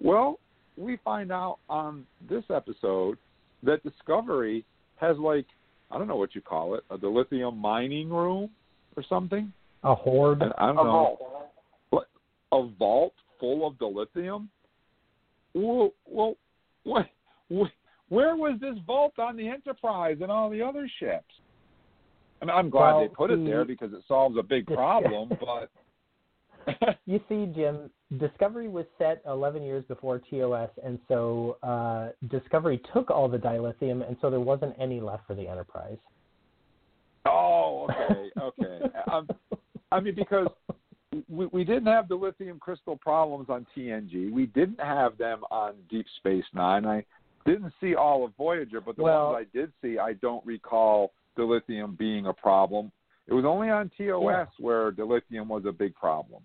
[0.00, 0.40] Well,
[0.76, 3.18] we find out on this episode
[3.62, 4.64] that Discovery
[4.96, 5.46] has like
[5.90, 8.50] I don't know what you call it, a dilithium mining room
[8.96, 9.52] or something.
[9.84, 9.90] A.
[9.90, 11.16] I don't A know
[11.90, 12.06] vault.
[12.52, 14.48] a vault full of dilithium?
[15.54, 16.36] Well, well,
[16.84, 17.06] what,
[17.52, 21.24] wh- where was this vault on the Enterprise and all the other ships?
[22.40, 25.30] I mean, I'm glad Well, they put it there because it solves a big problem.
[25.40, 25.70] but
[27.06, 33.10] you see, Jim, Discovery was set 11 years before TOS, and so uh, Discovery took
[33.10, 35.98] all the dilithium, and so there wasn't any left for the Enterprise.
[37.26, 38.86] oh, okay, okay.
[39.12, 39.28] um,
[39.90, 40.48] I mean, because
[41.28, 44.30] we, we didn't have dilithium crystal problems on TNG.
[44.30, 46.84] We didn't have them on Deep Space Nine.
[46.86, 47.04] I
[47.46, 51.12] didn't see all of Voyager, but the Well- ones I did see, I don't recall
[51.36, 52.92] dilithium being a problem.
[53.26, 54.64] It was only on TOS Yeah.
[54.64, 56.42] where dilithium was a big problem.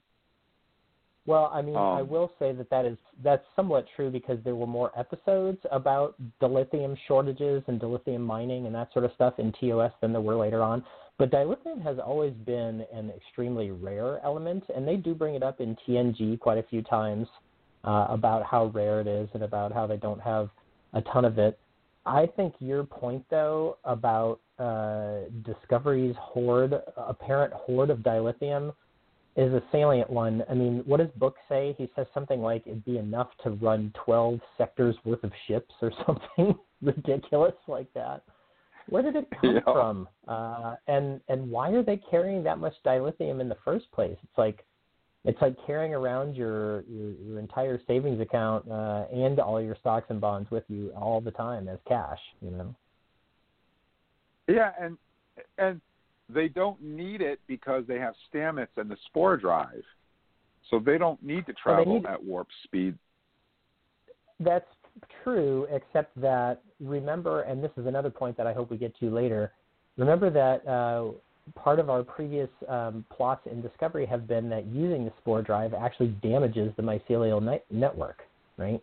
[1.25, 4.55] Well, I mean, I Um, will say that that is that's somewhat true because there
[4.55, 9.53] were more episodes about dilithium shortages and dilithium mining and that sort of stuff in
[9.53, 10.83] TOS than there were later on.
[11.23, 15.61] But dilithium has always been an extremely rare element, and they do bring it up
[15.61, 17.29] in TNG quite a few times
[17.85, 20.49] uh, about how rare it is and about how they don't have
[20.91, 21.57] a ton of it.
[22.05, 28.73] I think your point, though, about uh, Discovery's hoard, apparent hoard of dilithium,
[29.37, 30.43] is a salient one.
[30.49, 31.73] I mean, what does Book say?
[31.77, 35.93] He says something like it'd be enough to run 12 sectors worth of ships or
[36.05, 38.23] something ridiculous like that.
[38.89, 39.61] Where did it come Yeah.
[39.63, 40.07] from?
[40.27, 44.17] Uh, and and why are they carrying that much dilithium in the first place?
[44.23, 44.65] It's like
[45.25, 50.07] it's like carrying around your your, your entire savings account uh, and all your stocks
[50.09, 52.19] and bonds with you all the time as cash.
[52.41, 52.75] You know.
[54.47, 54.97] Yeah, and
[55.57, 55.81] and
[56.29, 59.83] they don't need it because they have Stamets and the Spore Drive,
[60.69, 62.97] so they don't need to travel need- at warp speed.
[64.39, 64.67] That's
[65.23, 69.09] true, except that remember, and this is another point that I hope we get to
[69.09, 69.51] later.
[69.97, 71.11] Remember that uh,
[71.55, 75.73] part of our previous um, plots in Discovery have been that using the spore drive
[75.73, 78.21] actually damages the mycelial net- network,
[78.57, 78.81] right?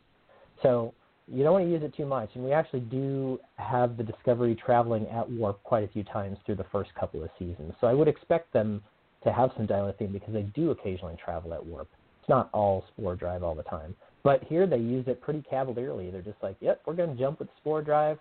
[0.63, 0.95] So
[1.27, 4.55] you don't want to use it too much, and we actually do have the Discovery
[4.55, 7.73] traveling at warp quite a few times through the first couple of seasons.
[7.81, 8.83] So I would expect them
[9.25, 11.89] to have some dilithium because they do occasionally travel at warp.
[12.21, 13.95] It's not all spore drive all the time.
[14.23, 16.11] But here they use it pretty cavalierly.
[16.11, 18.19] They're just like, "Yep, we're going to jump with spore drive.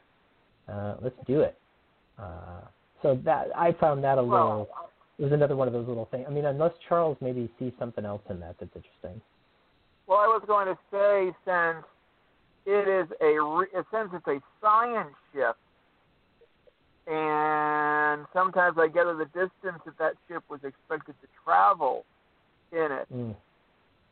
[0.67, 1.57] Uh, let's do it."
[2.17, 2.61] Uh,
[3.01, 4.69] so that I found that a little.
[5.17, 6.25] It was another one of those little things.
[6.27, 9.21] I mean, unless Charles maybe sees something else in that that's interesting.
[10.07, 11.85] Well, I was going to say since
[12.65, 15.57] it is a re- since it's a science ship,
[17.07, 22.05] and sometimes I get to the distance that that ship was expected to travel
[22.71, 23.35] in it, Mm.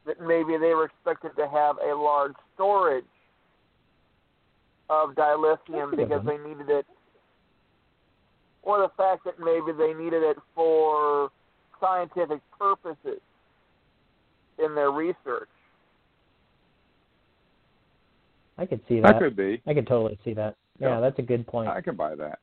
[0.08, 3.04] That maybe they were expected to have a large storage
[4.90, 6.86] of dilithium That's a good because they needed it,
[8.64, 11.30] or the fact that maybe they needed it for
[11.80, 13.22] scientific purposes
[14.58, 15.50] in their research.
[18.58, 19.14] I could see that.
[19.14, 19.62] That could be.
[19.68, 20.56] I could totally see that.
[20.80, 21.00] Yeah, Yeah.
[21.02, 21.70] that's a good point.
[21.70, 22.40] I can buy that.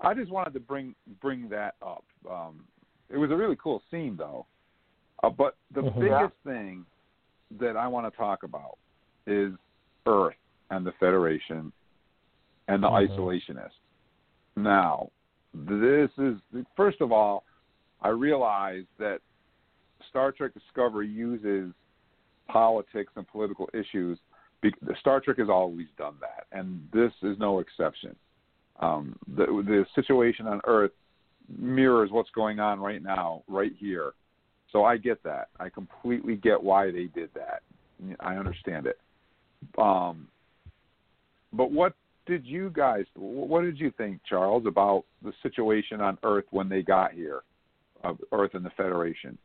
[0.00, 2.04] I just wanted to bring bring that up.
[2.28, 2.66] Um,
[3.08, 4.46] it was a really cool scene, though.
[5.22, 6.00] Uh, but the Mhm.
[6.00, 6.84] biggest thing
[7.60, 8.78] that I want to talk about
[9.26, 9.52] is
[10.06, 10.34] Earth
[10.70, 11.72] and the Federation
[12.68, 13.08] and the Mhm.
[13.08, 13.78] isolationists.
[14.56, 15.10] Now,
[15.52, 16.38] this is
[16.76, 17.44] first of all,
[18.00, 19.20] I realize that
[20.08, 21.72] Star Trek Discovery uses
[22.48, 24.18] politics and political issues.
[24.98, 28.16] Star Trek has always done that, and this is no exception.
[28.80, 30.92] Um, the the situation on Earth
[31.48, 34.14] mirrors what's going on right now, right here.
[34.74, 35.48] So I get that.
[35.60, 37.62] I completely get why they did that.
[38.18, 38.98] I understand it.
[39.78, 40.26] Um,
[41.52, 41.94] but what
[42.26, 43.04] did you guys?
[43.14, 47.42] What did you think, Charles, about the situation on Earth when they got here,
[48.02, 49.38] of Earth and the Federation?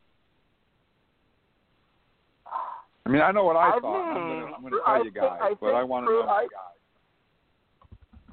[3.05, 4.13] I mean, I know what I, I thought.
[4.13, 6.21] mean, I'm going to tell you guys, I but I want to know.
[6.27, 6.47] I,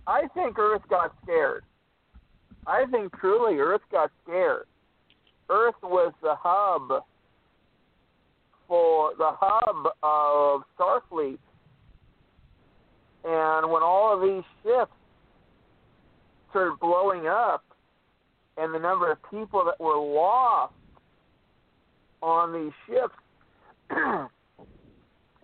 [0.06, 1.64] I think Earth got scared.
[2.66, 4.66] I think truly Earth got scared.
[5.48, 7.04] Earth was the hub
[8.68, 11.38] for the hub of Starfleet.
[13.24, 14.92] And when all of these ships
[16.50, 17.64] started blowing up
[18.56, 20.72] and the number of people that were lost
[22.22, 23.14] on these ships,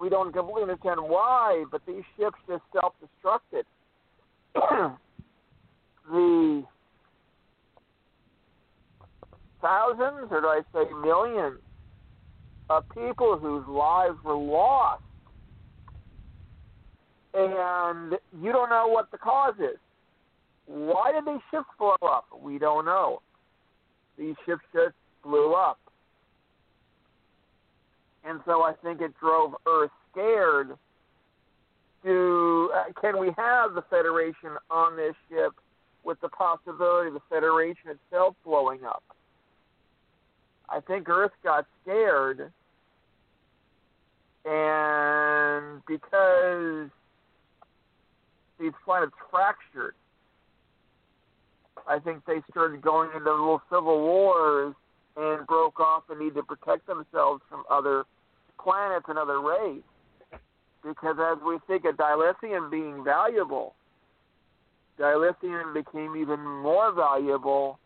[0.01, 3.65] we don't completely understand why, but these ships just self destructed.
[6.11, 6.65] the
[9.63, 11.59] thousands, or do I say millions,
[12.69, 15.03] of people whose lives were lost.
[17.35, 18.13] And
[18.43, 19.79] you don't know what the cause is.
[20.67, 22.27] Why did these ships blow up?
[22.43, 23.21] We don't know.
[24.19, 25.79] These ships just blew up.
[28.25, 30.69] And so I think it drove Earth scared
[32.05, 35.53] to uh, can we have the Federation on this ship
[36.05, 39.03] with the possibility of the Federation itself blowing up?
[40.69, 42.51] I think Earth got scared,
[44.45, 46.91] and because
[48.59, 49.95] these planets fractured,
[51.87, 54.75] I think they started going into little civil wars
[55.17, 58.05] and broke off and needed to protect themselves from other
[58.63, 59.83] planets and other rays.
[60.83, 63.75] Because as we think of dilithium being valuable,
[64.99, 67.79] dilithium became even more valuable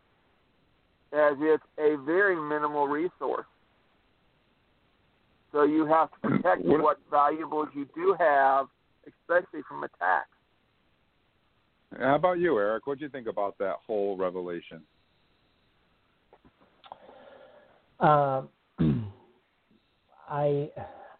[1.13, 3.47] as it's a very minimal resource.
[5.53, 8.67] So you have to protect What- what valuables you do have,
[9.07, 10.29] especially from attacks.
[11.99, 12.87] How about you, Eric?
[12.87, 14.83] What do you think about that whole revelation?
[18.01, 18.49] Um,
[20.29, 20.71] I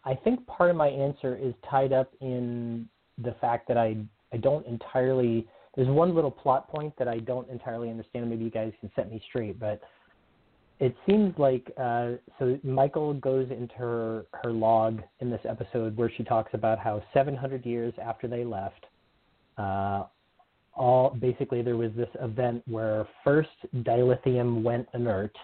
[0.03, 2.87] I think part of my answer is tied up in
[3.17, 3.97] the fact that I
[4.33, 5.47] I don't entirely.
[5.77, 8.27] There's one little plot point that I don't entirely understand.
[8.27, 9.79] Maybe you guys can set me straight, but
[10.79, 16.11] it seems like uh, so Michael goes into her her log in this episode where
[16.17, 18.87] she talks about how 700 years after they left,
[19.59, 20.05] uh,
[20.75, 25.35] all basically there was this event where first dilithium went inert,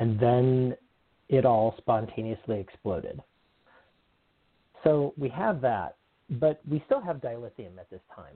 [0.00, 0.76] and then
[1.28, 3.22] it all spontaneously exploded.
[4.82, 5.94] So we have that,
[6.28, 8.34] but we still have dilithium at this time,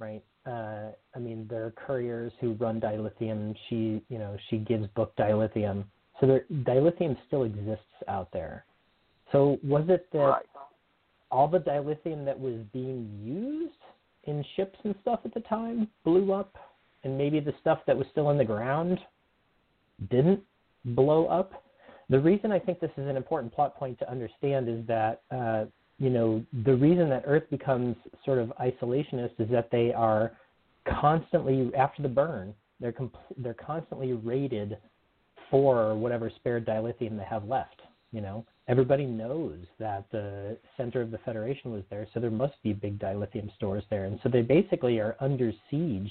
[0.00, 0.24] right?
[0.44, 3.54] Uh, I mean, there are couriers who run dilithium.
[3.68, 5.84] She, you know, she gives book dilithium.
[6.20, 8.64] So there, dilithium still exists out there.
[9.30, 10.46] So was it that Right.
[11.30, 13.72] all the dilithium that was being used
[14.24, 16.56] in ships and stuff at the time blew up,
[17.04, 18.98] and maybe the stuff that was still in the ground
[20.10, 20.40] didn't
[20.84, 21.52] blow up?
[22.10, 25.64] The reason I think this is an important plot point to understand is that uh,
[26.02, 30.32] you know the reason that Earth becomes sort of isolationist is that they are
[31.00, 32.52] constantly after the burn
[32.82, 34.76] they're comp- they're constantly raided
[35.50, 37.80] for whatever spare dilithium they have left.
[38.10, 42.60] You know, everybody knows that the center of the Federation was there, so there must
[42.62, 46.10] be big dilithium stores there, and so they basically are under siege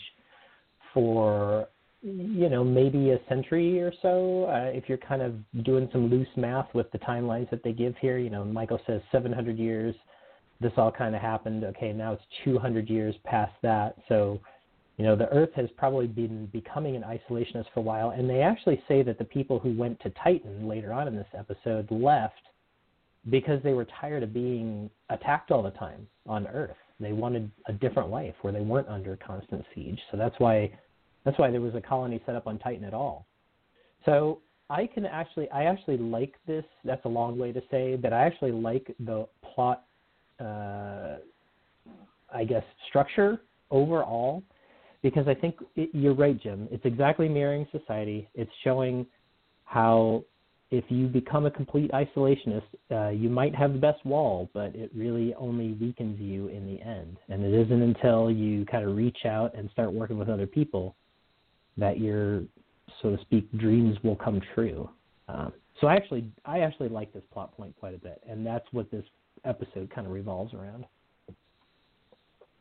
[0.93, 1.67] for
[2.41, 6.27] you know maybe a century or so uh, if you're kind of doing some loose
[6.35, 9.93] math with the timelines that they give here you know michael says 700 years
[10.59, 13.95] this all kind of happened okay now it's 200 years past that.
[14.09, 14.39] So
[14.97, 18.41] you know the earth has probably been becoming an isolationist for a while and they
[18.41, 22.41] actually say that the people who went to titan later on in this episode left
[23.29, 26.75] because they were tired of being attacked all the time on earth.
[26.99, 29.99] They wanted a different life where they weren't under constant siege.
[30.09, 30.71] So that's why
[31.23, 33.25] that's why there was a colony set up on Titan at all.
[34.05, 34.39] So
[34.69, 36.63] I can actually, I actually like this.
[36.83, 39.83] That's a long way to say that I actually like the plot,
[40.39, 41.17] uh,
[42.33, 44.43] I guess, structure overall,
[45.03, 46.67] because I think it, you're right, Jim.
[46.71, 48.27] It's exactly mirroring society.
[48.33, 49.05] It's showing
[49.65, 50.23] how
[50.71, 54.89] if you become a complete isolationist, uh, you might have the best wall, but it
[54.95, 57.17] really only weakens you in the end.
[57.27, 60.95] And it isn't until you kind of reach out and start working with other people
[61.81, 62.43] that your,
[63.01, 64.89] so to speak, dreams will come true.
[65.27, 68.65] Um, So I actually I actually like this plot point quite a bit, and that's
[68.71, 69.05] what this
[69.45, 70.85] episode kind of revolves around.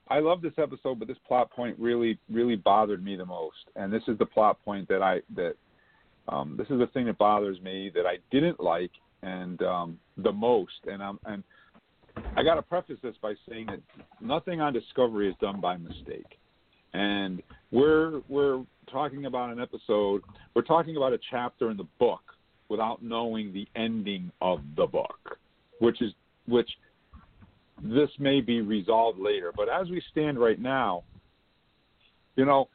[0.09, 3.71] I love this episode, but this plot point really, really bothered me the most.
[3.77, 5.55] And this is the plot point that I that
[6.29, 8.91] um, this is the thing that bothers me that I didn't like
[9.23, 10.81] and um, the most.
[10.87, 11.45] And I'm and
[12.37, 13.81] I got to preface this by saying that
[14.21, 16.39] nothing on Discovery is done by mistake.
[16.93, 17.43] And
[17.73, 20.23] we're we're talking about an episode.
[20.55, 22.23] We're talking about a chapter in the book
[22.69, 25.39] without knowing the ending of the book,
[25.79, 26.13] which is
[26.47, 26.71] which
[27.83, 29.53] this may be resolved later.
[29.55, 31.03] But as we stand right now,
[32.37, 32.69] you know,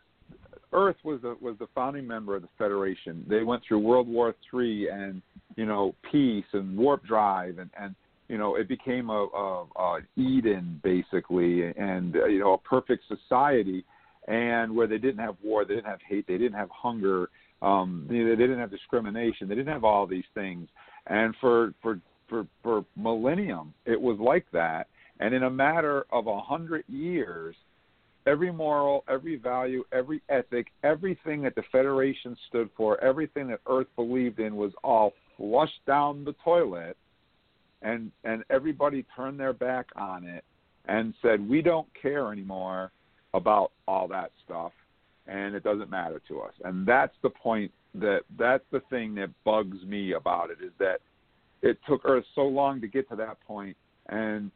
[0.74, 3.26] Earth was the was the founding member of the Federation.
[3.28, 5.22] They went through World War Three and
[5.56, 7.96] you know peace and warp drive and and
[8.28, 13.86] you know it became a, a, a Eden basically and you know a perfect society
[14.28, 17.30] and where they didn't have war, they didn't have hate, they didn't have hunger,
[17.62, 20.68] um, they, they didn't have discrimination, they didn't have all these things.
[21.08, 24.88] And for for for for millennium, it was like that.
[25.20, 27.56] And in a matter of a hundred years,
[28.26, 33.88] every moral, every value, every ethic, everything that the Federation stood for, everything that Earth
[33.96, 36.98] believed in was all flushed down the toilet,
[37.84, 40.44] and and everybody turned their back on it
[40.86, 42.92] and said, "We don't care anymore
[43.36, 44.72] about all that stuff,
[45.28, 49.30] and it doesn't matter to us." And that's the point that that's the thing that
[49.44, 51.00] bugs me about it is that
[51.62, 53.76] it took Earth so long to get to that point,
[54.08, 54.52] and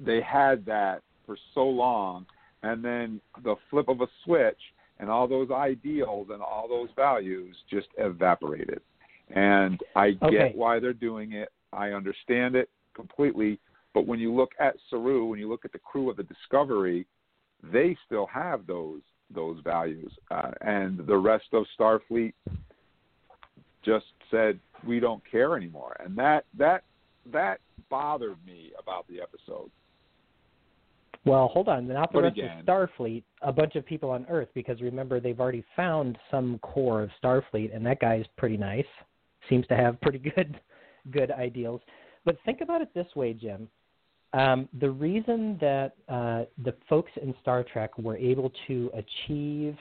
[0.00, 2.26] they had that for so long,
[2.62, 4.60] and then the flip of a switch,
[4.98, 8.80] and all those ideals and all those values just evaporated.
[9.30, 10.30] And I Okay.
[10.30, 11.50] get why they're doing it.
[11.72, 13.58] I understand it completely.
[13.92, 17.06] But when you look at Saru, when you look at the crew of the Discovery,
[17.72, 19.00] they still have those
[19.34, 22.34] those values, uh, and the rest of Starfleet
[23.84, 26.84] just said we don't care anymore, and that that
[27.32, 27.60] that
[27.90, 29.70] bothered me about the episode.
[31.24, 31.88] Well, hold on.
[31.88, 33.22] Not the But rest again- of Starfleet.
[33.40, 37.74] A bunch of people on Earth, because remember they've already found some core of Starfleet,
[37.74, 38.84] and that guy's pretty nice.
[39.48, 40.60] Seems to have pretty good,
[41.10, 41.80] good ideals.
[42.26, 43.68] But think about it this way, Jim.
[44.34, 49.76] Um, the reason that uh, the folks in Star Trek were able to achieve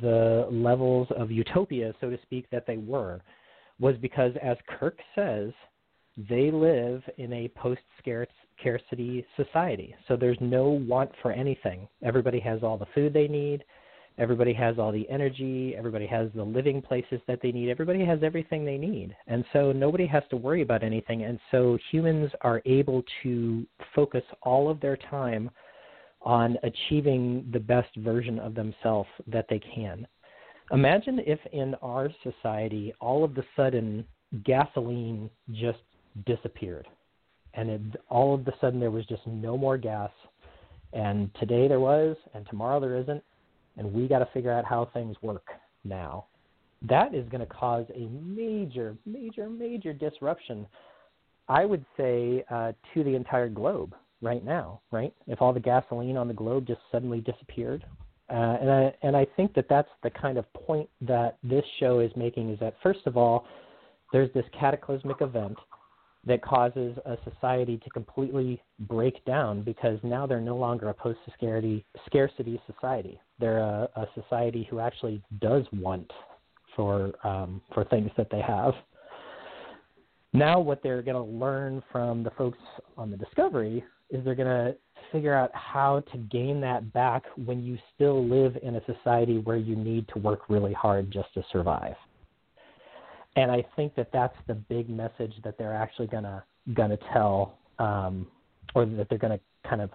[0.00, 3.20] the levels of utopia, so to speak, that they were,
[3.80, 5.50] was because, as Kirk says,
[6.30, 9.94] they live in a post scarcity society.
[10.06, 11.88] So there's no want for anything.
[12.04, 13.64] Everybody has all the food they need.
[14.18, 15.74] Everybody has all the energy.
[15.76, 17.68] Everybody has the living places that they need.
[17.68, 19.14] Everybody has everything they need.
[19.26, 21.24] And so nobody has to worry about anything.
[21.24, 25.50] And so humans are able to focus all of their time
[26.22, 30.06] on achieving the best version of themselves that they can.
[30.72, 34.04] Imagine if in our society all of a sudden
[34.44, 35.78] gasoline just
[36.26, 36.88] disappeared
[37.54, 40.10] and it, all of a sudden there was just no more gas
[40.92, 43.22] and today there was and tomorrow there isn't
[43.76, 45.46] and we got to figure out how things work
[45.84, 46.26] now
[46.82, 50.66] that is going to cause a major major major disruption
[51.48, 55.12] i would say uh, to the entire globe right now right?
[55.26, 57.84] If all the gasoline on the globe just suddenly disappeared.
[58.28, 62.00] Uh, and I and I think that that's the kind of point that this show
[62.00, 63.46] is making is that first of all,
[64.12, 65.56] there's this cataclysmic event
[66.26, 71.20] that causes a society to completely break down because now they're no longer a post
[71.36, 73.20] scarcity society.
[73.38, 76.10] They're a, a society who actually does want
[76.74, 78.74] for um, for things that they have.
[80.32, 82.58] Now, what they're going to learn from the folks
[82.98, 84.76] on the Discovery is they're going to
[85.12, 89.56] figure out how to gain that back when you still live in a society where
[89.56, 91.94] you need to work really hard just to survive.
[93.36, 96.42] And I think that that's the big message that they're actually gonna
[96.74, 98.26] gonna tell, um,
[98.74, 99.90] or that they're gonna kind of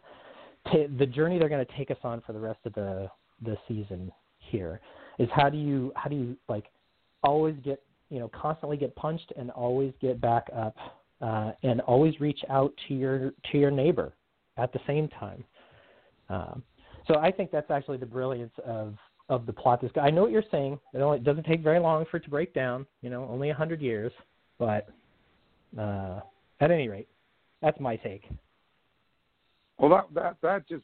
[0.66, 3.10] ta- the journey they're gonna take us on for the rest of the
[3.44, 4.80] the season here
[5.18, 6.66] is how do you how do you like
[7.24, 10.76] always get you know constantly get punched and always get back up
[11.22, 14.14] uh, and always reach out to your to your neighbor
[14.58, 15.44] at the same time.
[16.30, 16.64] Um,
[17.08, 18.96] so I think that's actually the brilliance of
[19.32, 19.82] of the plot.
[19.82, 20.78] This guy, I know what you're saying.
[20.94, 22.86] It only it doesn't take very long for it to break down.
[23.02, 24.12] You know, only a hundred years.
[24.60, 24.90] But
[25.80, 26.20] uh,
[26.60, 27.08] at any rate,
[27.62, 28.26] that's my take.
[29.80, 30.84] Well, that that that just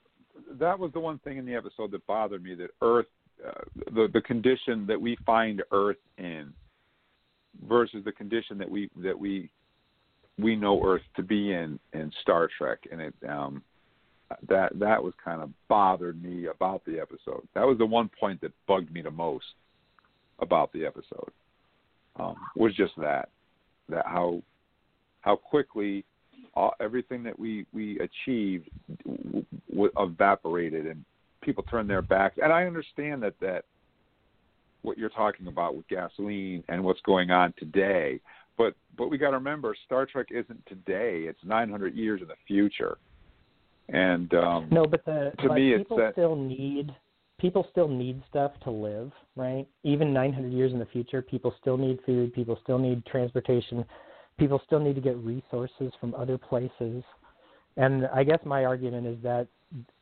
[0.59, 3.05] that was the one thing in the episode that bothered me that Earth,
[3.45, 3.51] uh,
[3.93, 6.53] the the condition that we find Earth in,
[7.67, 9.51] versus the condition that we that we
[10.39, 13.61] we know Earth to be in in Star Trek, and it um
[14.47, 17.47] that that was kind of bothered me about the episode.
[17.55, 19.45] That was the one point that bugged me the most
[20.39, 21.31] about the episode.
[22.17, 23.29] Um, was just that.
[23.89, 24.41] that how
[25.21, 26.03] how quickly
[26.53, 28.69] all, everything that we we achieved
[29.05, 31.03] w- w- evaporated and
[31.41, 32.37] people turned their backs.
[32.41, 33.65] And I understand that that
[34.81, 38.19] what you're talking about with gasoline and what's going on today.
[38.57, 42.35] But but we got to remember, Star Trek isn't today; it's 900 years in the
[42.47, 42.97] future.
[43.89, 46.91] And um, no, but the to me, it's people that still need
[47.39, 49.67] people still need stuff to live, right?
[49.83, 52.33] Even 900 years in the future, people still need food.
[52.33, 53.85] People still need transportation.
[54.39, 57.03] People still need to get resources from other places.
[57.75, 59.47] And I guess my argument is that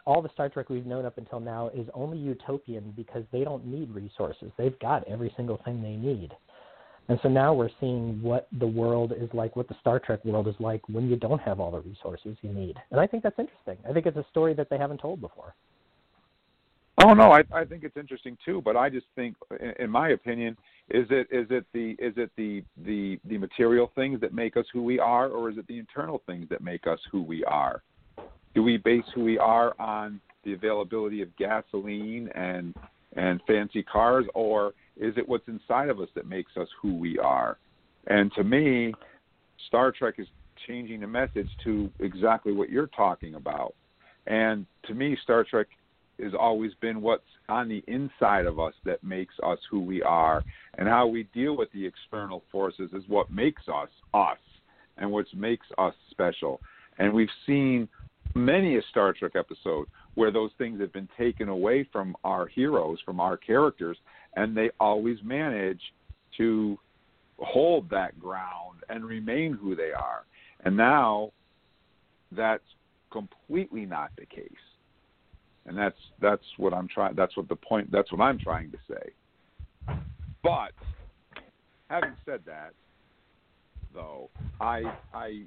[0.05, 3.65] all the Star Trek we've known up until now is only utopian because they don't
[3.65, 4.51] need resources.
[4.57, 6.31] They've got every single thing they need.
[7.07, 10.47] And so now we're seeing what the world is like, what the Star Trek world
[10.47, 12.77] is like when you don't have all the resources you need.
[12.89, 13.77] And I think that's interesting.
[13.87, 15.53] I think it's a story that they haven't told before.
[17.03, 20.09] Oh no, I I think it's interesting too, but I just think, in, in my
[20.09, 20.57] opinion,
[20.89, 24.65] is it is it the is it the the the material things that make us
[24.71, 27.83] who we are, or is it the internal things that make us who we are?
[28.55, 32.73] Do we base who we are on the availability of gasoline and
[33.15, 37.17] and fancy cars, or is it what's inside of us that makes us who we
[37.19, 37.57] are?
[38.07, 38.93] And to me,
[39.67, 40.27] Star Trek is
[40.67, 43.73] changing the message to exactly what you're talking about.
[44.27, 45.67] And to me, Star Trek
[46.21, 50.43] has always been what's on the inside of us that makes us who we are,
[50.77, 54.37] and how we deal with the external forces is what makes us us,
[54.97, 56.61] and what makes us special.
[56.97, 57.89] And we've seen
[58.33, 62.99] many a Star Trek episode where those things have been taken away from our heroes,
[63.05, 63.97] from our characters,
[64.35, 65.81] and they always manage
[66.37, 66.77] to
[67.39, 70.25] hold that ground and remain who they are.
[70.63, 71.31] And now
[72.31, 72.63] that's
[73.11, 74.51] completely not the case
[75.65, 77.15] and that's that's what I'm trying.
[77.15, 77.91] That's what the point.
[77.91, 79.95] That's what I'm trying to say.
[80.43, 80.73] But
[81.89, 82.73] having said that,
[83.93, 84.29] though,
[84.61, 84.83] I
[85.13, 85.43] I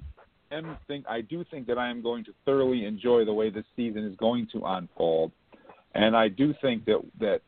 [0.51, 3.65] am think I do think that I am going to thoroughly enjoy the way this
[3.75, 5.31] season is going to unfold,
[5.95, 7.41] and I do think that that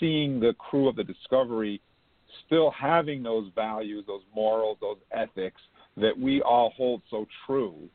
[0.00, 1.80] seeing the crew of the Discovery
[2.46, 5.60] still having those values, those morals, those ethics
[5.96, 7.88] that we all hold so true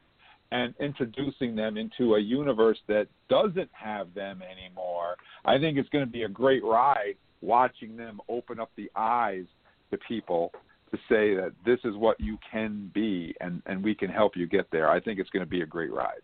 [0.52, 5.16] and introducing them into a universe that doesn't have them anymore.
[5.46, 9.46] I think it's going to be a great ride watching them open up the eyes
[9.92, 10.52] to people
[10.92, 14.46] to say that this is what you can be and and we can help you
[14.46, 14.90] get there.
[14.90, 16.22] I think it's going to be a great ride.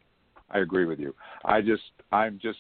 [0.52, 1.16] I agree with you.
[1.44, 2.60] I just I'm just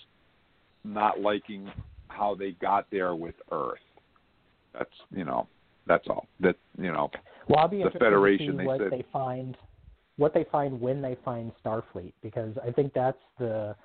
[0.83, 1.71] not liking
[2.19, 3.79] how they got there with Earth.
[4.73, 5.47] That's you know
[5.87, 6.27] that's all.
[6.39, 7.09] That you know
[7.47, 9.57] well, I'll be the Federation to see they what said they find
[10.17, 13.75] what they find when they find Starfleet because I think that's the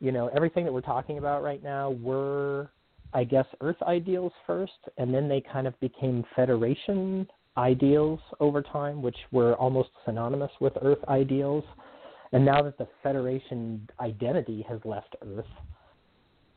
[0.00, 2.70] you know everything that we're talking about right now were
[3.14, 7.26] I guess Earth ideals first and then they kind of became Federation
[7.56, 11.64] ideals over time which were almost synonymous with Earth ideals
[12.32, 15.46] and now that the Federation identity has left Earth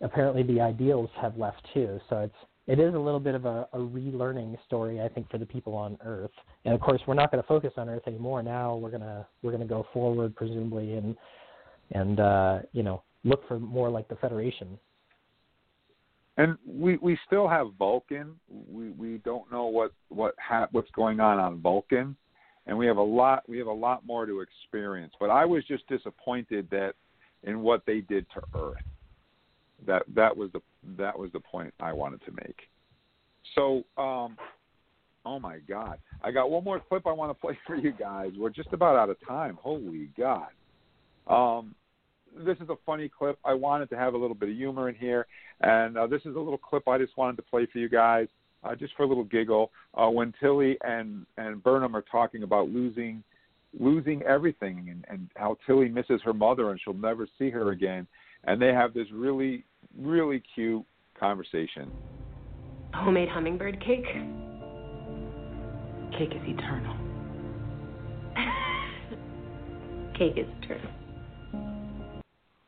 [0.02, 2.36] apparently the ideals have left too so it's
[2.68, 5.74] it is a little bit of a, a relearning story, I think, for the people
[5.74, 6.32] on Earth.
[6.66, 8.44] And of course, we're not going to focus on Earth anymore.
[8.44, 11.16] Now we're gonna we're gonna go forward, presumably, and
[11.92, 14.78] and uh, you know look for more like the Federation.
[16.36, 18.36] And we we still have Vulcan.
[18.50, 22.18] We we don't know what what ha- what's going on on Vulcan,
[22.66, 25.14] and we have a lot we have a lot more to experience.
[25.22, 26.96] But I was just disappointed that
[27.44, 28.84] in what they did to Earth
[29.86, 30.62] that that was the
[30.98, 32.62] that was the point I wanted to make.
[33.56, 34.38] So, um,
[35.26, 38.32] oh my God, I got one more clip I want to play for you guys.
[38.38, 39.58] We're just about out of time.
[39.62, 40.50] Holy God.
[41.28, 41.76] Um,
[42.46, 43.40] this is a funny clip.
[43.44, 45.26] I wanted to have a little bit of humor in here,
[45.62, 48.28] and uh, this is a little clip I just wanted to play for you guys,
[48.64, 49.72] uh, just for a little giggle.
[49.94, 53.24] Uh, when Tilly and and Burnham are talking about losing
[53.80, 58.08] losing everything and, and how Tilly misses her mother and she'll never see her again
[58.44, 59.64] and they have this really,
[59.98, 60.86] really cute
[61.20, 61.92] conversation.
[62.94, 64.06] Homemade hummingbird cake?
[66.18, 66.96] Cake is eternal.
[70.18, 70.92] cake is eternal.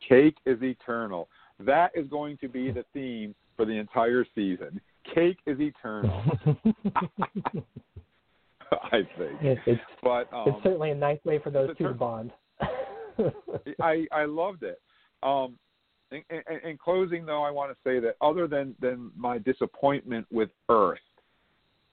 [0.07, 1.29] Cake is eternal.
[1.59, 4.79] That is going to be the theme for the entire season.
[5.13, 6.23] Cake is eternal.
[8.71, 9.41] I think.
[9.41, 12.31] It's, it's, but um, it's certainly a nice way for those two to bond.
[13.81, 14.79] I I loved it.
[15.23, 15.57] Um,
[16.11, 20.25] in, in, in, closing, though, I want to say that other than than my disappointment
[20.31, 20.99] with Earth,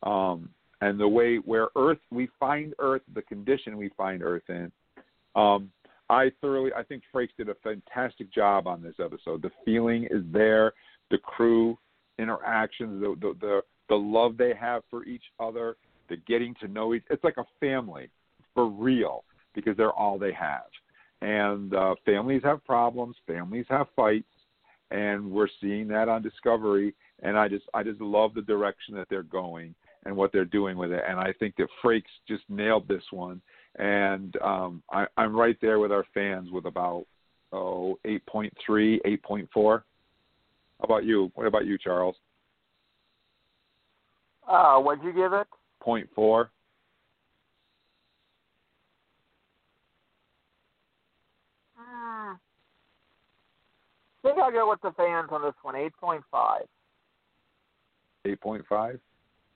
[0.02, 0.48] um,
[0.80, 4.72] and the way where Earth we find Earth, the condition we find Earth in,
[5.34, 5.70] um,
[6.08, 9.42] I thoroughly I think Frakes did a fantastic job on this episode.
[9.42, 10.72] The feeling is there,
[11.10, 11.78] the crew
[12.18, 15.76] interactions, the the the, the love they have for each other,
[16.08, 17.04] They're getting to know each.
[17.10, 18.08] It's like a family
[18.54, 19.24] for real
[19.54, 20.64] because they're all they have.
[21.26, 23.16] And uh, families have problems.
[23.26, 24.28] Families have fights,
[24.92, 26.94] and we're seeing that on Discovery.
[27.24, 29.74] And I just I just love the direction that they're going
[30.04, 31.02] and what they're doing with it.
[31.08, 33.40] And I think that Frakes just nailed this one.
[33.76, 37.06] And um, I, I'm right there with our fans with about
[37.52, 39.48] oh 8.3, 8.4.
[39.52, 39.82] How
[40.84, 41.32] about you?
[41.34, 42.14] What about you, Charles?
[44.48, 45.48] Uh, what'd you give it?
[45.80, 46.52] Point four.
[52.06, 52.36] I
[54.22, 55.74] think I'll go with the fans on this one.
[55.74, 56.60] 8.5.
[58.26, 58.98] 8.5.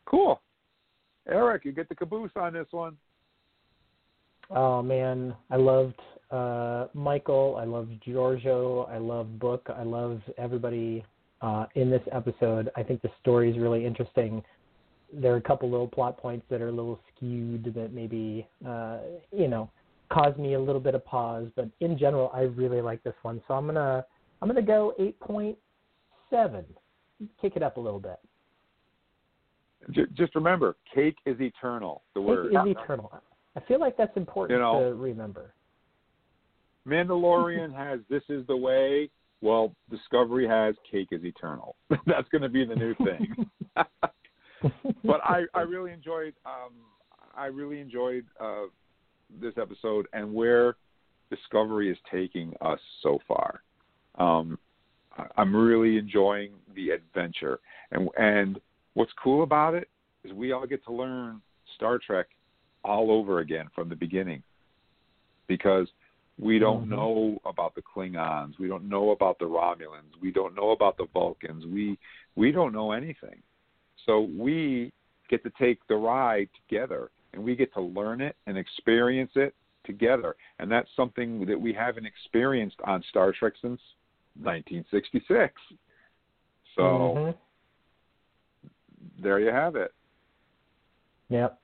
[0.06, 0.40] Cool.
[1.28, 2.96] Eric, you get the caboose on this one.
[4.50, 6.00] Oh man, I loved
[6.30, 7.56] uh, Michael.
[7.60, 8.90] I loved Georgiou.
[8.90, 9.68] I love Book.
[9.72, 11.04] I love everybody
[11.40, 12.70] uh, in this episode.
[12.76, 14.42] I think the story is really interesting.
[15.12, 18.98] There are a couple little plot points that are a little skewed that maybe uh,
[19.32, 19.70] you know
[20.12, 23.40] caused me a little bit of pause, but in general, I really like this one.
[23.46, 24.04] So I'm gonna
[24.42, 26.64] I'm gonna go 8.7.
[27.40, 28.18] Kick it up a little bit.
[30.14, 32.02] Just remember, cake is eternal.
[32.14, 33.12] The word is eternal.
[33.56, 35.54] I feel like that's important You know, to remember.
[36.86, 39.10] Mandalorian has "This Is the Way."
[39.42, 41.76] Well, Discovery has "Cake is Eternal."
[42.06, 43.46] That's going to be the new thing.
[45.04, 46.72] but I, I really enjoyed, um,
[47.34, 48.64] I really enjoyed uh,
[49.40, 50.76] this episode and where
[51.30, 53.62] Discovery is taking us so far.
[54.16, 54.58] Um,
[55.36, 57.60] I'm really enjoying the adventure,
[57.92, 58.60] and and
[58.94, 59.88] what's cool about it
[60.24, 61.40] is we all get to learn
[61.76, 62.26] Star Trek
[62.84, 64.42] all over again from the beginning
[65.46, 65.88] because
[66.38, 66.90] we don't Mhm.
[66.90, 71.06] know about the Klingons, we don't know about the Romulans, we don't know about the
[71.06, 71.98] Vulcans, we
[72.36, 73.42] we don't know anything.
[74.06, 74.92] So we
[75.28, 79.54] get to take the ride together and we get to learn it and experience it
[79.84, 80.36] together.
[80.58, 83.80] And that's something that we haven't experienced on Star Trek since
[84.42, 85.54] 1966.
[86.74, 87.34] So Mhm.
[89.18, 89.92] there you have it.
[91.28, 91.58] Yep.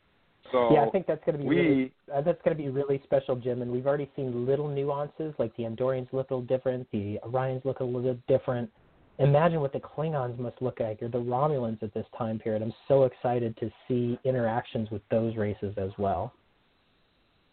[0.53, 2.69] So yeah, I think that's going to be we really, uh, that's going to be
[2.69, 3.63] really special, Jim.
[3.63, 7.65] And we've already seen little nuances, like the Andorians look a little different, the Orions
[7.65, 8.71] look a little different.
[9.19, 12.63] Imagine what the Klingons must look like, or the Romulans at this time period.
[12.63, 16.33] I'm so excited to see interactions with those races as well.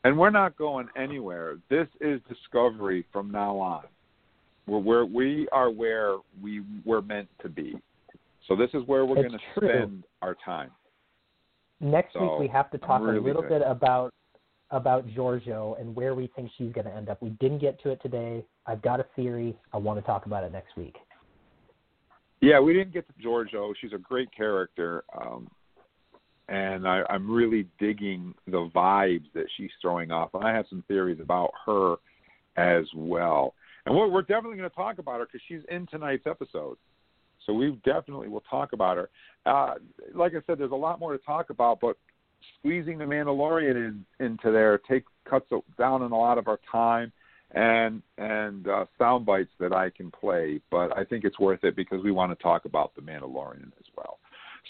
[0.06, 1.57] and we're not going anywhere.
[1.69, 3.84] This is discovery from now on.
[4.68, 7.76] We're where we are where we were meant to be.
[8.48, 10.72] So this is where we're going to spend our time.
[11.80, 13.60] Next So, week we have to talk really a little good.
[13.60, 14.14] bit about
[14.72, 17.22] about Georgiou and where we think she's going to end up.
[17.22, 18.44] We didn't get to it today.
[18.65, 19.56] I've got a theory.
[19.72, 20.95] I want to talk about it next week.
[22.43, 23.73] Yeah, we didn't get to Georgiou.
[23.79, 25.49] She's a great character, um,
[26.49, 30.31] and I, I'm really digging the vibes that she's throwing off.
[30.33, 31.95] And I have some theories about her
[32.57, 33.53] as well.
[33.85, 36.75] And we're, we're definitely going to talk about her because she's in tonight's episode.
[37.45, 39.09] So we definitely will talk about her.
[39.45, 39.75] Uh,
[40.13, 41.95] like I said, there's a lot more to talk about, but
[42.59, 45.45] squeezing the Mandalorian in, into there take cuts
[45.77, 47.13] down on a lot of our time
[47.53, 50.59] and and uh, sound bites that I can play.
[50.71, 53.85] But I think it's worth it because we want to talk about the Mandalorian as
[53.95, 54.19] well.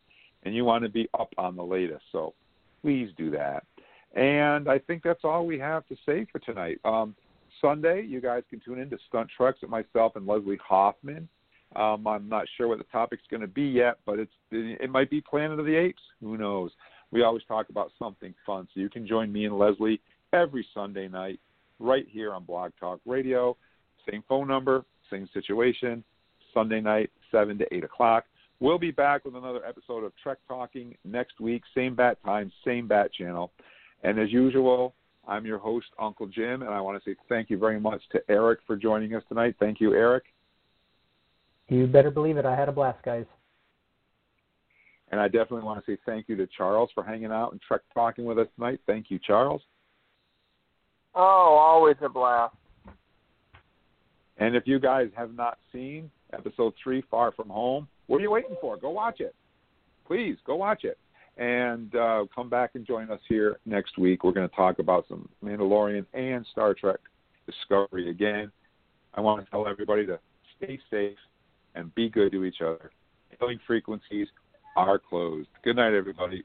[0.44, 2.04] And you want to be up on the latest.
[2.12, 2.34] So
[2.80, 3.64] please do that.
[4.14, 6.78] And I think that's all we have to say for tonight.
[6.84, 7.16] Um,
[7.60, 11.28] Sunday, you guys can tune in to Stunt Trucks with myself and Leslie Hoffman.
[11.76, 15.10] Um, I'm not sure what the topic's going to be yet, but it's it might
[15.10, 16.02] be Planet of the Apes.
[16.20, 16.70] Who knows?
[17.12, 20.00] We always talk about something fun, so you can join me and Leslie
[20.32, 21.40] every Sunday night
[21.78, 23.56] right here on Blog Talk Radio.
[24.10, 26.02] Same phone number, same situation.
[26.52, 28.24] Sunday night, seven to eight o'clock.
[28.58, 31.62] We'll be back with another episode of Trek Talking next week.
[31.74, 33.52] Same bat time, same bat channel.
[34.02, 34.94] And as usual,
[35.26, 38.20] I'm your host, Uncle Jim, and I want to say thank you very much to
[38.28, 39.54] Eric for joining us tonight.
[39.60, 40.24] Thank you, Eric.
[41.70, 42.44] You better believe it.
[42.44, 43.24] I had a blast, guys.
[45.12, 47.80] And I definitely want to say thank you to Charles for hanging out and Trek
[47.94, 48.80] Talking with us tonight.
[48.86, 49.62] Thank you, Charles.
[51.14, 52.56] Oh, always a blast.
[54.38, 58.30] And if you guys have not seen episode three, Far From Home, what are you
[58.30, 58.76] waiting for?
[58.76, 59.34] Go watch it.
[60.06, 60.98] Please go watch it.
[61.36, 64.24] And uh, come back and join us here next week.
[64.24, 66.98] We're going to talk about some Mandalorian and Star Trek
[67.46, 68.50] Discovery again.
[69.14, 70.18] I want to tell everybody to
[70.56, 71.16] stay safe
[71.74, 72.90] and be good to each other.
[73.38, 74.28] Hailing frequencies
[74.76, 75.48] are closed.
[75.64, 76.44] Good night, everybody.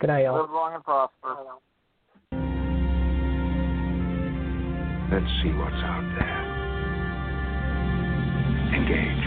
[0.00, 0.40] Good night, y'all.
[0.42, 1.36] Live long and prosper.
[5.10, 6.42] Let's see what's out there.
[8.74, 9.26] Engage.